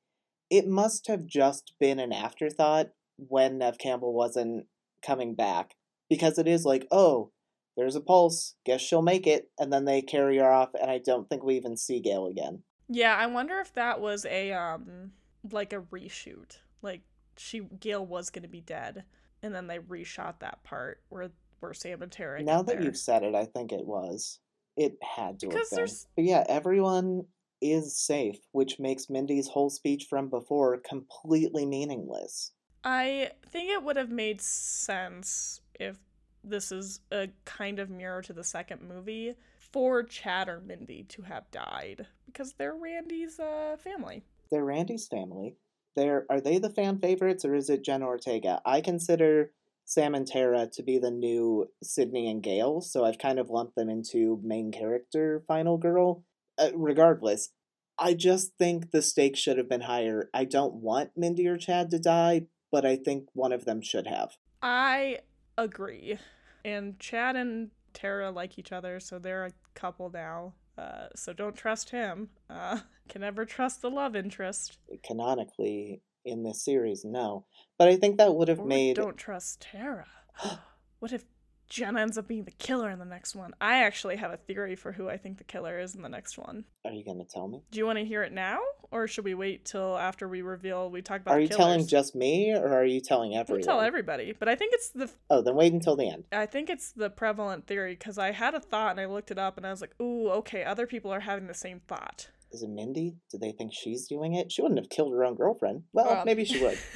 it 0.50 0.66
must 0.66 1.06
have 1.06 1.26
just 1.26 1.72
been 1.80 1.98
an 1.98 2.12
afterthought 2.12 2.88
when 3.16 3.58
Neve 3.58 3.78
Campbell 3.78 4.12
wasn't 4.12 4.66
coming 5.04 5.34
back 5.34 5.74
because 6.12 6.38
it 6.38 6.46
is 6.46 6.66
like, 6.66 6.86
oh, 6.90 7.30
there's 7.74 7.96
a 7.96 8.00
pulse. 8.02 8.54
Guess 8.66 8.82
she'll 8.82 9.00
make 9.00 9.26
it, 9.26 9.50
and 9.58 9.72
then 9.72 9.86
they 9.86 10.02
carry 10.02 10.36
her 10.36 10.50
off, 10.52 10.74
and 10.78 10.90
I 10.90 10.98
don't 10.98 11.26
think 11.28 11.42
we 11.42 11.56
even 11.56 11.74
see 11.76 12.00
Gale 12.00 12.26
again. 12.26 12.62
Yeah, 12.88 13.16
I 13.16 13.26
wonder 13.26 13.58
if 13.60 13.72
that 13.74 13.98
was 14.00 14.26
a 14.26 14.52
um 14.52 15.12
like 15.50 15.72
a 15.72 15.80
reshoot. 15.80 16.58
Like 16.82 17.00
she 17.38 17.60
Gale 17.80 18.04
was 18.04 18.28
gonna 18.28 18.48
be 18.48 18.60
dead, 18.60 19.04
and 19.42 19.54
then 19.54 19.68
they 19.68 19.78
reshot 19.78 20.40
that 20.40 20.62
part 20.64 21.00
where 21.08 21.30
where 21.60 21.72
Sam 21.72 22.02
and 22.02 22.12
Tara. 22.12 22.42
now 22.42 22.62
that 22.62 22.76
there. 22.76 22.82
you've 22.84 22.96
said 22.98 23.22
it, 23.22 23.34
I 23.34 23.46
think 23.46 23.72
it 23.72 23.86
was. 23.86 24.38
It 24.76 24.98
had 25.02 25.38
to 25.40 25.46
Because 25.46 25.70
have 25.70 25.70
been. 25.70 25.76
there's- 25.76 26.06
But 26.16 26.24
yeah, 26.26 26.44
everyone 26.48 27.22
is 27.62 27.96
safe, 27.96 28.38
which 28.52 28.78
makes 28.80 29.08
Mindy's 29.08 29.48
whole 29.48 29.70
speech 29.70 30.06
from 30.10 30.28
before 30.28 30.76
completely 30.78 31.64
meaningless. 31.64 32.52
I 32.84 33.30
think 33.48 33.70
it 33.70 33.82
would 33.84 33.96
have 33.96 34.10
made 34.10 34.40
sense 34.40 35.60
if 35.82 35.98
this 36.44 36.72
is 36.72 37.00
a 37.12 37.28
kind 37.44 37.78
of 37.78 37.88
mirror 37.90 38.22
to 38.22 38.32
the 38.32 38.44
second 38.44 38.82
movie 38.82 39.34
for 39.58 40.02
Chad 40.02 40.48
or 40.48 40.60
Mindy 40.60 41.04
to 41.04 41.22
have 41.22 41.50
died 41.50 42.06
because 42.26 42.54
they're 42.54 42.74
Randy's 42.74 43.38
uh 43.38 43.76
family. 43.78 44.24
They're 44.50 44.64
Randy's 44.64 45.06
family. 45.08 45.56
they're 45.94 46.26
are 46.28 46.40
they 46.40 46.58
the 46.58 46.70
fan 46.70 46.98
favorites 46.98 47.44
or 47.44 47.54
is 47.54 47.70
it 47.70 47.84
Jenna 47.84 48.06
Ortega? 48.06 48.60
I 48.64 48.80
consider 48.80 49.52
Sam 49.84 50.14
and 50.14 50.26
Tara 50.26 50.68
to 50.72 50.82
be 50.82 50.98
the 50.98 51.10
new 51.10 51.68
Sidney 51.82 52.30
and 52.30 52.42
Gale, 52.42 52.80
so 52.80 53.04
I've 53.04 53.18
kind 53.18 53.38
of 53.38 53.50
lumped 53.50 53.74
them 53.76 53.88
into 53.90 54.40
main 54.42 54.70
character 54.72 55.42
final 55.46 55.76
girl. 55.76 56.24
Uh, 56.58 56.70
regardless, 56.74 57.50
I 57.98 58.14
just 58.14 58.52
think 58.58 58.90
the 58.90 59.02
stakes 59.02 59.38
should 59.40 59.58
have 59.58 59.68
been 59.68 59.82
higher. 59.82 60.30
I 60.32 60.44
don't 60.44 60.74
want 60.74 61.10
Mindy 61.16 61.46
or 61.46 61.56
Chad 61.56 61.90
to 61.90 61.98
die, 61.98 62.46
but 62.70 62.86
I 62.86 62.96
think 62.96 63.28
one 63.32 63.52
of 63.52 63.64
them 63.64 63.82
should 63.82 64.06
have. 64.06 64.36
I 64.62 65.18
agree. 65.56 66.18
And 66.64 66.98
Chad 66.98 67.36
and 67.36 67.70
Tara 67.92 68.30
like 68.30 68.58
each 68.58 68.72
other, 68.72 69.00
so 69.00 69.18
they're 69.18 69.46
a 69.46 69.52
couple 69.74 70.10
now. 70.10 70.54
Uh, 70.78 71.08
so 71.14 71.32
don't 71.32 71.56
trust 71.56 71.90
him. 71.90 72.30
Uh, 72.48 72.80
can 73.08 73.20
never 73.20 73.44
trust 73.44 73.82
the 73.82 73.90
love 73.90 74.16
interest. 74.16 74.78
Canonically, 75.04 76.00
in 76.24 76.42
this 76.42 76.64
series, 76.64 77.04
no. 77.04 77.44
But 77.78 77.88
I 77.88 77.96
think 77.96 78.18
that 78.18 78.34
would 78.34 78.48
have 78.48 78.60
Or 78.60 78.66
made 78.66 78.96
Don't 78.96 79.16
trust 79.16 79.60
Tara. 79.60 80.06
what 80.98 81.12
if 81.12 81.24
Jenna 81.72 82.02
ends 82.02 82.18
up 82.18 82.28
being 82.28 82.44
the 82.44 82.50
killer 82.50 82.90
in 82.90 82.98
the 82.98 83.06
next 83.06 83.34
one? 83.34 83.54
I 83.58 83.82
actually 83.84 84.16
have 84.16 84.30
a 84.30 84.36
theory 84.36 84.76
for 84.76 84.92
who 84.92 85.08
I 85.08 85.16
think 85.16 85.38
the 85.38 85.44
killer 85.44 85.78
is 85.78 85.94
in 85.94 86.02
the 86.02 86.08
next 86.10 86.36
one. 86.36 86.66
Are 86.84 86.92
you 86.92 87.02
gonna 87.02 87.24
tell 87.24 87.48
me? 87.48 87.62
Do 87.70 87.78
you 87.78 87.86
want 87.86 87.98
to 87.98 88.04
hear 88.04 88.22
it 88.22 88.30
now, 88.30 88.58
or 88.90 89.08
should 89.08 89.24
we 89.24 89.32
wait 89.32 89.64
till 89.64 89.96
after 89.96 90.28
we 90.28 90.42
reveal? 90.42 90.90
We 90.90 91.00
talk 91.00 91.22
about. 91.22 91.32
Are 91.34 91.40
you 91.40 91.48
telling 91.48 91.86
just 91.86 92.14
me 92.14 92.52
or 92.52 92.74
are 92.74 92.84
you 92.84 93.00
telling 93.00 93.34
everyone? 93.34 93.62
tell 93.62 93.80
everybody, 93.80 94.34
but 94.38 94.50
I 94.50 94.54
think 94.54 94.74
it's 94.74 94.90
the 94.90 95.10
Oh, 95.30 95.40
then 95.40 95.54
wait 95.54 95.72
until 95.72 95.96
the 95.96 96.10
end. 96.10 96.24
I 96.30 96.44
think 96.44 96.68
it's 96.68 96.92
the 96.92 97.08
prevalent 97.08 97.66
theory 97.66 97.94
because 97.94 98.18
I 98.18 98.32
had 98.32 98.52
a 98.52 98.60
thought 98.60 98.90
and 98.90 99.00
I 99.00 99.06
looked 99.06 99.30
it 99.30 99.38
up 99.38 99.56
and 99.56 99.66
I 99.66 99.70
was 99.70 99.80
like, 99.80 99.94
ooh, 99.98 100.28
okay, 100.28 100.64
other 100.64 100.86
people 100.86 101.10
are 101.10 101.20
having 101.20 101.46
the 101.46 101.54
same 101.54 101.80
thought. 101.88 102.28
Is 102.52 102.62
it 102.62 102.68
Mindy? 102.68 103.16
Do 103.30 103.38
they 103.38 103.52
think 103.52 103.72
she's 103.72 104.06
doing 104.06 104.34
it? 104.34 104.52
She 104.52 104.60
wouldn't 104.60 104.78
have 104.78 104.90
killed 104.90 105.14
her 105.14 105.24
own 105.24 105.36
girlfriend. 105.36 105.84
Well, 105.94 106.18
Um, 106.18 106.26
maybe 106.26 106.44
she 106.44 106.62
would. 106.62 106.76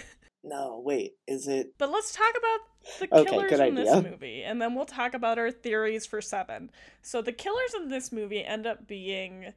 No, 0.49 0.81
wait. 0.85 1.15
Is 1.27 1.49
it? 1.49 1.73
But 1.77 1.91
let's 1.91 2.13
talk 2.13 2.31
about 2.31 2.61
the 2.99 3.15
Okay, 3.15 3.31
killers 3.31 3.61
in 3.61 3.75
this 3.75 4.03
movie, 4.03 4.43
and 4.43 4.61
then 4.61 4.75
we'll 4.75 4.87
talk 4.87 5.15
about 5.15 5.39
our 5.39 5.51
theories 5.51 6.07
for 6.07 6.21
seven. 6.21 6.71
So 7.03 7.23
the 7.23 7.33
killers 7.33 7.75
in 7.75 7.89
this 7.89 8.13
movie 8.13 8.45
end 8.45 8.67
up 8.67 8.87
being 8.87 9.53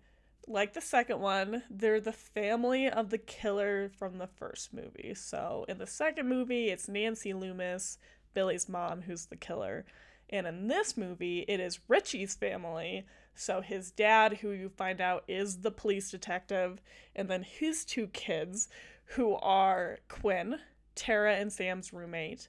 like 0.48 0.74
the 0.74 0.82
second 0.82 1.20
one, 1.20 1.64
they're 1.70 2.02
the 2.02 2.12
family 2.12 2.90
of 2.90 3.12
the 3.12 3.18
killer 3.20 3.92
from 3.98 4.18
the 4.18 4.28
first 4.28 4.74
movie. 4.74 5.14
So 5.16 5.66
in 5.70 5.78
the 5.78 5.88
second 5.88 6.28
movie, 6.28 6.70
it's 6.70 6.88
Nancy 6.88 7.34
Loomis, 7.34 8.00
Billy's 8.34 8.68
mom, 8.68 9.04
who's 9.04 9.28
the 9.28 9.36
killer. 9.36 9.86
And 10.30 10.48
in 10.48 10.68
this 10.68 10.98
movie, 10.98 11.46
it 11.48 11.60
is 11.60 11.80
Richie's 11.88 12.36
family. 12.36 13.06
So 13.36 13.62
his 13.62 13.92
dad, 13.92 14.40
who 14.42 14.52
you 14.52 14.70
find 14.70 15.00
out 15.00 15.24
is 15.28 15.62
the 15.62 15.72
police 15.72 16.12
detective, 16.12 16.82
and 17.16 17.30
then 17.30 17.44
his 17.44 17.86
two 17.86 18.08
kids, 18.08 18.70
who 19.16 19.36
are 19.36 20.00
Quinn, 20.08 20.60
Tara 20.96 21.36
and 21.36 21.54
Sam's 21.54 21.94
roommate, 21.94 22.48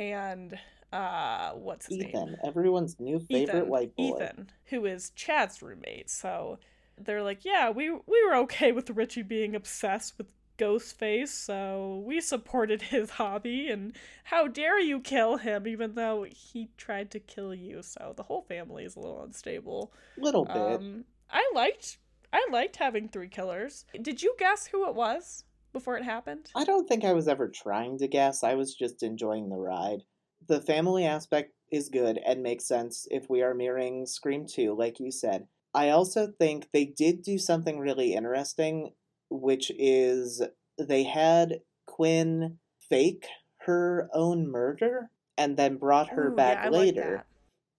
and 0.00 0.58
uh, 0.92 1.50
what's 1.52 1.86
his 1.86 1.98
name? 1.98 2.08
Ethan, 2.08 2.36
everyone's 2.44 2.98
new 2.98 3.20
favorite 3.20 3.58
Ethan, 3.58 3.68
white 3.68 3.94
boy. 3.94 4.16
Ethan, 4.16 4.50
who 4.66 4.86
is 4.86 5.10
Chad's 5.10 5.62
roommate. 5.62 6.10
So 6.10 6.58
they're 6.98 7.22
like, 7.22 7.44
yeah, 7.44 7.70
we 7.70 7.90
we 7.90 8.24
were 8.26 8.36
okay 8.36 8.72
with 8.72 8.90
Richie 8.90 9.22
being 9.22 9.54
obsessed 9.54 10.16
with 10.18 10.32
Ghostface, 10.58 11.28
so 11.28 12.02
we 12.06 12.20
supported 12.20 12.82
his 12.82 13.10
hobby. 13.10 13.68
And 13.68 13.94
how 14.24 14.48
dare 14.48 14.80
you 14.80 15.00
kill 15.00 15.36
him, 15.36 15.66
even 15.66 15.94
though 15.94 16.26
he 16.28 16.70
tried 16.76 17.10
to 17.12 17.20
kill 17.20 17.54
you? 17.54 17.82
So 17.82 18.14
the 18.16 18.24
whole 18.24 18.42
family 18.42 18.84
is 18.84 18.96
a 18.96 19.00
little 19.00 19.22
unstable. 19.22 19.92
Little 20.16 20.44
bit. 20.44 20.56
Um, 20.56 21.04
I 21.30 21.48
liked 21.54 21.98
I 22.32 22.46
liked 22.50 22.76
having 22.76 23.08
three 23.08 23.28
killers. 23.28 23.84
Did 24.00 24.22
you 24.22 24.34
guess 24.38 24.66
who 24.66 24.88
it 24.88 24.94
was 24.94 25.44
before 25.72 25.96
it 25.96 26.04
happened? 26.04 26.50
I 26.54 26.64
don't 26.64 26.88
think 26.88 27.04
I 27.04 27.12
was 27.12 27.28
ever 27.28 27.48
trying 27.48 27.98
to 27.98 28.08
guess. 28.08 28.42
I 28.42 28.54
was 28.54 28.74
just 28.74 29.02
enjoying 29.02 29.48
the 29.48 29.56
ride. 29.56 30.02
The 30.48 30.60
family 30.60 31.04
aspect 31.04 31.52
is 31.70 31.88
good 31.88 32.18
and 32.26 32.42
makes 32.42 32.66
sense 32.66 33.06
if 33.10 33.28
we 33.28 33.42
are 33.42 33.54
mirroring 33.54 34.06
Scream 34.06 34.46
2, 34.46 34.74
like 34.74 34.98
you 34.98 35.10
said. 35.10 35.46
I 35.72 35.90
also 35.90 36.32
think 36.38 36.68
they 36.72 36.84
did 36.84 37.22
do 37.22 37.38
something 37.38 37.78
really 37.78 38.14
interesting, 38.14 38.92
which 39.28 39.70
is 39.78 40.42
they 40.78 41.04
had 41.04 41.60
Quinn 41.86 42.58
fake 42.88 43.26
her 43.66 44.08
own 44.12 44.50
murder 44.50 45.10
and 45.38 45.56
then 45.56 45.76
brought 45.76 46.08
her 46.08 46.32
Ooh, 46.32 46.36
back 46.36 46.58
yeah, 46.58 46.66
I 46.66 46.68
like 46.68 46.96
later. 46.96 47.24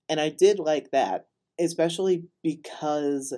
And 0.07 0.19
I 0.19 0.29
did 0.29 0.59
like 0.59 0.91
that, 0.91 1.27
especially 1.59 2.25
because 2.43 3.33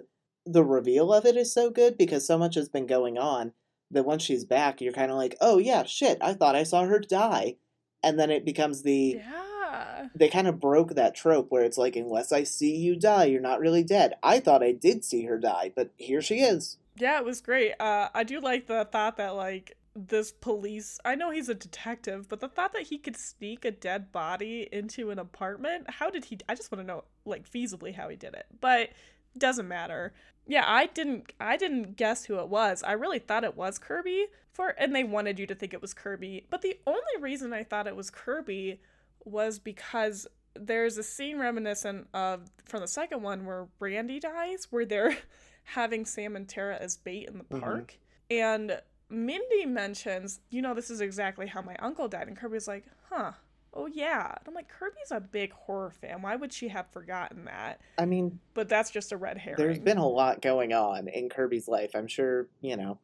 the 0.45 0.63
reveal 0.63 1.13
of 1.13 1.25
it 1.25 1.35
is 1.35 1.53
so 1.53 1.69
good 1.69 1.97
because 1.97 2.27
so 2.27 2.37
much 2.37 2.55
has 2.55 2.69
been 2.69 2.85
going 2.85 3.17
on 3.17 3.53
that 3.93 4.05
once 4.05 4.23
she's 4.23 4.45
back, 4.45 4.81
you're 4.81 4.93
kind 4.93 5.11
of 5.11 5.17
like, 5.17 5.35
oh 5.41 5.57
yeah, 5.57 5.83
shit, 5.83 6.17
I 6.21 6.33
thought 6.33 6.55
I 6.55 6.63
saw 6.63 6.83
her 6.85 6.99
die. 6.99 7.55
And 8.03 8.19
then 8.19 8.29
it 8.29 8.45
becomes 8.45 8.83
the. 8.83 9.19
Yeah. 9.19 10.07
They 10.13 10.27
kind 10.27 10.47
of 10.47 10.59
broke 10.59 10.93
that 10.93 11.15
trope 11.15 11.49
where 11.49 11.63
it's 11.63 11.77
like, 11.79 11.95
unless 11.95 12.31
I 12.31 12.43
see 12.43 12.75
you 12.75 12.95
die, 12.95 13.25
you're 13.25 13.41
not 13.41 13.59
really 13.59 13.83
dead. 13.83 14.13
I 14.21 14.39
thought 14.39 14.61
I 14.61 14.71
did 14.71 15.03
see 15.03 15.25
her 15.25 15.39
die, 15.39 15.71
but 15.75 15.89
here 15.97 16.21
she 16.21 16.41
is. 16.41 16.77
Yeah, 16.97 17.17
it 17.17 17.25
was 17.25 17.41
great. 17.41 17.73
Uh, 17.79 18.09
I 18.13 18.23
do 18.23 18.39
like 18.39 18.67
the 18.67 18.87
thought 18.91 19.17
that 19.17 19.35
like 19.35 19.75
this 19.95 20.31
police. 20.31 20.99
I 21.05 21.15
know 21.15 21.31
he's 21.31 21.49
a 21.49 21.55
detective, 21.55 22.27
but 22.29 22.39
the 22.39 22.47
thought 22.47 22.73
that 22.73 22.83
he 22.83 22.97
could 22.97 23.17
sneak 23.17 23.65
a 23.65 23.71
dead 23.71 24.11
body 24.11 24.67
into 24.71 25.09
an 25.09 25.19
apartment. 25.19 25.89
How 25.89 26.09
did 26.09 26.25
he? 26.25 26.37
I 26.47 26.55
just 26.55 26.71
want 26.71 26.81
to 26.81 26.87
know 26.87 27.03
like 27.25 27.49
feasibly 27.49 27.95
how 27.95 28.09
he 28.09 28.15
did 28.15 28.33
it, 28.33 28.45
but 28.59 28.89
doesn't 29.37 29.67
matter. 29.67 30.13
Yeah, 30.45 30.63
I 30.67 30.87
didn't. 30.87 31.31
I 31.39 31.55
didn't 31.57 31.95
guess 31.95 32.25
who 32.25 32.37
it 32.39 32.49
was. 32.49 32.83
I 32.83 32.91
really 32.93 33.19
thought 33.19 33.43
it 33.43 33.55
was 33.55 33.79
Kirby 33.79 34.27
for, 34.51 34.69
and 34.77 34.93
they 34.95 35.03
wanted 35.03 35.39
you 35.39 35.47
to 35.47 35.55
think 35.55 35.73
it 35.73 35.81
was 35.81 35.93
Kirby. 35.93 36.45
But 36.49 36.61
the 36.61 36.77
only 36.85 37.01
reason 37.21 37.53
I 37.53 37.63
thought 37.63 37.87
it 37.87 37.95
was 37.95 38.09
Kirby 38.09 38.79
was 39.23 39.57
because 39.59 40.27
there's 40.55 40.97
a 40.97 41.03
scene 41.03 41.39
reminiscent 41.39 42.07
of 42.13 42.41
from 42.65 42.81
the 42.81 42.87
second 42.87 43.21
one 43.23 43.45
where 43.45 43.67
Randy 43.79 44.19
dies, 44.19 44.67
where 44.69 44.85
they're 44.85 45.17
having 45.63 46.05
Sam 46.05 46.35
and 46.35 46.47
Tara 46.47 46.75
as 46.77 46.97
bait 46.97 47.27
in 47.27 47.37
the 47.37 47.43
Mhm. 47.45 47.61
park. 47.61 47.97
And 48.29 48.81
Mindy 49.09 49.65
mentions, 49.65 50.41
you 50.49 50.61
know, 50.61 50.73
this 50.73 50.89
is 50.89 50.99
exactly 51.01 51.47
how 51.47 51.61
my 51.61 51.75
uncle 51.77 52.07
died. 52.09 52.27
And 52.27 52.35
Kirby's 52.37 52.67
like, 52.67 52.85
huh, 53.09 53.31
oh 53.73 53.87
yeah. 53.87 54.27
And 54.37 54.47
I'm 54.47 54.53
like, 54.53 54.69
Kirby's 54.69 55.11
a 55.11 55.19
big 55.19 55.51
horror 55.53 55.91
fan. 55.91 56.21
Why 56.21 56.35
would 56.35 56.53
she 56.53 56.67
have 56.69 56.87
forgotten 56.91 57.45
that? 57.45 57.81
I 57.97 58.05
mean, 58.05 58.39
But 58.53 58.69
that's 58.69 58.91
just 58.91 59.11
a 59.11 59.17
red 59.17 59.37
herring. 59.37 59.57
there's 59.57 59.79
been 59.79 59.97
a 59.97 60.07
lot 60.07 60.41
going 60.41 60.73
on 60.73 61.07
in 61.07 61.29
Kirby's 61.29 61.67
life. 61.67 61.91
I'm 61.95 62.07
sure, 62.07 62.47
you 62.61 62.77
know, 62.77 62.99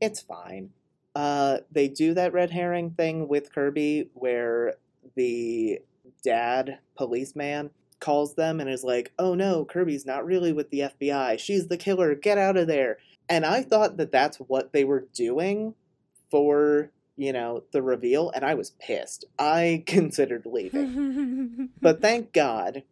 it's 0.00 0.20
fine. 0.20 0.70
Uh, 1.14 1.58
they 1.70 1.88
do 1.88 2.14
that 2.14 2.32
red 2.32 2.50
herring 2.50 2.90
thing 2.90 3.28
with 3.28 3.52
Kirby 3.54 4.08
where 4.14 4.74
the 5.14 5.80
dad 6.24 6.78
policeman 6.96 7.70
calls 8.00 8.34
them 8.34 8.60
and 8.60 8.68
is 8.68 8.82
like, 8.84 9.12
oh 9.18 9.34
no, 9.34 9.64
Kirby's 9.64 10.04
not 10.04 10.26
really 10.26 10.52
with 10.52 10.70
the 10.70 10.80
FBI. 10.80 11.38
She's 11.38 11.68
the 11.68 11.76
killer. 11.76 12.14
Get 12.14 12.36
out 12.38 12.56
of 12.56 12.66
there. 12.66 12.98
And 13.28 13.46
I 13.46 13.62
thought 13.62 13.96
that 13.98 14.12
that's 14.12 14.38
what 14.38 14.72
they 14.72 14.84
were 14.84 15.06
doing 15.14 15.74
for, 16.30 16.90
you 17.16 17.32
know, 17.32 17.62
the 17.72 17.82
reveal. 17.82 18.30
And 18.30 18.44
I 18.44 18.54
was 18.54 18.70
pissed. 18.70 19.24
I 19.38 19.82
considered 19.86 20.46
leaving. 20.46 21.70
but 21.80 22.00
thank 22.00 22.32
God 22.32 22.82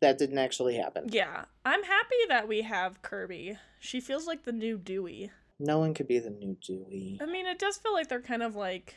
that 0.00 0.18
didn't 0.18 0.38
actually 0.38 0.76
happen. 0.76 1.08
yeah, 1.10 1.44
I'm 1.64 1.82
happy 1.82 2.16
that 2.28 2.46
we 2.46 2.62
have 2.62 3.02
Kirby. 3.02 3.58
She 3.80 4.00
feels 4.00 4.26
like 4.26 4.44
the 4.44 4.52
new 4.52 4.78
Dewey. 4.78 5.30
No 5.58 5.80
one 5.80 5.92
could 5.92 6.06
be 6.06 6.20
the 6.20 6.30
new 6.30 6.56
Dewey. 6.64 7.18
I 7.20 7.26
mean, 7.26 7.46
it 7.46 7.58
does 7.58 7.78
feel 7.78 7.92
like 7.92 8.08
they're 8.08 8.20
kind 8.20 8.42
of 8.44 8.54
like 8.54 8.94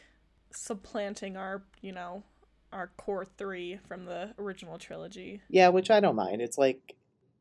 supplanting 0.51 1.37
our, 1.37 1.63
you 1.81 1.91
know, 1.91 2.23
our 2.71 2.91
core 2.97 3.25
three 3.25 3.79
from 3.87 4.05
the 4.05 4.33
original 4.37 4.77
trilogy. 4.77 5.41
Yeah, 5.49 5.69
which 5.69 5.89
I 5.89 5.99
don't 5.99 6.15
mind. 6.15 6.41
It's 6.41 6.57
like 6.57 6.95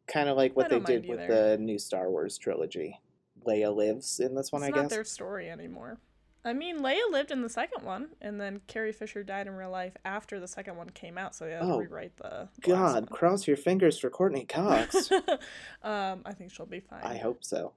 kind 0.07 0.29
of 0.29 0.37
like 0.37 0.57
what 0.57 0.71
they 0.71 0.81
did 0.81 1.07
mind 1.07 1.19
with 1.19 1.29
the 1.29 1.59
new 1.59 1.79
Star 1.79 2.11
Wars 2.11 2.39
trilogy. 2.39 2.99
Leia 3.47 3.75
lives 3.75 4.21
in 4.21 4.35
this 4.35 4.53
one, 4.53 4.63
it's 4.63 4.69
I 4.69 4.77
not 4.77 4.83
guess. 4.83 4.91
their 4.91 5.05
story 5.05 5.49
anymore. 5.51 5.99
I 6.45 6.53
mean, 6.55 6.81
Leia 6.81 7.11
lived 7.11 7.31
in 7.31 7.43
the 7.43 7.49
second 7.51 7.85
one, 7.85 8.09
and 8.21 8.41
then 8.41 8.61
Carrie 8.67 8.93
Fisher 8.93 9.23
died 9.23 9.47
in 9.47 9.55
real 9.55 9.71
life 9.71 9.93
after 10.05 10.41
the 10.41 10.49
second 10.49 10.77
one 10.77 10.89
came 10.91 11.19
out, 11.19 11.35
so 11.35 11.45
they 11.45 11.53
had 11.53 11.61
to 11.61 11.67
Oh, 11.67 11.79
rewrite 11.79 12.17
the. 12.17 12.49
God, 12.63 13.11
cross 13.11 13.47
your 13.47 13.59
fingers 13.59 13.99
for 13.99 14.09
Courteney 14.09 14.47
Cox. 14.47 15.11
um, 15.83 16.23
I 16.25 16.33
think 16.33 16.51
she'll 16.53 16.65
be 16.67 16.81
fine. 16.81 17.03
I 17.03 17.19
hope 17.19 17.45
so. 17.45 17.73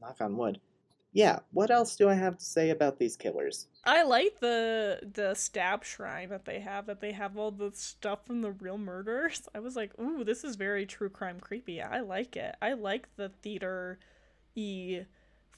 Knock 0.00 0.16
on 0.20 0.36
wood. 0.36 0.60
Yeah, 1.14 1.40
what 1.52 1.70
else 1.70 1.96
do 1.96 2.08
I 2.08 2.14
have 2.14 2.38
to 2.38 2.44
say 2.44 2.70
about 2.70 2.98
these 2.98 3.16
killers? 3.16 3.66
I 3.84 4.02
like 4.02 4.40
the 4.40 4.98
the 5.12 5.34
stab 5.34 5.84
shrine 5.84 6.30
that 6.30 6.46
they 6.46 6.60
have. 6.60 6.86
That 6.86 7.00
they 7.02 7.12
have 7.12 7.36
all 7.36 7.50
the 7.50 7.70
stuff 7.74 8.26
from 8.26 8.40
the 8.40 8.52
real 8.52 8.78
murders. 8.78 9.46
I 9.54 9.60
was 9.60 9.76
like, 9.76 9.92
ooh, 10.00 10.24
this 10.24 10.42
is 10.42 10.56
very 10.56 10.86
true 10.86 11.10
crime 11.10 11.38
creepy. 11.38 11.82
I 11.82 12.00
like 12.00 12.34
it. 12.36 12.54
I 12.62 12.72
like 12.72 13.08
the 13.16 13.28
theater 13.28 13.98
e 14.54 15.00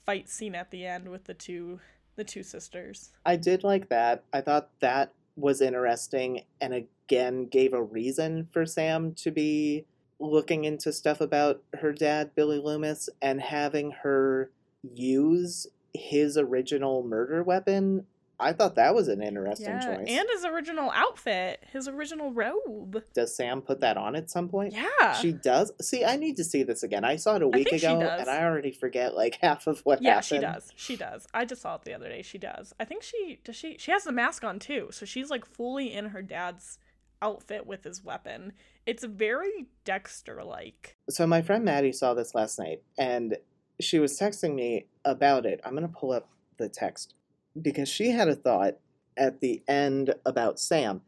fight 0.04 0.28
scene 0.28 0.56
at 0.56 0.72
the 0.72 0.84
end 0.86 1.08
with 1.08 1.24
the 1.24 1.34
two 1.34 1.78
the 2.16 2.24
two 2.24 2.42
sisters. 2.42 3.10
I 3.24 3.36
did 3.36 3.64
like 3.64 3.88
that. 3.88 4.24
I 4.32 4.40
thought 4.40 4.70
that 4.80 5.12
was 5.36 5.60
interesting 5.60 6.42
and 6.60 6.74
again 6.74 7.46
gave 7.46 7.72
a 7.72 7.82
reason 7.82 8.48
for 8.52 8.64
Sam 8.64 9.14
to 9.14 9.30
be 9.30 9.84
looking 10.20 10.64
into 10.64 10.92
stuff 10.92 11.20
about 11.20 11.62
her 11.80 11.92
dad, 11.92 12.34
Billy 12.34 12.58
Loomis, 12.58 13.08
and 13.20 13.40
having 13.40 13.90
her 14.02 14.50
use 14.82 15.66
his 15.92 16.36
original 16.36 17.02
murder 17.02 17.42
weapon, 17.42 18.06
I 18.38 18.52
thought 18.52 18.74
that 18.74 18.94
was 18.94 19.08
an 19.08 19.22
interesting 19.22 19.66
Yeah, 19.68 19.96
choice. 19.96 20.06
and 20.08 20.28
his 20.32 20.44
original 20.44 20.90
outfit, 20.92 21.62
his 21.72 21.86
original 21.86 22.32
robe. 22.32 23.02
Does 23.14 23.34
Sam 23.36 23.62
put 23.62 23.80
that 23.80 23.96
on 23.96 24.16
at 24.16 24.28
some 24.30 24.48
point? 24.48 24.72
Yeah. 24.74 25.12
She 25.14 25.32
does. 25.32 25.72
See, 25.80 26.04
I 26.04 26.16
need 26.16 26.36
to 26.38 26.44
see 26.44 26.62
this 26.64 26.82
again. 26.82 27.04
I 27.04 27.16
saw 27.16 27.36
it 27.36 27.42
a 27.42 27.48
week 27.48 27.70
ago, 27.72 28.00
and 28.00 28.28
I 28.28 28.42
already 28.42 28.72
forget 28.72 29.14
like 29.14 29.38
half 29.40 29.66
of 29.66 29.80
what 29.80 30.02
yeah, 30.02 30.14
happened. 30.14 30.24
she 30.26 30.38
does. 30.38 30.72
She 30.76 30.96
does. 30.96 31.26
I 31.32 31.44
just 31.44 31.62
saw 31.62 31.76
it 31.76 31.82
the 31.84 31.94
other 31.94 32.08
day. 32.08 32.22
She 32.22 32.38
does. 32.38 32.74
I 32.80 32.84
think 32.84 33.02
she 33.02 33.38
does. 33.44 33.54
She 33.56 33.76
she 33.78 33.92
has 33.92 34.04
the 34.04 34.12
mask 34.12 34.42
on 34.42 34.58
too, 34.58 34.88
so 34.90 35.06
she's 35.06 35.30
like 35.30 35.44
fully 35.46 35.92
in 35.92 36.06
her 36.06 36.22
dad's 36.22 36.78
outfit 37.22 37.66
with 37.66 37.84
his 37.84 38.02
weapon. 38.04 38.52
It's 38.84 39.04
very 39.04 39.66
Dexter 39.84 40.42
like. 40.44 40.96
So 41.08 41.26
my 41.26 41.40
friend 41.40 41.64
Maddie 41.64 41.92
saw 41.92 42.14
this 42.14 42.34
last 42.34 42.58
night, 42.58 42.82
and 42.98 43.38
she 43.80 43.98
was 43.98 44.18
texting 44.18 44.54
me 44.54 44.86
about 45.04 45.46
it. 45.46 45.60
I'm 45.64 45.74
gonna 45.74 45.88
pull 45.88 46.12
up 46.12 46.28
the 46.56 46.68
text 46.68 47.14
because 47.60 47.88
she 47.88 48.10
had 48.10 48.28
a 48.28 48.34
thought 48.34 48.76
at 49.16 49.40
the 49.40 49.62
end 49.68 50.14
about 50.26 50.58
Sam, 50.58 51.02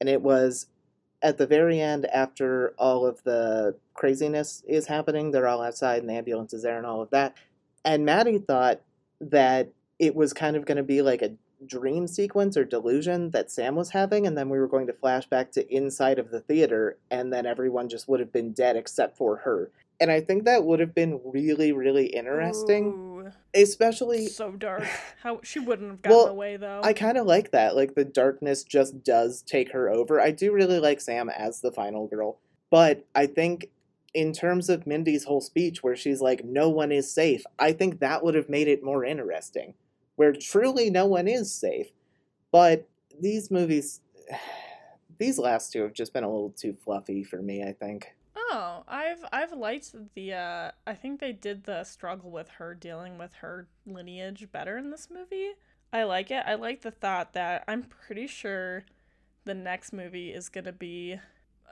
and 0.00 0.08
it 0.08 0.22
was 0.22 0.66
at 1.22 1.38
the 1.38 1.46
very 1.46 1.80
end 1.80 2.06
after 2.06 2.74
all 2.78 3.06
of 3.06 3.22
the 3.22 3.76
craziness 3.94 4.62
is 4.66 4.86
happening. 4.86 5.30
They're 5.30 5.46
all 5.46 5.62
outside, 5.62 6.00
and 6.00 6.08
the 6.08 6.14
ambulance 6.14 6.52
is 6.52 6.62
there, 6.62 6.76
and 6.76 6.86
all 6.86 7.00
of 7.00 7.10
that. 7.10 7.36
And 7.84 8.04
Maddie 8.04 8.38
thought 8.38 8.80
that 9.20 9.70
it 9.98 10.16
was 10.16 10.32
kind 10.32 10.56
of 10.56 10.64
going 10.64 10.76
to 10.76 10.82
be 10.82 11.02
like 11.02 11.22
a 11.22 11.32
dream 11.66 12.08
sequence 12.08 12.56
or 12.56 12.64
delusion 12.64 13.30
that 13.30 13.50
Sam 13.50 13.76
was 13.76 13.90
having, 13.90 14.26
and 14.26 14.36
then 14.36 14.48
we 14.48 14.58
were 14.58 14.66
going 14.66 14.88
to 14.88 14.92
flash 14.92 15.26
back 15.26 15.52
to 15.52 15.74
inside 15.74 16.18
of 16.18 16.30
the 16.30 16.40
theater, 16.40 16.98
and 17.10 17.32
then 17.32 17.46
everyone 17.46 17.88
just 17.88 18.08
would 18.08 18.20
have 18.20 18.32
been 18.32 18.52
dead 18.52 18.76
except 18.76 19.16
for 19.16 19.36
her. 19.36 19.70
And 20.00 20.10
I 20.10 20.20
think 20.20 20.44
that 20.44 20.64
would 20.64 20.80
have 20.80 20.94
been 20.94 21.20
really, 21.24 21.70
really 21.70 22.06
interesting, 22.06 22.88
Ooh, 22.88 23.11
especially. 23.54 24.26
so 24.26 24.52
dark. 24.52 24.84
How 25.22 25.40
she 25.42 25.58
wouldn't 25.58 25.90
have 25.90 26.02
gotten 26.02 26.16
Well, 26.18 26.26
away 26.28 26.56
though. 26.56 26.80
I 26.82 26.92
kind 26.92 27.18
of 27.18 27.26
like 27.26 27.50
that. 27.52 27.76
Like 27.76 27.94
the 27.94 28.04
darkness 28.04 28.64
just 28.64 29.02
does 29.04 29.42
take 29.42 29.72
her 29.72 29.90
over. 29.90 30.20
I 30.20 30.30
do 30.30 30.52
really 30.52 30.78
like 30.78 31.00
Sam 31.00 31.28
as 31.28 31.60
the 31.60 31.72
final 31.72 32.06
girl, 32.06 32.38
but 32.70 33.04
I 33.14 33.26
think 33.26 33.68
in 34.14 34.32
terms 34.32 34.68
of 34.68 34.86
Mindy's 34.86 35.24
whole 35.24 35.40
speech 35.40 35.82
where 35.82 35.96
she's 35.96 36.20
like 36.20 36.44
no 36.44 36.68
one 36.68 36.92
is 36.92 37.10
safe, 37.12 37.44
I 37.58 37.72
think 37.72 38.00
that 38.00 38.22
would 38.22 38.34
have 38.34 38.48
made 38.48 38.68
it 38.68 38.84
more 38.84 39.04
interesting. 39.04 39.74
Where 40.16 40.32
truly 40.32 40.90
no 40.90 41.06
one 41.06 41.26
is 41.28 41.54
safe. 41.54 41.88
But 42.50 42.88
these 43.20 43.50
movies 43.50 44.00
these 45.18 45.38
last 45.38 45.72
two 45.72 45.82
have 45.82 45.92
just 45.92 46.12
been 46.12 46.24
a 46.24 46.30
little 46.30 46.50
too 46.50 46.76
fluffy 46.84 47.22
for 47.22 47.40
me, 47.40 47.62
I 47.62 47.72
think. 47.72 48.14
Oh, 48.34 48.84
I've 48.88 49.24
I've 49.32 49.52
liked 49.52 49.94
the 50.14 50.32
uh 50.34 50.70
I 50.86 50.94
think 50.94 51.20
they 51.20 51.32
did 51.32 51.64
the 51.64 51.84
struggle 51.84 52.30
with 52.30 52.48
her 52.58 52.74
dealing 52.74 53.18
with 53.18 53.34
her 53.34 53.68
lineage 53.86 54.48
better 54.52 54.78
in 54.78 54.90
this 54.90 55.08
movie. 55.10 55.52
I 55.92 56.04
like 56.04 56.30
it. 56.30 56.44
I 56.46 56.54
like 56.54 56.82
the 56.82 56.90
thought 56.90 57.34
that 57.34 57.64
I'm 57.68 57.82
pretty 57.82 58.26
sure 58.26 58.84
the 59.44 59.54
next 59.54 59.92
movie 59.92 60.32
is 60.32 60.48
going 60.48 60.64
to 60.64 60.72
be 60.72 61.18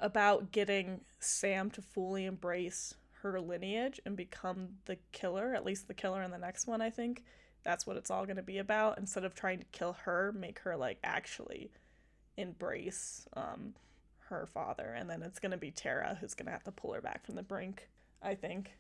about 0.01 0.53
getting 0.53 1.01
Sam 1.19 1.71
to 1.71 1.83
fully 1.83 2.27
embrace 2.27 2.95
her 3.23 3.41
lineage 3.41 4.01
and 4.05 4.17
become 4.17 4.69
the 4.87 4.99
killer, 5.13 5.55
at 5.55 5.65
least 5.65 5.89
the 5.89 5.95
killer 5.95 6.23
in 6.23 6.31
the 6.31 6.39
next 6.39 6.67
one, 6.67 6.83
I 6.83 6.91
think. 6.91 7.23
That's 7.65 7.87
what 7.87 7.97
it's 7.97 8.11
all 8.11 8.25
going 8.25 8.37
to 8.37 8.43
be 8.43 8.59
about 8.59 8.99
instead 8.99 9.25
of 9.25 9.35
trying 9.35 9.59
to 9.59 9.67
kill 9.73 9.95
her, 10.05 10.33
make 10.33 10.61
her 10.61 10.77
like 10.77 10.99
actually 11.05 11.71
embrace 12.37 13.27
um 13.37 13.75
her 14.31 14.47
father, 14.47 14.95
and 14.97 15.11
then 15.11 15.23
it's 15.23 15.39
gonna 15.39 15.59
be 15.59 15.71
Tara 15.71 16.17
who's 16.21 16.35
gonna 16.35 16.51
have 16.51 16.65
to 16.65 16.73
pull 16.73 16.93
her 16.95 17.01
back 17.01 17.27
from 17.27 17.37
the 17.37 17.43
brink. 17.43 17.89
I 18.23 18.35
think. 18.35 18.73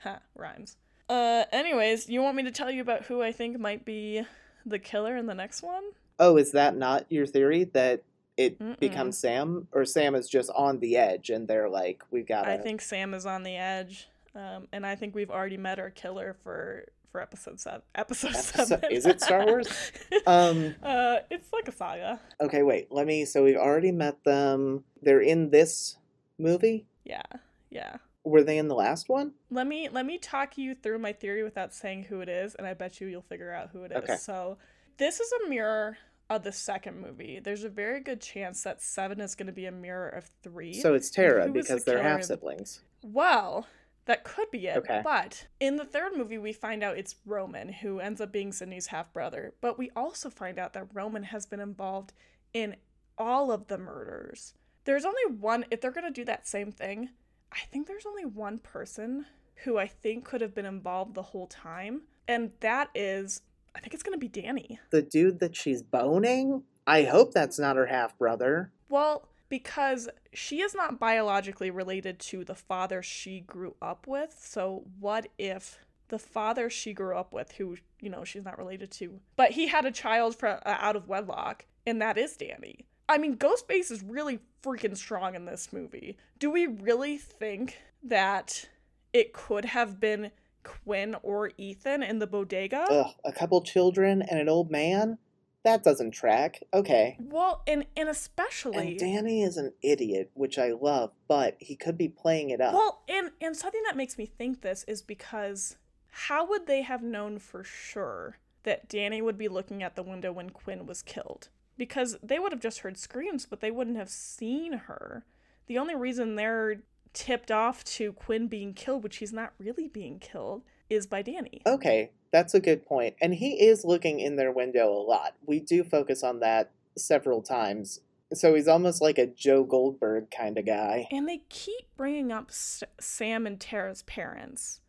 Ha, 0.00 0.20
rhymes. 0.34 0.76
Uh, 1.08 1.44
anyways, 1.52 2.08
you 2.08 2.22
want 2.22 2.36
me 2.36 2.42
to 2.44 2.50
tell 2.50 2.70
you 2.70 2.80
about 2.80 3.04
who 3.04 3.22
I 3.22 3.32
think 3.32 3.58
might 3.58 3.84
be 3.84 4.22
the 4.64 4.78
killer 4.78 5.16
in 5.16 5.26
the 5.26 5.34
next 5.34 5.62
one? 5.62 5.82
Oh, 6.18 6.36
is 6.36 6.52
that 6.52 6.76
not 6.76 7.06
your 7.10 7.26
theory 7.26 7.64
that 7.64 8.02
it 8.36 8.58
Mm-mm. 8.58 8.78
becomes 8.80 9.18
Sam 9.18 9.68
or 9.72 9.84
Sam 9.84 10.14
is 10.14 10.28
just 10.28 10.50
on 10.54 10.80
the 10.80 10.96
edge 10.96 11.30
and 11.30 11.46
they're 11.46 11.68
like 11.68 12.02
we've 12.10 12.26
got 12.26 12.48
I 12.48 12.58
think 12.58 12.80
Sam 12.80 13.14
is 13.14 13.26
on 13.26 13.42
the 13.42 13.56
edge, 13.56 14.08
um, 14.34 14.66
and 14.72 14.86
I 14.86 14.96
think 14.96 15.14
we've 15.14 15.30
already 15.30 15.56
met 15.56 15.78
our 15.78 15.90
killer 15.90 16.36
for 16.42 16.86
for 17.14 17.22
episode 17.22 17.60
seven. 17.60 17.80
Episode 17.94 18.30
Episode- 18.34 18.66
seven. 18.66 18.90
is 18.90 19.06
it 19.06 19.20
Star 19.20 19.46
Wars? 19.46 19.68
Um 20.26 20.74
uh, 20.82 21.18
it's 21.30 21.52
like 21.52 21.68
a 21.68 21.72
saga. 21.72 22.18
Okay, 22.40 22.64
wait. 22.64 22.90
Let 22.90 23.06
me. 23.06 23.24
So 23.24 23.44
we've 23.44 23.56
already 23.56 23.92
met 23.92 24.24
them. 24.24 24.82
They're 25.00 25.20
in 25.20 25.50
this 25.50 25.96
movie. 26.38 26.86
Yeah, 27.04 27.22
yeah. 27.70 27.98
Were 28.24 28.42
they 28.42 28.58
in 28.58 28.66
the 28.66 28.74
last 28.74 29.08
one? 29.08 29.34
Let 29.48 29.68
me 29.68 29.88
let 29.88 30.06
me 30.06 30.18
talk 30.18 30.58
you 30.58 30.74
through 30.74 30.98
my 30.98 31.12
theory 31.12 31.44
without 31.44 31.72
saying 31.72 32.04
who 32.04 32.20
it 32.20 32.28
is, 32.28 32.56
and 32.56 32.66
I 32.66 32.74
bet 32.74 33.00
you 33.00 33.06
you'll 33.06 33.22
figure 33.22 33.52
out 33.52 33.70
who 33.72 33.84
it 33.84 33.92
is. 33.92 33.98
Okay. 33.98 34.16
So 34.16 34.58
this 34.96 35.20
is 35.20 35.30
a 35.46 35.48
mirror 35.48 35.96
of 36.30 36.42
the 36.42 36.50
second 36.52 37.00
movie. 37.00 37.38
There's 37.38 37.62
a 37.62 37.68
very 37.68 38.00
good 38.00 38.20
chance 38.20 38.64
that 38.64 38.82
seven 38.82 39.20
is 39.20 39.36
going 39.36 39.46
to 39.46 39.52
be 39.52 39.66
a 39.66 39.72
mirror 39.72 40.08
of 40.08 40.28
three. 40.42 40.72
So 40.74 40.94
it's 40.94 41.10
Tara 41.10 41.48
because 41.48 41.84
the 41.84 41.92
they're 41.92 42.02
half 42.02 42.24
siblings. 42.24 42.80
well, 43.04 43.68
that 44.06 44.24
could 44.24 44.50
be 44.50 44.66
it. 44.66 44.76
Okay. 44.78 45.00
But 45.02 45.46
in 45.60 45.76
the 45.76 45.84
third 45.84 46.16
movie, 46.16 46.38
we 46.38 46.52
find 46.52 46.82
out 46.82 46.98
it's 46.98 47.16
Roman 47.24 47.72
who 47.72 48.00
ends 48.00 48.20
up 48.20 48.32
being 48.32 48.52
Sidney's 48.52 48.88
half 48.88 49.12
brother. 49.12 49.54
But 49.60 49.78
we 49.78 49.90
also 49.96 50.30
find 50.30 50.58
out 50.58 50.72
that 50.74 50.88
Roman 50.92 51.24
has 51.24 51.46
been 51.46 51.60
involved 51.60 52.12
in 52.52 52.76
all 53.16 53.50
of 53.50 53.68
the 53.68 53.78
murders. 53.78 54.54
There's 54.84 55.04
only 55.04 55.38
one, 55.38 55.64
if 55.70 55.80
they're 55.80 55.90
going 55.90 56.04
to 56.04 56.10
do 56.10 56.24
that 56.26 56.46
same 56.46 56.70
thing, 56.70 57.10
I 57.52 57.60
think 57.70 57.86
there's 57.86 58.06
only 58.06 58.24
one 58.26 58.58
person 58.58 59.26
who 59.64 59.78
I 59.78 59.86
think 59.86 60.24
could 60.24 60.40
have 60.40 60.54
been 60.54 60.66
involved 60.66 61.14
the 61.14 61.22
whole 61.22 61.46
time. 61.46 62.02
And 62.28 62.50
that 62.60 62.90
is, 62.94 63.40
I 63.74 63.80
think 63.80 63.94
it's 63.94 64.02
going 64.02 64.18
to 64.18 64.20
be 64.20 64.28
Danny. 64.28 64.78
The 64.90 65.02
dude 65.02 65.40
that 65.40 65.56
she's 65.56 65.82
boning. 65.82 66.64
I 66.86 67.04
hope 67.04 67.32
that's 67.32 67.58
not 67.58 67.76
her 67.76 67.86
half 67.86 68.18
brother. 68.18 68.72
Well, 68.88 69.28
because 69.48 70.08
she 70.34 70.60
is 70.60 70.74
not 70.74 70.98
biologically 70.98 71.70
related 71.70 72.18
to 72.18 72.44
the 72.44 72.54
father 72.54 73.02
she 73.02 73.40
grew 73.40 73.74
up 73.80 74.06
with. 74.06 74.36
So, 74.38 74.84
what 74.98 75.28
if 75.38 75.78
the 76.08 76.18
father 76.18 76.68
she 76.68 76.92
grew 76.92 77.16
up 77.16 77.32
with, 77.32 77.52
who, 77.52 77.76
you 78.00 78.10
know, 78.10 78.24
she's 78.24 78.44
not 78.44 78.58
related 78.58 78.90
to, 78.92 79.20
but 79.36 79.52
he 79.52 79.68
had 79.68 79.84
a 79.84 79.90
child 79.90 80.36
uh, 80.42 80.58
out 80.64 80.96
of 80.96 81.08
wedlock, 81.08 81.66
and 81.86 82.00
that 82.02 82.18
is 82.18 82.36
Danny? 82.36 82.86
I 83.08 83.18
mean, 83.18 83.36
Ghostface 83.36 83.90
is 83.90 84.02
really 84.02 84.38
freaking 84.62 84.96
strong 84.96 85.34
in 85.34 85.44
this 85.44 85.72
movie. 85.72 86.16
Do 86.38 86.50
we 86.50 86.66
really 86.66 87.18
think 87.18 87.78
that 88.02 88.68
it 89.12 89.32
could 89.32 89.66
have 89.66 90.00
been 90.00 90.30
Quinn 90.62 91.14
or 91.22 91.52
Ethan 91.58 92.02
in 92.02 92.18
the 92.18 92.26
bodega? 92.26 92.86
Ugh, 92.90 93.12
a 93.24 93.32
couple 93.32 93.60
children 93.62 94.22
and 94.22 94.40
an 94.40 94.48
old 94.48 94.70
man. 94.70 95.18
That 95.64 95.82
doesn't 95.82 96.10
track. 96.10 96.62
Okay. 96.72 97.16
well, 97.18 97.62
and 97.66 97.86
and 97.96 98.08
especially 98.08 98.76
And 98.90 98.98
Danny 98.98 99.42
is 99.42 99.56
an 99.56 99.72
idiot, 99.82 100.30
which 100.34 100.58
I 100.58 100.72
love, 100.72 101.12
but 101.26 101.56
he 101.58 101.74
could 101.74 101.96
be 101.96 102.08
playing 102.08 102.50
it 102.50 102.60
up. 102.60 102.74
Well, 102.74 103.02
and 103.08 103.30
and 103.40 103.56
something 103.56 103.82
that 103.86 103.96
makes 103.96 104.18
me 104.18 104.26
think 104.26 104.60
this 104.60 104.84
is 104.86 105.00
because 105.02 105.76
how 106.08 106.46
would 106.46 106.66
they 106.66 106.82
have 106.82 107.02
known 107.02 107.38
for 107.38 107.64
sure 107.64 108.38
that 108.62 108.88
Danny 108.88 109.20
would 109.22 109.38
be 109.38 109.48
looking 109.48 109.82
at 109.82 109.96
the 109.96 110.02
window 110.02 110.32
when 110.32 110.50
Quinn 110.50 110.86
was 110.86 111.02
killed? 111.02 111.48
Because 111.76 112.16
they 112.22 112.38
would 112.38 112.52
have 112.52 112.60
just 112.60 112.80
heard 112.80 112.96
screams, 112.96 113.46
but 113.46 113.60
they 113.60 113.70
wouldn't 113.70 113.96
have 113.96 114.10
seen 114.10 114.74
her. 114.74 115.24
The 115.66 115.78
only 115.78 115.94
reason 115.96 116.36
they're 116.36 116.82
tipped 117.14 117.50
off 117.50 117.82
to 117.84 118.12
Quinn 118.12 118.48
being 118.48 118.74
killed, 118.74 119.02
which 119.02 119.16
he's 119.16 119.32
not 119.32 119.54
really 119.58 119.88
being 119.88 120.18
killed, 120.18 120.62
is 120.94 121.06
by 121.06 121.22
Danny. 121.22 121.62
Okay, 121.66 122.10
that's 122.32 122.54
a 122.54 122.60
good 122.60 122.84
point. 122.84 123.16
And 123.20 123.34
he 123.34 123.64
is 123.64 123.84
looking 123.84 124.20
in 124.20 124.36
their 124.36 124.52
window 124.52 124.90
a 124.90 125.02
lot. 125.02 125.34
We 125.46 125.60
do 125.60 125.84
focus 125.84 126.22
on 126.22 126.40
that 126.40 126.70
several 126.96 127.42
times. 127.42 128.00
So 128.32 128.54
he's 128.54 128.68
almost 128.68 129.00
like 129.00 129.18
a 129.18 129.26
Joe 129.26 129.64
Goldberg 129.64 130.30
kind 130.30 130.58
of 130.58 130.66
guy. 130.66 131.06
And 131.10 131.28
they 131.28 131.42
keep 131.48 131.86
bringing 131.96 132.32
up 132.32 132.46
S- 132.50 132.82
Sam 132.98 133.46
and 133.46 133.60
Tara's 133.60 134.02
parents 134.02 134.80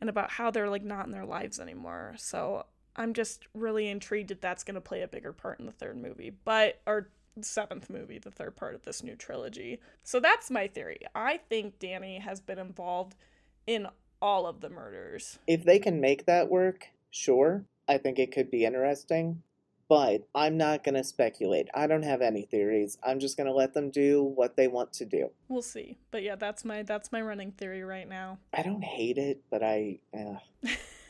and 0.00 0.10
about 0.10 0.32
how 0.32 0.50
they're 0.50 0.68
like 0.68 0.84
not 0.84 1.06
in 1.06 1.12
their 1.12 1.24
lives 1.24 1.58
anymore. 1.58 2.14
So 2.18 2.66
I'm 2.96 3.14
just 3.14 3.46
really 3.54 3.88
intrigued 3.88 4.28
that 4.28 4.40
that's 4.40 4.64
going 4.64 4.74
to 4.76 4.80
play 4.80 5.02
a 5.02 5.08
bigger 5.08 5.32
part 5.32 5.58
in 5.58 5.66
the 5.66 5.72
third 5.72 5.96
movie, 5.96 6.30
but 6.44 6.80
or 6.86 7.08
seventh 7.40 7.90
movie, 7.90 8.18
the 8.18 8.30
third 8.30 8.54
part 8.54 8.74
of 8.74 8.82
this 8.82 9.02
new 9.02 9.16
trilogy. 9.16 9.80
So 10.02 10.20
that's 10.20 10.50
my 10.50 10.68
theory. 10.68 11.00
I 11.14 11.38
think 11.48 11.78
Danny 11.78 12.18
has 12.18 12.40
been 12.40 12.58
involved 12.58 13.16
in 13.66 13.88
all 14.24 14.46
of 14.46 14.62
the 14.62 14.70
murders. 14.70 15.38
If 15.46 15.64
they 15.64 15.78
can 15.78 16.00
make 16.00 16.24
that 16.24 16.48
work, 16.48 16.86
sure. 17.10 17.66
I 17.86 17.98
think 17.98 18.18
it 18.18 18.32
could 18.32 18.50
be 18.50 18.64
interesting. 18.64 19.42
But 19.86 20.26
I'm 20.34 20.56
not 20.56 20.82
going 20.82 20.94
to 20.94 21.04
speculate. 21.04 21.68
I 21.74 21.86
don't 21.86 22.04
have 22.04 22.22
any 22.22 22.46
theories. 22.46 22.96
I'm 23.06 23.20
just 23.20 23.36
going 23.36 23.48
to 23.48 23.52
let 23.52 23.74
them 23.74 23.90
do 23.90 24.22
what 24.22 24.56
they 24.56 24.66
want 24.66 24.94
to 24.94 25.04
do. 25.04 25.30
We'll 25.48 25.60
see. 25.60 25.98
But 26.10 26.22
yeah, 26.22 26.36
that's 26.36 26.64
my 26.64 26.82
that's 26.82 27.12
my 27.12 27.20
running 27.20 27.52
theory 27.52 27.82
right 27.82 28.08
now. 28.08 28.38
I 28.54 28.62
don't 28.62 28.82
hate 28.82 29.18
it, 29.18 29.42
but 29.50 29.62
I. 29.62 29.98
Uh, 30.16 30.36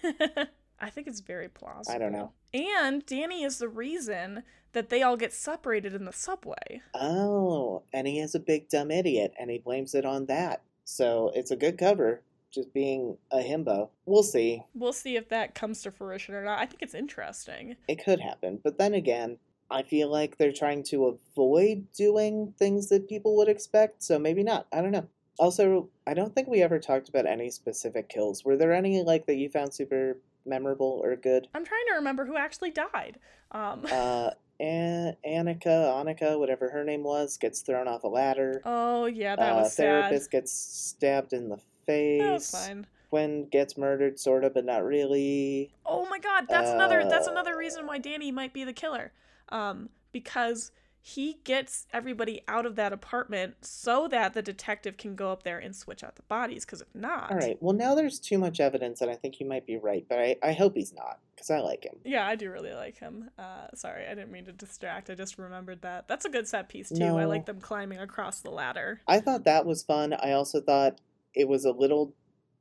I 0.80 0.90
think 0.90 1.06
it's 1.06 1.20
very 1.20 1.48
plausible. 1.48 1.94
I 1.94 1.98
don't 1.98 2.12
know. 2.12 2.32
And 2.52 3.06
Danny 3.06 3.44
is 3.44 3.58
the 3.58 3.68
reason 3.68 4.42
that 4.72 4.88
they 4.90 5.02
all 5.02 5.16
get 5.16 5.32
separated 5.32 5.94
in 5.94 6.04
the 6.04 6.12
subway. 6.12 6.82
oh, 6.94 7.84
and 7.92 8.08
he 8.08 8.18
is 8.18 8.34
a 8.34 8.40
big 8.40 8.68
dumb 8.68 8.90
idiot, 8.90 9.32
and 9.38 9.50
he 9.50 9.58
blames 9.58 9.94
it 9.94 10.04
on 10.04 10.26
that. 10.26 10.62
So 10.84 11.30
it's 11.36 11.52
a 11.52 11.56
good 11.56 11.78
cover. 11.78 12.22
Just 12.54 12.72
being 12.72 13.16
a 13.30 13.38
himbo. 13.38 13.88
We'll 14.06 14.22
see. 14.22 14.62
We'll 14.74 14.92
see 14.92 15.16
if 15.16 15.28
that 15.30 15.54
comes 15.54 15.82
to 15.82 15.90
fruition 15.90 16.34
or 16.34 16.44
not. 16.44 16.58
I 16.60 16.66
think 16.66 16.82
it's 16.82 16.94
interesting. 16.94 17.76
It 17.88 18.04
could 18.04 18.20
happen. 18.20 18.60
But 18.62 18.78
then 18.78 18.94
again, 18.94 19.38
I 19.70 19.82
feel 19.82 20.10
like 20.10 20.36
they're 20.38 20.52
trying 20.52 20.82
to 20.84 21.18
avoid 21.36 21.86
doing 21.92 22.54
things 22.58 22.88
that 22.90 23.08
people 23.08 23.36
would 23.36 23.48
expect, 23.48 24.02
so 24.02 24.18
maybe 24.18 24.42
not. 24.42 24.66
I 24.72 24.80
don't 24.80 24.92
know. 24.92 25.08
Also, 25.38 25.88
I 26.06 26.14
don't 26.14 26.32
think 26.34 26.46
we 26.48 26.62
ever 26.62 26.78
talked 26.78 27.08
about 27.08 27.26
any 27.26 27.50
specific 27.50 28.08
kills. 28.08 28.44
Were 28.44 28.56
there 28.56 28.72
any 28.72 29.02
like 29.02 29.26
that 29.26 29.34
you 29.34 29.48
found 29.48 29.74
super 29.74 30.18
memorable 30.46 31.00
or 31.02 31.16
good? 31.16 31.48
I'm 31.54 31.64
trying 31.64 31.84
to 31.88 31.94
remember 31.96 32.24
who 32.24 32.36
actually 32.36 32.70
died. 32.70 33.18
Um, 33.50 33.84
Uh, 33.90 34.30
An- 34.60 35.16
Annika, 35.26 35.64
Annika, 35.66 36.38
whatever 36.38 36.70
her 36.70 36.84
name 36.84 37.02
was, 37.02 37.36
gets 37.38 37.62
thrown 37.62 37.88
off 37.88 38.04
a 38.04 38.08
ladder. 38.08 38.62
oh 38.64 39.06
yeah, 39.06 39.34
that 39.34 39.52
uh, 39.52 39.56
was 39.62 39.72
sad. 39.74 39.82
therapist 39.84 40.30
gets 40.30 40.52
stabbed 40.52 41.32
in 41.32 41.48
the 41.48 41.58
face. 41.86 42.20
That 42.22 42.32
was 42.32 42.50
fine. 42.50 42.86
Quinn 43.10 43.46
gets 43.50 43.76
murdered, 43.78 44.18
sort 44.18 44.44
of, 44.44 44.54
but 44.54 44.64
not 44.64 44.84
really. 44.84 45.70
Oh 45.86 46.06
my 46.06 46.18
god, 46.18 46.46
that's 46.48 46.70
another 46.70 47.04
that's 47.08 47.28
Uh, 47.28 47.32
another 47.32 47.56
reason 47.56 47.86
why 47.86 47.98
Danny 47.98 48.32
might 48.32 48.52
be 48.52 48.64
the 48.64 48.72
killer. 48.72 49.12
Um, 49.50 49.90
because 50.10 50.72
he 51.06 51.38
gets 51.44 51.86
everybody 51.92 52.40
out 52.48 52.64
of 52.64 52.76
that 52.76 52.90
apartment 52.90 53.54
so 53.60 54.08
that 54.08 54.32
the 54.32 54.40
detective 54.40 54.96
can 54.96 55.14
go 55.14 55.30
up 55.30 55.42
there 55.42 55.58
and 55.58 55.76
switch 55.76 56.02
out 56.02 56.16
the 56.16 56.22
bodies. 56.22 56.64
Because 56.64 56.80
if 56.80 56.88
not, 56.94 57.30
All 57.30 57.36
right. 57.36 57.58
Well, 57.60 57.74
now 57.74 57.94
there's 57.94 58.18
too 58.18 58.38
much 58.38 58.58
evidence, 58.58 59.02
and 59.02 59.10
I 59.10 59.14
think 59.14 59.38
you 59.38 59.46
might 59.46 59.66
be 59.66 59.76
right, 59.76 60.06
but 60.08 60.18
I, 60.18 60.36
I 60.42 60.52
hope 60.54 60.74
he's 60.74 60.94
not 60.94 61.18
because 61.36 61.50
I 61.50 61.58
like 61.58 61.84
him. 61.84 61.96
Yeah, 62.04 62.26
I 62.26 62.36
do 62.36 62.50
really 62.50 62.72
like 62.72 62.98
him. 62.98 63.28
Uh, 63.38 63.66
sorry, 63.74 64.06
I 64.06 64.14
didn't 64.14 64.32
mean 64.32 64.46
to 64.46 64.52
distract. 64.52 65.10
I 65.10 65.14
just 65.14 65.36
remembered 65.36 65.82
that. 65.82 66.08
That's 66.08 66.24
a 66.24 66.30
good 66.30 66.48
set 66.48 66.70
piece 66.70 66.88
too. 66.88 67.04
I 67.04 67.26
like 67.26 67.44
them 67.44 67.60
climbing 67.60 67.98
across 67.98 68.40
the 68.40 68.50
ladder. 68.50 69.02
I 69.06 69.20
thought 69.20 69.44
that 69.44 69.66
was 69.66 69.82
fun. 69.82 70.14
I 70.14 70.32
also 70.32 70.62
thought 70.62 71.00
it 71.34 71.48
was 71.48 71.64
a 71.64 71.72
little 71.72 72.14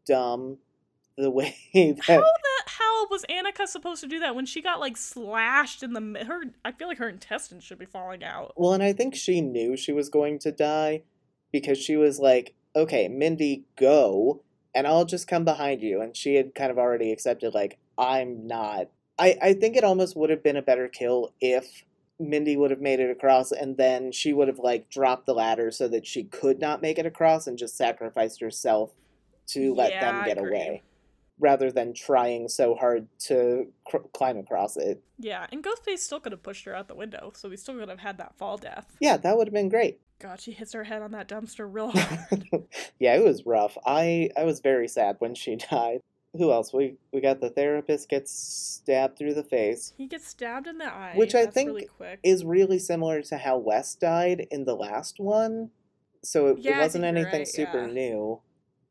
dumb 0.05 0.57
the 1.17 1.29
way 1.29 1.55
How 2.01 2.17
the 2.17 2.63
hell 2.65 3.07
was 3.09 3.23
Annika 3.29 3.67
supposed 3.67 4.01
to 4.01 4.07
do 4.07 4.19
that 4.19 4.35
when 4.35 4.45
she 4.45 4.61
got 4.61 4.79
like 4.79 4.97
slashed 4.97 5.83
in 5.83 5.93
the 5.93 6.25
her? 6.25 6.43
I 6.65 6.71
feel 6.71 6.87
like 6.87 6.97
her 6.97 7.09
intestines 7.09 7.63
should 7.63 7.79
be 7.79 7.85
falling 7.85 8.23
out. 8.23 8.53
Well, 8.55 8.73
and 8.73 8.83
I 8.83 8.93
think 8.93 9.15
she 9.15 9.41
knew 9.41 9.77
she 9.77 9.91
was 9.91 10.09
going 10.09 10.39
to 10.39 10.51
die 10.51 11.03
because 11.51 11.77
she 11.77 11.95
was 11.95 12.19
like, 12.19 12.55
okay, 12.75 13.07
Mindy, 13.07 13.65
go, 13.75 14.41
and 14.73 14.87
I'll 14.87 15.05
just 15.05 15.27
come 15.27 15.45
behind 15.45 15.81
you. 15.81 16.01
And 16.01 16.17
she 16.17 16.35
had 16.35 16.55
kind 16.55 16.71
of 16.71 16.77
already 16.77 17.11
accepted, 17.11 17.53
like, 17.53 17.77
I'm 17.97 18.47
not. 18.47 18.89
I, 19.19 19.37
I 19.41 19.53
think 19.53 19.75
it 19.75 19.83
almost 19.83 20.17
would 20.17 20.31
have 20.31 20.43
been 20.43 20.57
a 20.57 20.63
better 20.63 20.87
kill 20.87 21.33
if 21.39 21.83
Mindy 22.19 22.55
would 22.55 22.71
have 22.71 22.81
made 22.81 22.99
it 22.99 23.09
across 23.09 23.51
and 23.51 23.77
then 23.77 24.11
she 24.11 24.33
would 24.33 24.47
have, 24.47 24.59
like, 24.59 24.89
dropped 24.89 25.25
the 25.25 25.33
ladder 25.33 25.71
so 25.71 25.87
that 25.87 26.05
she 26.05 26.23
could 26.23 26.59
not 26.59 26.81
make 26.81 26.97
it 26.99 27.05
across 27.05 27.47
and 27.47 27.57
just 27.57 27.75
sacrificed 27.75 28.39
herself 28.41 28.91
to 29.47 29.73
let 29.73 29.91
Yeah, 29.91 30.11
them 30.11 30.25
get 30.25 30.37
away 30.37 30.83
rather 31.39 31.71
than 31.71 31.93
trying 31.93 32.47
so 32.47 32.75
hard 32.75 33.07
to 33.19 33.67
cr- 33.85 33.97
climb 34.13 34.37
across 34.37 34.77
it. 34.77 35.01
Yeah, 35.19 35.47
and 35.51 35.63
Ghostface 35.63 35.99
still 35.99 36.19
could 36.19 36.31
have 36.31 36.43
pushed 36.43 36.65
her 36.65 36.75
out 36.75 36.87
the 36.87 36.95
window, 36.95 37.31
so 37.35 37.49
we 37.49 37.57
still 37.57 37.77
could 37.77 37.89
have 37.89 37.99
had 37.99 38.17
that 38.19 38.35
fall 38.37 38.57
death. 38.57 38.95
Yeah, 38.99 39.17
that 39.17 39.35
would 39.37 39.47
have 39.47 39.53
been 39.53 39.69
great. 39.69 39.99
God, 40.19 40.39
she 40.39 40.51
hits 40.51 40.73
her 40.73 40.85
head 40.85 41.01
on 41.01 41.11
that 41.11 41.27
dumpster 41.27 41.67
real 41.69 41.91
hard. 41.91 42.47
yeah, 42.99 43.15
it 43.15 43.23
was 43.23 43.45
rough. 43.45 43.77
I 43.85 44.29
I 44.37 44.43
was 44.43 44.59
very 44.59 44.87
sad 44.87 45.15
when 45.19 45.35
she 45.35 45.55
died. 45.71 45.99
Who 46.35 46.51
else? 46.51 46.73
We 46.73 46.95
we 47.11 47.21
got 47.21 47.41
the 47.41 47.49
therapist 47.51 48.09
gets 48.09 48.31
stabbed 48.31 49.17
through 49.17 49.35
the 49.35 49.43
face. 49.43 49.93
he 49.97 50.07
gets 50.07 50.27
stabbed 50.27 50.67
in 50.67 50.77
the 50.79 50.85
eye, 50.85 51.13
Which 51.15 51.35
I 51.35 51.43
That's 51.43 51.53
think 51.53 51.67
really. 51.69 52.17
Is 52.23 52.43
really 52.43 52.79
similar 52.79 53.21
to 53.23 53.37
how 53.37 53.57
Wes 53.57 53.95
died 53.95 54.47
in 54.49 54.65
the 54.65 54.75
last 54.75 55.19
one. 55.19 55.69
So 56.23 56.47
it, 56.47 56.59
Yeah, 56.59 56.79
it 56.79 56.81
wasn't 56.81 57.03
anything 57.05 57.41
right, 57.41 57.47
super 57.47 57.85
yeah. 57.85 57.93
new. 57.93 58.41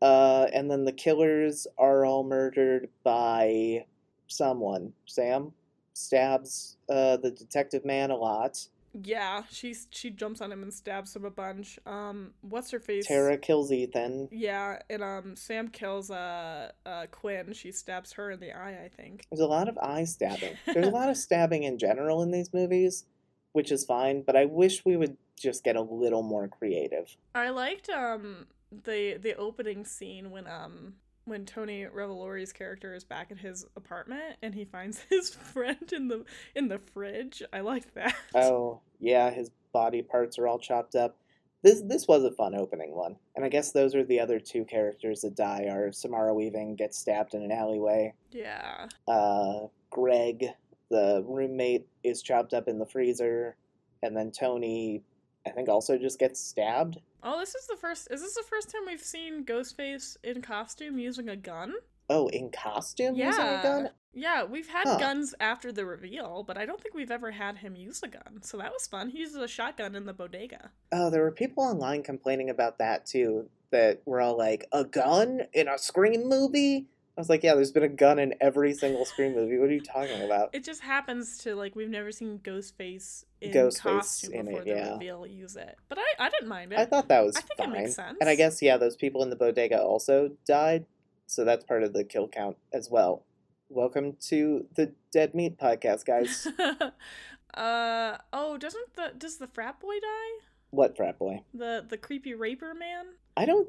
Uh, 0.01 0.47
and 0.53 0.70
then 0.70 0.84
the 0.84 0.93
killers 0.93 1.66
are 1.78 2.05
all 2.05 2.24
murdered 2.24 2.88
by 3.05 3.86
someone. 4.28 4.93
Sam 5.07 5.53
stabs 5.95 6.76
uh, 6.88 7.16
the 7.18 7.30
detective 7.30 7.84
man 7.84 8.11
a 8.11 8.16
lot. 8.16 8.68
Yeah, 8.95 9.43
she 9.51 9.74
she 9.90 10.11
jumps 10.11 10.40
on 10.40 10.53
him 10.53 10.62
and 10.62 10.72
stabs 10.72 11.16
him 11.16 11.24
a 11.24 11.30
bunch. 11.30 11.78
Um, 11.86 12.32
what's 12.43 12.70
her 12.70 12.80
face? 12.80 13.07
Tara 13.07 13.38
kills 13.38 13.72
Ethan. 13.72 14.28
Yeah, 14.30 14.80
and 14.90 15.03
um, 15.03 15.36
Sam 15.36 15.68
kills 15.68 16.11
uh, 16.11 16.72
uh 16.84 17.07
Quinn. 17.11 17.53
She 17.55 17.72
stabs 17.72 18.12
her 18.12 18.30
in 18.30 18.40
the 18.40 18.53
eye, 18.53 18.84
I 18.84 18.88
think. 18.88 19.24
There's 19.30 19.40
a 19.40 19.47
lot 19.47 19.68
of 19.68 19.78
eye 19.78 20.05
stabbing. 20.05 20.57
There's 20.66 20.86
a 20.86 20.90
lot 20.90 21.09
of 21.09 21.16
stabbing 21.16 21.62
in 21.62 21.78
general 21.78 22.22
in 22.22 22.30
these 22.30 22.53
movies, 22.53 23.05
which 23.53 23.72
is 23.72 23.84
fine, 23.84 24.22
but 24.22 24.36
I 24.36 24.45
wish 24.45 24.84
we 24.84 24.97
would 24.97 25.16
just 25.38 25.64
get 25.64 25.76
a 25.76 25.82
little 25.82 26.22
more 26.22 26.47
creative. 26.49 27.16
I 27.34 27.49
liked 27.49 27.88
um 27.88 28.47
the 28.70 29.16
the 29.16 29.34
opening 29.36 29.84
scene 29.84 30.30
when 30.30 30.47
um 30.47 30.95
when 31.25 31.47
Tony 31.47 31.87
Revolori's 31.87 32.53
character 32.53 32.95
is 32.95 33.05
back 33.05 33.31
at 33.31 33.39
his 33.39 33.64
apartment 33.77 34.37
and 34.43 34.55
he 34.55 34.64
finds 34.64 35.01
his 35.11 35.31
friend 35.31 35.93
in 35.93 36.09
the 36.09 36.25
in 36.55 36.68
the 36.68 36.79
fridge. 36.79 37.43
I 37.53 37.61
like 37.61 37.95
that. 37.95 38.14
Oh, 38.35 38.81
yeah, 38.99 39.31
his 39.31 39.51
body 39.73 40.03
parts 40.03 40.39
are 40.39 40.47
all 40.47 40.59
chopped 40.59 40.95
up. 40.95 41.16
This 41.62 41.83
this 41.83 42.09
was 42.09 42.25
a 42.25 42.33
fun 42.33 42.55
opening 42.55 42.95
one. 42.95 43.16
And 43.37 43.45
I 43.45 43.49
guess 43.49 43.73
those 43.73 43.95
are 43.95 44.05
the 44.05 44.20
other 44.20 44.41
two 44.41 44.64
characters 44.64 45.20
that 45.20 45.37
die 45.37 45.68
are 45.70 45.93
Samara 45.93 46.35
Weaving 46.35 46.77
gets 46.77 46.99
stabbed 46.99 47.35
in 47.35 47.43
an 47.43 47.53
alleyway. 47.53 48.14
Yeah. 48.31 48.89
Uh 49.07 49.66
Greg, 49.91 50.47
the 50.91 51.25
roommate, 51.27 51.87
is 52.03 52.23
chopped 52.23 52.55
up 52.55 52.66
in 52.66 52.79
the 52.79 52.87
freezer, 52.87 53.57
and 54.03 54.16
then 54.16 54.33
Tony 54.33 55.03
I 55.47 55.51
think 55.51 55.68
also 55.68 55.99
just 55.99 56.18
gets 56.18 56.41
stabbed. 56.41 56.99
Oh, 57.23 57.39
this 57.39 57.55
is 57.55 57.66
the 57.68 57.77
first. 57.77 58.09
Is 58.11 58.20
this 58.20 58.35
the 58.35 58.43
first 58.43 58.70
time 58.70 58.83
we've 58.87 59.01
seen 59.01 59.45
Ghostface 59.45 60.16
in 60.25 60.43
costume 60.43 60.99
using 60.99 61.29
a 61.29 61.37
gun? 61.37 61.75
Oh, 62.11 62.27
in 62.29 62.51
costume 62.51 63.14
using 63.14 63.45
a 63.45 63.53
Yeah. 63.53 63.62
gun? 63.62 63.91
Yeah, 64.12 64.45
we've 64.45 64.68
had 64.68 64.87
Huh. 64.87 64.99
guns 64.99 65.35
after 65.41 65.73
the 65.73 65.87
reveal, 65.87 66.43
but 66.43 66.59
I 66.59 66.66
don't 66.66 66.81
think 66.83 66.95
we've 66.95 67.11
ever 67.11 67.31
had 67.31 67.59
him 67.59 67.77
use 67.77 68.03
a 68.03 68.09
gun. 68.09 68.43
So 68.43 68.59
that 68.59 68.73
was 68.73 68.87
fun. 68.87 69.09
He 69.11 69.20
uses 69.20 69.37
a 69.37 69.49
shotgun 69.49 69.95
in 69.95 70.05
the 70.05 70.12
bodega. 70.12 70.73
Oh, 70.91 71.09
there 71.11 71.23
were 71.23 71.31
people 71.33 71.62
online 71.62 72.03
complaining 72.03 72.51
about 72.51 72.79
that 72.79 73.07
too. 73.07 73.49
That 73.70 74.03
were 74.05 74.20
all 74.20 74.37
like, 74.37 74.66
a 74.73 74.85
gun 74.85 75.43
in 75.55 75.66
a 75.68 75.79
Scream 75.79 76.29
movie? 76.29 76.89
I 77.17 77.21
was 77.21 77.29
like, 77.29 77.43
yeah, 77.43 77.55
there's 77.55 77.73
been 77.73 77.83
a 77.83 77.89
gun 77.89 78.19
in 78.19 78.35
every 78.41 78.73
single 78.73 79.05
Scream 79.05 79.35
movie. 79.35 79.59
What 79.59 79.69
are 79.69 79.75
you 79.75 79.83
talking 79.83 80.23
about? 80.23 80.49
It 80.55 80.65
just 80.65 80.81
happens 80.81 81.37
to 81.39 81.55
like 81.55 81.77
we've 81.77 81.91
never 81.91 82.11
seen 82.11 82.39
Ghostface 82.39 83.25
in 83.43 83.53
Ghostface 83.53 83.83
costume 83.83 84.33
in 84.33 84.47
before 84.47 84.61
it, 84.63 84.65
the 84.65 84.71
yeah. 84.71 84.93
reveal 84.95 85.27
use 85.27 85.57
it. 85.57 85.77
But 85.91 85.99
I 85.99 86.27
I 86.27 86.31
didn't 86.31 86.49
mind 86.49 86.73
it. 86.73 86.79
I 86.79 86.87
thought 86.87 87.09
that 87.09 87.23
was 87.23 87.37
I 87.37 87.43
think 87.43 87.59
fine. 87.59 87.69
it 87.69 87.73
makes 87.83 87.95
sense. 87.97 88.17
And 88.19 88.31
I 88.31 88.35
guess, 88.35 88.63
yeah, 88.63 88.79
those 88.79 88.97
people 88.97 89.23
in 89.23 89.29
the 89.29 89.37
bodega 89.37 89.79
also 89.79 90.31
died. 90.47 90.87
So 91.27 91.45
that's 91.45 91.65
part 91.65 91.83
of 91.83 91.93
the 91.93 92.03
kill 92.03 92.29
count 92.29 92.57
as 92.73 92.89
well. 92.91 93.27
Welcome 93.69 94.17
to 94.29 94.67
the 94.75 94.95
Dead 95.13 95.35
Meat 95.35 95.59
Podcast, 95.59 96.07
guys. 96.07 96.47
uh 97.55 98.17
oh, 98.33 98.57
doesn't 98.57 98.97
the 98.97 99.13
does 99.19 99.37
the 99.37 99.49
frat 99.49 99.81
boy 99.81 100.01
die? 100.01 100.47
what 100.73 100.97
frat 100.97 101.19
boy? 101.19 101.43
The 101.55 101.85
the 101.87 101.97
creepy 101.97 102.35
raper 102.35 102.75
man? 102.75 103.05
I 103.37 103.45
don't 103.45 103.69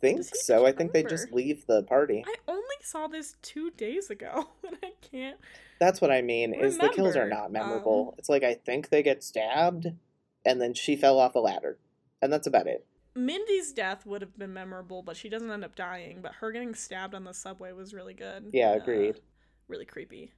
think 0.00 0.24
so. 0.34 0.66
I 0.66 0.72
think 0.72 0.92
they 0.92 1.02
just 1.02 1.32
leave 1.32 1.66
the 1.66 1.82
party. 1.84 2.24
I 2.26 2.34
only 2.48 2.62
saw 2.82 3.06
this 3.06 3.36
two 3.42 3.70
days 3.70 4.10
ago, 4.10 4.48
and 4.66 4.76
I 4.82 4.92
can't. 5.00 5.38
That's 5.78 6.00
what 6.00 6.10
I 6.10 6.22
mean. 6.22 6.52
Is 6.54 6.78
the 6.78 6.88
kills 6.88 7.16
are 7.16 7.28
not 7.28 7.52
memorable. 7.52 8.08
um, 8.10 8.14
it's 8.18 8.28
like 8.28 8.42
I 8.42 8.54
think 8.54 8.88
they 8.90 9.02
get 9.02 9.22
stabbed, 9.24 9.86
and 10.44 10.60
then 10.60 10.74
she 10.74 10.96
fell 10.96 11.18
off 11.18 11.34
a 11.34 11.38
ladder, 11.40 11.78
and 12.20 12.32
that's 12.32 12.46
about 12.46 12.66
it. 12.66 12.86
Mindy's 13.16 13.72
death 13.72 14.06
would 14.06 14.22
have 14.22 14.38
been 14.38 14.52
memorable, 14.52 15.02
but 15.02 15.16
she 15.16 15.28
doesn't 15.28 15.50
end 15.50 15.64
up 15.64 15.74
dying. 15.74 16.20
But 16.22 16.34
her 16.34 16.52
getting 16.52 16.74
stabbed 16.74 17.14
on 17.14 17.24
the 17.24 17.34
subway 17.34 17.72
was 17.72 17.92
really 17.92 18.14
good. 18.14 18.50
Yeah, 18.52 18.70
Uh, 18.70 18.76
agreed. 18.76 19.20
really 19.68 19.84
creepy. 19.84 20.32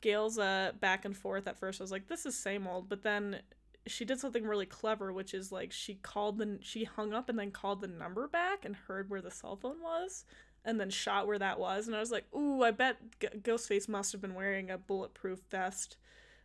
Gale's 0.00 0.38
uh 0.38 0.72
back 0.80 1.04
and 1.04 1.16
forth 1.16 1.46
at 1.46 1.56
first. 1.58 1.80
I 1.80 1.84
was 1.84 1.92
like, 1.92 2.08
this 2.08 2.26
is 2.26 2.36
same 2.36 2.66
old, 2.66 2.88
but 2.88 3.02
then 3.02 3.40
she 3.86 4.04
did 4.04 4.20
something 4.20 4.44
really 4.44 4.66
clever, 4.66 5.12
which 5.12 5.34
is 5.34 5.52
like 5.52 5.72
she 5.72 5.94
called 5.94 6.38
the 6.38 6.58
she 6.60 6.84
hung 6.84 7.12
up 7.12 7.28
and 7.28 7.38
then 7.38 7.50
called 7.50 7.80
the 7.80 7.88
number 7.88 8.26
back 8.28 8.64
and 8.64 8.76
heard 8.76 9.10
where 9.10 9.22
the 9.22 9.30
cell 9.30 9.56
phone 9.56 9.82
was, 9.82 10.24
and 10.64 10.80
then 10.80 10.90
shot 10.90 11.26
where 11.26 11.38
that 11.38 11.58
was. 11.58 11.86
And 11.86 11.96
I 11.96 12.00
was 12.00 12.10
like, 12.10 12.24
ooh, 12.34 12.62
I 12.62 12.70
bet 12.70 12.96
G- 13.20 13.28
Ghostface 13.38 13.88
must 13.88 14.12
have 14.12 14.20
been 14.20 14.34
wearing 14.34 14.70
a 14.70 14.78
bulletproof 14.78 15.40
vest. 15.50 15.96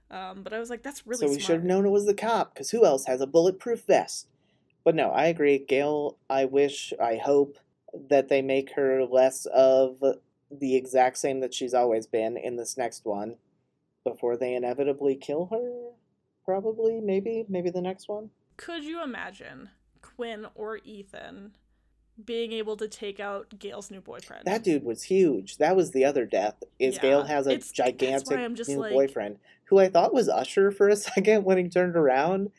Um, 0.09 0.43
but 0.43 0.53
I 0.53 0.59
was 0.59 0.69
like, 0.69 0.83
that's 0.83 1.07
really 1.07 1.21
so 1.21 1.27
we 1.27 1.35
smart. 1.35 1.43
should 1.43 1.55
have 1.55 1.63
known 1.63 1.85
it 1.85 1.89
was 1.89 2.05
the 2.05 2.13
cop, 2.13 2.53
because 2.53 2.71
who 2.71 2.85
else 2.85 3.05
has 3.05 3.21
a 3.21 3.27
bulletproof 3.27 3.85
vest? 3.85 4.27
But 4.83 4.95
no, 4.95 5.09
I 5.09 5.25
agree. 5.25 5.57
Gale, 5.57 6.17
I 6.29 6.45
wish, 6.45 6.91
I 7.01 7.15
hope 7.15 7.57
that 8.09 8.27
they 8.27 8.41
make 8.41 8.73
her 8.73 9.05
less 9.05 9.45
of 9.45 10.03
the 10.51 10.75
exact 10.75 11.17
same 11.17 11.39
that 11.39 11.53
she's 11.53 11.73
always 11.73 12.07
been 12.07 12.35
in 12.35 12.57
this 12.57 12.77
next 12.77 13.05
one 13.05 13.37
before 14.03 14.35
they 14.35 14.53
inevitably 14.53 15.15
kill 15.15 15.47
her. 15.51 15.91
Probably, 16.51 16.99
maybe, 16.99 17.45
maybe 17.47 17.69
the 17.69 17.81
next 17.81 18.09
one. 18.09 18.29
Could 18.57 18.83
you 18.83 19.01
imagine 19.01 19.69
Quinn 20.01 20.47
or 20.53 20.79
Ethan 20.83 21.55
being 22.25 22.51
able 22.51 22.75
to 22.75 22.89
take 22.89 23.21
out 23.21 23.57
Gale's 23.57 23.89
new 23.89 24.01
boyfriend? 24.01 24.43
That 24.43 24.61
dude 24.61 24.83
was 24.83 25.03
huge. 25.03 25.59
That 25.59 25.77
was 25.77 25.91
the 25.91 26.03
other 26.03 26.25
death. 26.25 26.55
Is 26.77 26.95
Yeah, 26.95 27.01
Gale 27.03 27.23
has 27.23 27.47
a 27.47 27.55
gigantic 27.57 28.67
new 28.67 28.79
like- 28.79 28.91
boyfriend 28.91 29.37
who 29.65 29.79
I 29.79 29.87
thought 29.87 30.13
was 30.13 30.27
Usher 30.27 30.71
for 30.71 30.89
a 30.89 30.95
second 30.97 31.45
when 31.45 31.57
he 31.57 31.69
turned 31.69 31.95
around 31.95 32.51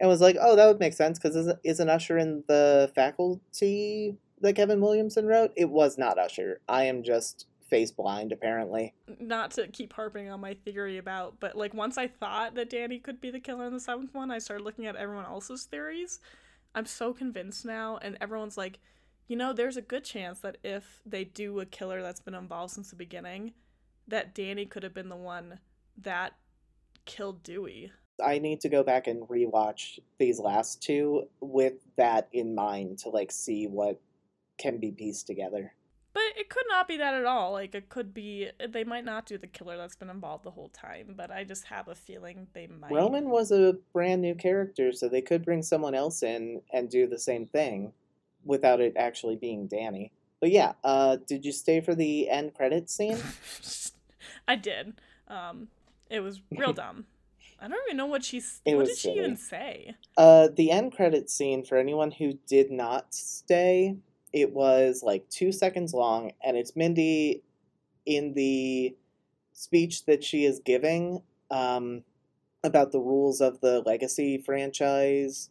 and 0.00 0.08
was 0.08 0.20
like, 0.20 0.36
"Oh, 0.40 0.56
that 0.56 0.66
would 0.66 0.80
make 0.80 0.92
sense 0.92 1.16
because 1.16 1.36
isn't, 1.36 1.60
isn't 1.62 1.88
Usher 1.88 2.18
in 2.18 2.42
the 2.48 2.90
faculty 2.96 4.16
that 4.40 4.56
Kevin 4.56 4.80
Williamson 4.80 5.26
wrote, 5.26 5.52
it 5.56 5.70
was 5.70 5.96
not 5.96 6.18
Usher. 6.18 6.60
I 6.68 6.84
am 6.84 7.04
just 7.04 7.46
face 7.68 7.90
blind, 7.90 8.32
apparently. 8.32 8.94
Not 9.20 9.52
to 9.52 9.68
keep 9.68 9.92
harping 9.92 10.28
on 10.30 10.40
my 10.40 10.54
theory 10.54 10.98
about, 10.98 11.40
but 11.40 11.56
like 11.56 11.74
once 11.74 11.98
I 11.98 12.08
thought 12.08 12.54
that 12.54 12.70
Danny 12.70 12.98
could 12.98 13.20
be 13.20 13.30
the 13.30 13.40
killer 13.40 13.66
in 13.66 13.72
the 13.72 13.80
seventh 13.80 14.14
one, 14.14 14.30
I 14.30 14.38
started 14.38 14.64
looking 14.64 14.86
at 14.86 14.96
everyone 14.96 15.26
else's 15.26 15.64
theories. 15.64 16.20
I'm 16.74 16.86
so 16.86 17.12
convinced 17.12 17.64
now, 17.64 17.98
and 18.02 18.18
everyone's 18.20 18.56
like, 18.56 18.78
you 19.28 19.36
know, 19.36 19.52
there's 19.52 19.76
a 19.76 19.82
good 19.82 20.04
chance 20.04 20.40
that 20.40 20.58
if 20.62 21.00
they 21.04 21.24
do 21.24 21.60
a 21.60 21.66
killer 21.66 22.02
that's 22.02 22.20
been 22.20 22.34
involved 22.34 22.74
since 22.74 22.90
the 22.90 22.96
beginning, 22.96 23.54
that 24.08 24.34
Danny 24.34 24.66
could 24.66 24.82
have 24.82 24.94
been 24.94 25.08
the 25.08 25.16
one 25.16 25.58
that 25.96 26.34
killed 27.06 27.42
Dewey. 27.42 27.92
I 28.24 28.38
need 28.38 28.60
to 28.60 28.68
go 28.68 28.82
back 28.82 29.06
and 29.06 29.28
rewatch 29.28 29.98
these 30.18 30.38
last 30.38 30.82
two 30.82 31.28
with 31.40 31.74
that 31.96 32.28
in 32.32 32.54
mind 32.54 32.98
to 33.00 33.10
like 33.10 33.32
see 33.32 33.66
what 33.66 34.00
can 34.58 34.78
be 34.78 34.90
pieced 34.90 35.26
together. 35.26 35.72
But 36.16 36.40
it 36.40 36.48
could 36.48 36.64
not 36.70 36.88
be 36.88 36.96
that 36.96 37.12
at 37.12 37.26
all. 37.26 37.52
Like 37.52 37.74
it 37.74 37.90
could 37.90 38.14
be 38.14 38.48
they 38.66 38.84
might 38.84 39.04
not 39.04 39.26
do 39.26 39.36
the 39.36 39.46
killer 39.46 39.76
that's 39.76 39.96
been 39.96 40.08
involved 40.08 40.44
the 40.44 40.50
whole 40.50 40.70
time, 40.70 41.12
but 41.14 41.30
I 41.30 41.44
just 41.44 41.64
have 41.64 41.88
a 41.88 41.94
feeling 41.94 42.46
they 42.54 42.68
might. 42.68 42.90
Roman 42.90 43.28
was 43.28 43.52
a 43.52 43.76
brand 43.92 44.22
new 44.22 44.34
character, 44.34 44.92
so 44.92 45.10
they 45.10 45.20
could 45.20 45.44
bring 45.44 45.62
someone 45.62 45.94
else 45.94 46.22
in 46.22 46.62
and 46.72 46.88
do 46.88 47.06
the 47.06 47.18
same 47.18 47.44
thing 47.44 47.92
without 48.46 48.80
it 48.80 48.94
actually 48.96 49.36
being 49.36 49.66
Danny. 49.66 50.10
But 50.40 50.52
yeah, 50.52 50.72
uh, 50.82 51.18
did 51.26 51.44
you 51.44 51.52
stay 51.52 51.82
for 51.82 51.94
the 51.94 52.30
end 52.30 52.54
credits 52.54 52.94
scene? 52.94 53.18
I 54.48 54.56
did. 54.56 54.94
Um, 55.28 55.68
it 56.08 56.20
was 56.20 56.40
real 56.50 56.72
dumb. 56.72 57.04
I 57.60 57.68
don't 57.68 57.78
even 57.88 57.98
know 57.98 58.06
what 58.06 58.24
she's. 58.24 58.62
It 58.64 58.76
what 58.76 58.86
did 58.86 58.96
she 58.96 59.10
even 59.10 59.36
say? 59.36 59.96
Uh, 60.16 60.48
the 60.48 60.70
end 60.70 60.92
credit 60.96 61.28
scene 61.28 61.62
for 61.62 61.76
anyone 61.76 62.10
who 62.10 62.38
did 62.46 62.70
not 62.70 63.14
stay, 63.14 63.96
it 64.36 64.52
was 64.52 65.02
like 65.02 65.26
two 65.30 65.50
seconds 65.50 65.94
long, 65.94 66.32
and 66.44 66.58
it's 66.58 66.76
Mindy 66.76 67.42
in 68.04 68.34
the 68.34 68.94
speech 69.54 70.04
that 70.04 70.22
she 70.22 70.44
is 70.44 70.60
giving 70.62 71.22
um, 71.50 72.02
about 72.62 72.92
the 72.92 73.00
rules 73.00 73.40
of 73.40 73.62
the 73.62 73.80
Legacy 73.86 74.36
franchise, 74.36 75.48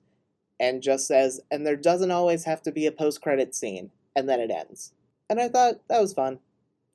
and 0.60 0.84
just 0.84 1.08
says, 1.08 1.42
and 1.50 1.66
there 1.66 1.76
doesn't 1.76 2.12
always 2.12 2.44
have 2.44 2.62
to 2.62 2.72
be 2.72 2.86
a 2.86 2.92
post 2.92 3.24
credit 3.24 3.56
scene, 3.56 3.90
and 4.16 4.30
then 4.30 4.40
it 4.40 4.52
ends. 4.52 4.94
And 5.32 5.40
I 5.40 5.50
thought 5.50 5.82
that 5.90 6.00
was 6.00 6.14
fun. 6.14 6.38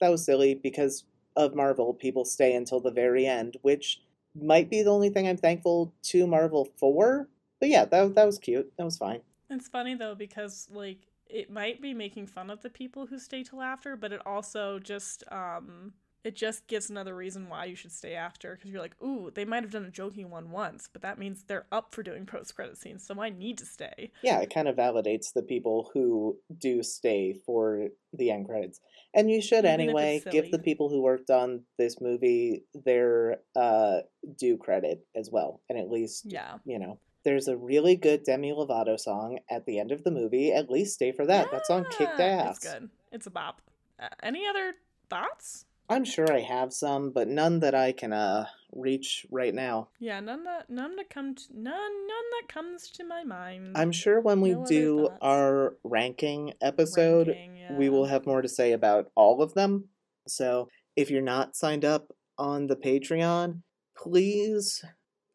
That 0.00 0.12
was 0.12 0.24
silly 0.24 0.54
because 0.54 1.02
of 1.36 1.56
Marvel, 1.56 1.92
people 1.92 2.24
stay 2.24 2.54
until 2.54 2.78
the 2.78 2.92
very 2.92 3.26
end, 3.26 3.56
which 3.62 4.00
might 4.40 4.70
be 4.70 4.84
the 4.84 4.90
only 4.90 5.10
thing 5.10 5.26
I'm 5.26 5.36
thankful 5.36 5.92
to 6.04 6.24
Marvel 6.28 6.68
for. 6.76 7.28
But 7.58 7.68
yeah, 7.68 7.84
that 7.86 8.14
that 8.14 8.26
was 8.26 8.38
cute. 8.38 8.72
That 8.78 8.84
was 8.84 8.96
fine. 8.96 9.22
It's 9.48 9.66
funny 9.66 9.96
though 9.96 10.14
because 10.14 10.68
like 10.70 11.00
it 11.32 11.50
might 11.50 11.80
be 11.80 11.94
making 11.94 12.26
fun 12.26 12.50
of 12.50 12.62
the 12.62 12.70
people 12.70 13.06
who 13.06 13.18
stay 13.18 13.42
till 13.42 13.62
after, 13.62 13.96
but 13.96 14.12
it 14.12 14.20
also 14.26 14.78
just 14.78 15.24
um 15.30 15.94
it 16.22 16.36
just 16.36 16.66
gives 16.66 16.90
another 16.90 17.16
reason 17.16 17.48
why 17.48 17.64
you 17.64 17.74
should 17.74 17.92
stay 17.92 18.14
after 18.14 18.54
because 18.54 18.70
you're 18.70 18.82
like, 18.82 19.00
ooh, 19.02 19.30
they 19.34 19.46
might 19.46 19.62
have 19.62 19.72
done 19.72 19.86
a 19.86 19.90
joking 19.90 20.28
one 20.28 20.50
once, 20.50 20.86
but 20.92 21.00
that 21.00 21.18
means 21.18 21.44
they're 21.44 21.64
up 21.72 21.94
for 21.94 22.02
doing 22.02 22.26
post 22.26 22.54
credit 22.54 22.76
scenes, 22.76 23.06
so 23.06 23.18
I 23.20 23.30
need 23.30 23.56
to 23.58 23.64
stay. 23.64 24.10
Yeah, 24.22 24.40
it 24.40 24.52
kind 24.52 24.68
of 24.68 24.76
validates 24.76 25.32
the 25.32 25.42
people 25.42 25.90
who 25.94 26.36
do 26.58 26.82
stay 26.82 27.36
for 27.46 27.88
the 28.12 28.30
end 28.30 28.46
credits. 28.46 28.80
And 29.14 29.30
you 29.30 29.40
should 29.40 29.64
Even 29.64 29.80
anyway 29.80 30.22
give 30.30 30.50
the 30.50 30.58
people 30.58 30.90
who 30.90 31.00
worked 31.00 31.30
on 31.30 31.62
this 31.78 32.00
movie 32.02 32.64
their 32.74 33.38
uh 33.56 34.00
due 34.36 34.58
credit 34.58 35.06
as 35.16 35.30
well. 35.30 35.62
And 35.70 35.78
at 35.78 35.90
least 35.90 36.26
Yeah. 36.28 36.58
you 36.66 36.78
know, 36.78 36.98
there's 37.24 37.48
a 37.48 37.56
really 37.56 37.96
good 37.96 38.24
Demi 38.24 38.52
Lovato 38.52 38.98
song 38.98 39.38
at 39.50 39.66
the 39.66 39.78
end 39.78 39.92
of 39.92 40.04
the 40.04 40.10
movie. 40.10 40.52
At 40.52 40.70
least 40.70 40.94
stay 40.94 41.12
for 41.12 41.26
that. 41.26 41.50
That 41.50 41.66
song 41.66 41.84
kicked 41.90 42.20
ass. 42.20 42.56
It's 42.56 42.72
good. 42.72 42.90
It's 43.12 43.26
a 43.26 43.30
bop. 43.30 43.60
Uh, 43.98 44.08
any 44.22 44.46
other 44.46 44.74
thoughts? 45.08 45.66
I'm 45.88 46.04
sure 46.04 46.32
I 46.32 46.40
have 46.40 46.72
some, 46.72 47.10
but 47.10 47.26
none 47.26 47.60
that 47.60 47.74
I 47.74 47.92
can 47.92 48.12
uh 48.12 48.46
reach 48.72 49.26
right 49.30 49.52
now. 49.52 49.88
Yeah, 49.98 50.20
none 50.20 50.44
that 50.44 50.70
none 50.70 50.94
that 50.96 51.10
come 51.10 51.34
to, 51.34 51.42
none 51.52 52.06
none 52.06 52.24
that 52.40 52.48
comes 52.48 52.88
to 52.90 53.04
my 53.04 53.24
mind. 53.24 53.76
I'm 53.76 53.90
sure 53.90 54.20
when 54.20 54.40
we 54.40 54.54
No 54.54 54.64
do 54.64 55.08
our 55.20 55.76
ranking 55.82 56.54
episode, 56.60 57.28
Ranking, 57.28 57.76
we 57.76 57.88
will 57.88 58.06
have 58.06 58.24
more 58.24 58.40
to 58.40 58.48
say 58.48 58.72
about 58.72 59.10
all 59.16 59.42
of 59.42 59.54
them. 59.54 59.88
So 60.28 60.68
if 60.94 61.10
you're 61.10 61.22
not 61.22 61.56
signed 61.56 61.84
up 61.84 62.14
on 62.38 62.68
the 62.68 62.76
Patreon, 62.76 63.62
please, 63.96 64.84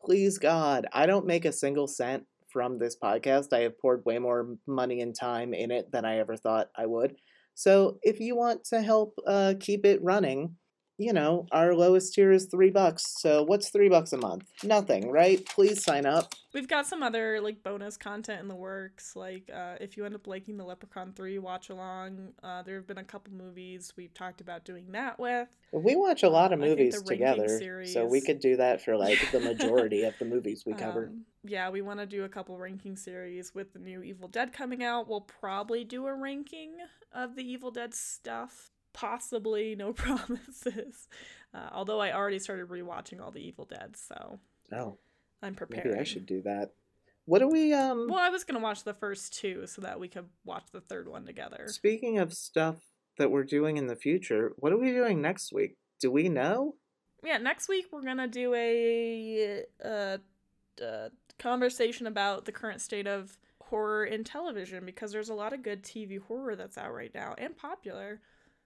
please, 0.05 0.37
God, 0.37 0.87
I 0.93 1.05
don't 1.05 1.25
make 1.25 1.45
a 1.45 1.51
single 1.51 1.87
cent 1.87 2.25
from 2.47 2.77
this 2.77 2.95
podcast. 2.97 3.51
I 3.51 3.61
have 3.61 3.79
poured 3.79 4.05
way 4.05 4.19
more 4.19 4.55
money 4.67 5.01
and 5.01 5.13
time 5.13 5.53
in 5.53 5.71
it 5.71 5.91
than 5.91 6.05
I 6.05 6.19
ever 6.19 6.37
thought 6.37 6.69
I 6.75 6.85
would. 6.85 7.17
So 7.55 7.99
if 8.01 8.19
you 8.19 8.35
want 8.35 8.63
to 8.65 8.81
help 8.81 9.15
uh, 9.25 9.55
keep 9.59 9.85
it 9.85 10.03
running, 10.03 10.55
you 10.97 11.11
know, 11.13 11.45
our 11.51 11.73
lowest 11.73 12.13
tier 12.13 12.31
is 12.31 12.45
three 12.45 12.69
bucks. 12.69 13.03
So 13.19 13.43
what's 13.43 13.69
three 13.69 13.89
bucks 13.89 14.13
a 14.13 14.17
month? 14.17 14.45
Nothing, 14.63 15.09
right? 15.11 15.45
Please 15.45 15.83
sign 15.83 16.05
up. 16.05 16.33
We've 16.53 16.67
got 16.69 16.87
some 16.87 17.03
other 17.03 17.41
like 17.41 17.63
bonus 17.63 17.97
content 17.97 18.39
in 18.41 18.47
the 18.47 18.55
works. 18.55 19.15
Like 19.15 19.49
uh, 19.53 19.75
if 19.81 19.97
you 19.97 20.05
end 20.05 20.15
up 20.15 20.25
liking 20.25 20.55
the 20.55 20.63
Leprechaun 20.63 21.11
Three 21.13 21.37
watch 21.37 21.69
along, 21.69 22.29
uh, 22.41 22.61
there 22.63 22.75
have 22.75 22.87
been 22.87 22.97
a 22.97 23.03
couple 23.03 23.33
movies 23.33 23.93
we've 23.97 24.13
talked 24.13 24.39
about 24.39 24.63
doing 24.63 24.91
that 24.93 25.19
with. 25.19 25.49
We 25.73 25.97
watch 25.97 26.23
a 26.23 26.29
lot 26.29 26.53
of 26.53 26.61
Um, 26.61 26.69
movies 26.69 27.01
together, 27.01 27.85
so 27.85 28.05
we 28.05 28.21
could 28.21 28.39
do 28.39 28.55
that 28.55 28.81
for 28.81 28.95
like 28.95 29.19
the 29.31 29.41
majority 29.41 30.03
of 30.03 30.17
the 30.17 30.25
movies 30.25 30.63
we 30.65 30.73
cover. 30.73 31.07
Um, 31.07 31.25
yeah, 31.43 31.69
we 31.69 31.81
want 31.81 31.99
to 31.99 32.05
do 32.05 32.23
a 32.23 32.29
couple 32.29 32.57
ranking 32.57 32.95
series 32.95 33.53
with 33.53 33.73
the 33.73 33.79
new 33.79 34.01
Evil 34.01 34.29
Dead 34.29 34.53
coming 34.53 34.83
out. 34.83 35.09
We'll 35.09 35.21
probably 35.21 35.83
do 35.83 36.07
a 36.07 36.13
ranking 36.13 36.71
of 37.11 37.35
the 37.35 37.43
Evil 37.43 37.69
Dead 37.71 37.93
stuff. 37.93 38.71
Possibly, 38.95 39.75
no 39.77 39.93
promises. 39.93 41.07
Uh, 41.53 41.69
although 41.71 41.99
I 41.99 42.13
already 42.13 42.39
started 42.39 42.69
rewatching 42.69 43.21
all 43.21 43.29
the 43.31 43.45
Evil 43.45 43.65
Dead, 43.65 43.95
so 43.95 44.39
Oh, 44.73 44.97
I'm 45.43 45.53
prepared. 45.53 45.85
maybe 45.85 45.99
I 45.99 46.03
should 46.03 46.25
do 46.25 46.41
that. 46.43 46.71
What 47.25 47.39
do 47.39 47.47
we 47.47 47.73
um? 47.73 48.07
Well, 48.09 48.19
I 48.19 48.29
was 48.29 48.43
gonna 48.43 48.59
watch 48.59 48.83
the 48.83 48.93
first 48.93 49.33
two 49.37 49.67
so 49.67 49.81
that 49.81 49.99
we 49.99 50.07
could 50.07 50.25
watch 50.43 50.65
the 50.71 50.81
third 50.81 51.07
one 51.07 51.25
together. 51.25 51.65
Speaking 51.67 52.19
of 52.19 52.33
stuff 52.33 52.77
that 53.17 53.31
we're 53.31 53.43
doing 53.43 53.77
in 53.77 53.87
the 53.87 53.95
future, 53.95 54.53
what 54.57 54.71
are 54.71 54.77
we 54.77 54.91
doing 54.91 55.21
next 55.21 55.51
week? 55.51 55.75
Do 55.99 56.11
we 56.11 56.29
know? 56.29 56.75
Yeah, 57.23 57.37
next 57.37 57.67
week 57.67 57.87
we're 57.91 58.03
gonna 58.03 58.27
do 58.27 58.53
a 58.53 59.63
uh, 59.83 60.17
uh, 60.83 61.09
conversation 61.39 62.05
about 62.07 62.45
the 62.45 62.51
current 62.51 62.81
state 62.81 63.07
of 63.07 63.37
horror 63.63 64.05
in 64.05 64.23
television 64.23 64.85
because 64.85 65.11
there's 65.11 65.29
a 65.29 65.33
lot 65.33 65.51
of 65.53 65.63
good 65.63 65.81
TV 65.83 66.19
horror 66.21 66.55
that's 66.55 66.77
out 66.77 66.93
right 66.93 67.13
now 67.15 67.33
and 67.37 67.57
popular. 67.57 68.21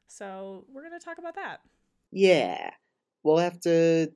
So 0.10 0.66
we're 0.74 0.84
gonna 0.84 1.00
talk 1.00 1.20
about 1.20 1.36
that. 1.36 1.62
Yeah, 2.12 2.72
we'll 3.24 3.38
have 3.38 3.60
to. 3.62 4.12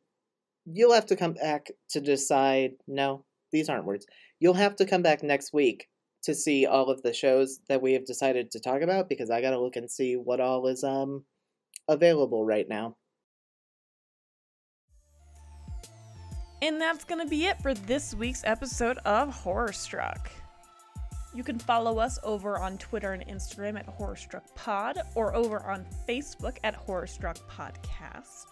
You'll 0.65 0.93
have 0.93 1.05
to 1.07 1.15
come 1.15 1.33
back 1.33 1.71
to 1.91 2.01
decide. 2.01 2.71
No, 2.87 3.25
these 3.51 3.69
aren't 3.69 3.85
words. 3.85 4.05
You'll 4.39 4.55
have 4.55 4.75
to 4.77 4.85
come 4.85 5.03
back 5.03 5.23
next 5.23 5.53
week 5.53 5.87
to 6.23 6.33
see 6.33 6.65
all 6.65 6.89
of 6.89 7.01
the 7.03 7.13
shows 7.13 7.59
that 7.69 7.81
we 7.81 7.93
have 7.93 8.05
decided 8.05 8.51
to 8.51 8.59
talk 8.59 8.81
about 8.81 9.07
because 9.07 9.29
I 9.29 9.41
gotta 9.41 9.59
look 9.59 9.75
and 9.75 9.89
see 9.89 10.15
what 10.15 10.41
all 10.41 10.67
is 10.67 10.83
um 10.83 11.23
available 11.87 12.43
right 12.43 12.67
now. 12.67 12.97
And 16.61 16.79
that's 16.79 17.03
going 17.03 17.19
to 17.19 17.29
be 17.29 17.47
it 17.47 17.61
for 17.61 17.73
this 17.73 18.15
week's 18.15 18.41
episode 18.45 18.97
of 18.99 19.33
Horror 19.33 19.73
Struck. 19.73 20.31
You 21.33 21.43
can 21.43 21.57
follow 21.57 21.97
us 21.97 22.19
over 22.23 22.59
on 22.59 22.77
Twitter 22.77 23.13
and 23.13 23.25
Instagram 23.27 23.77
at 23.77 23.85
Horror 23.85 24.15
Struck 24.15 24.43
Pod 24.55 24.99
or 25.15 25.35
over 25.35 25.59
on 25.65 25.85
Facebook 26.07 26.57
at 26.63 26.75
Horror 26.75 27.07
Struck 27.07 27.37
Podcast. 27.49 28.45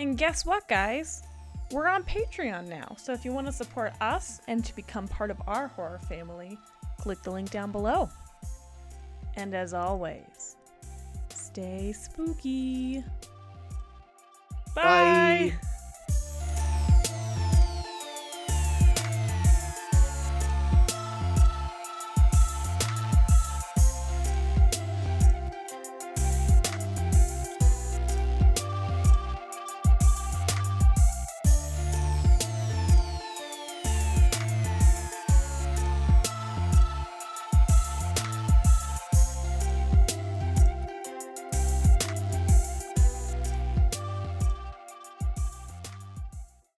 And 0.00 0.18
guess 0.18 0.44
what, 0.44 0.68
guys? 0.68 1.22
We're 1.70 1.88
on 1.88 2.02
Patreon 2.04 2.68
now. 2.68 2.96
So 2.98 3.12
if 3.12 3.24
you 3.24 3.32
want 3.32 3.46
to 3.46 3.52
support 3.52 3.92
us 4.00 4.40
and 4.48 4.64
to 4.64 4.74
become 4.74 5.08
part 5.08 5.30
of 5.30 5.40
our 5.46 5.68
horror 5.68 6.00
family, 6.08 6.58
click 6.98 7.22
the 7.22 7.30
link 7.30 7.50
down 7.50 7.72
below. 7.72 8.08
And 9.36 9.54
as 9.54 9.74
always, 9.74 10.56
stay 11.28 11.92
spooky. 11.92 13.04
Bye. 14.74 15.52
Bye. 15.60 15.68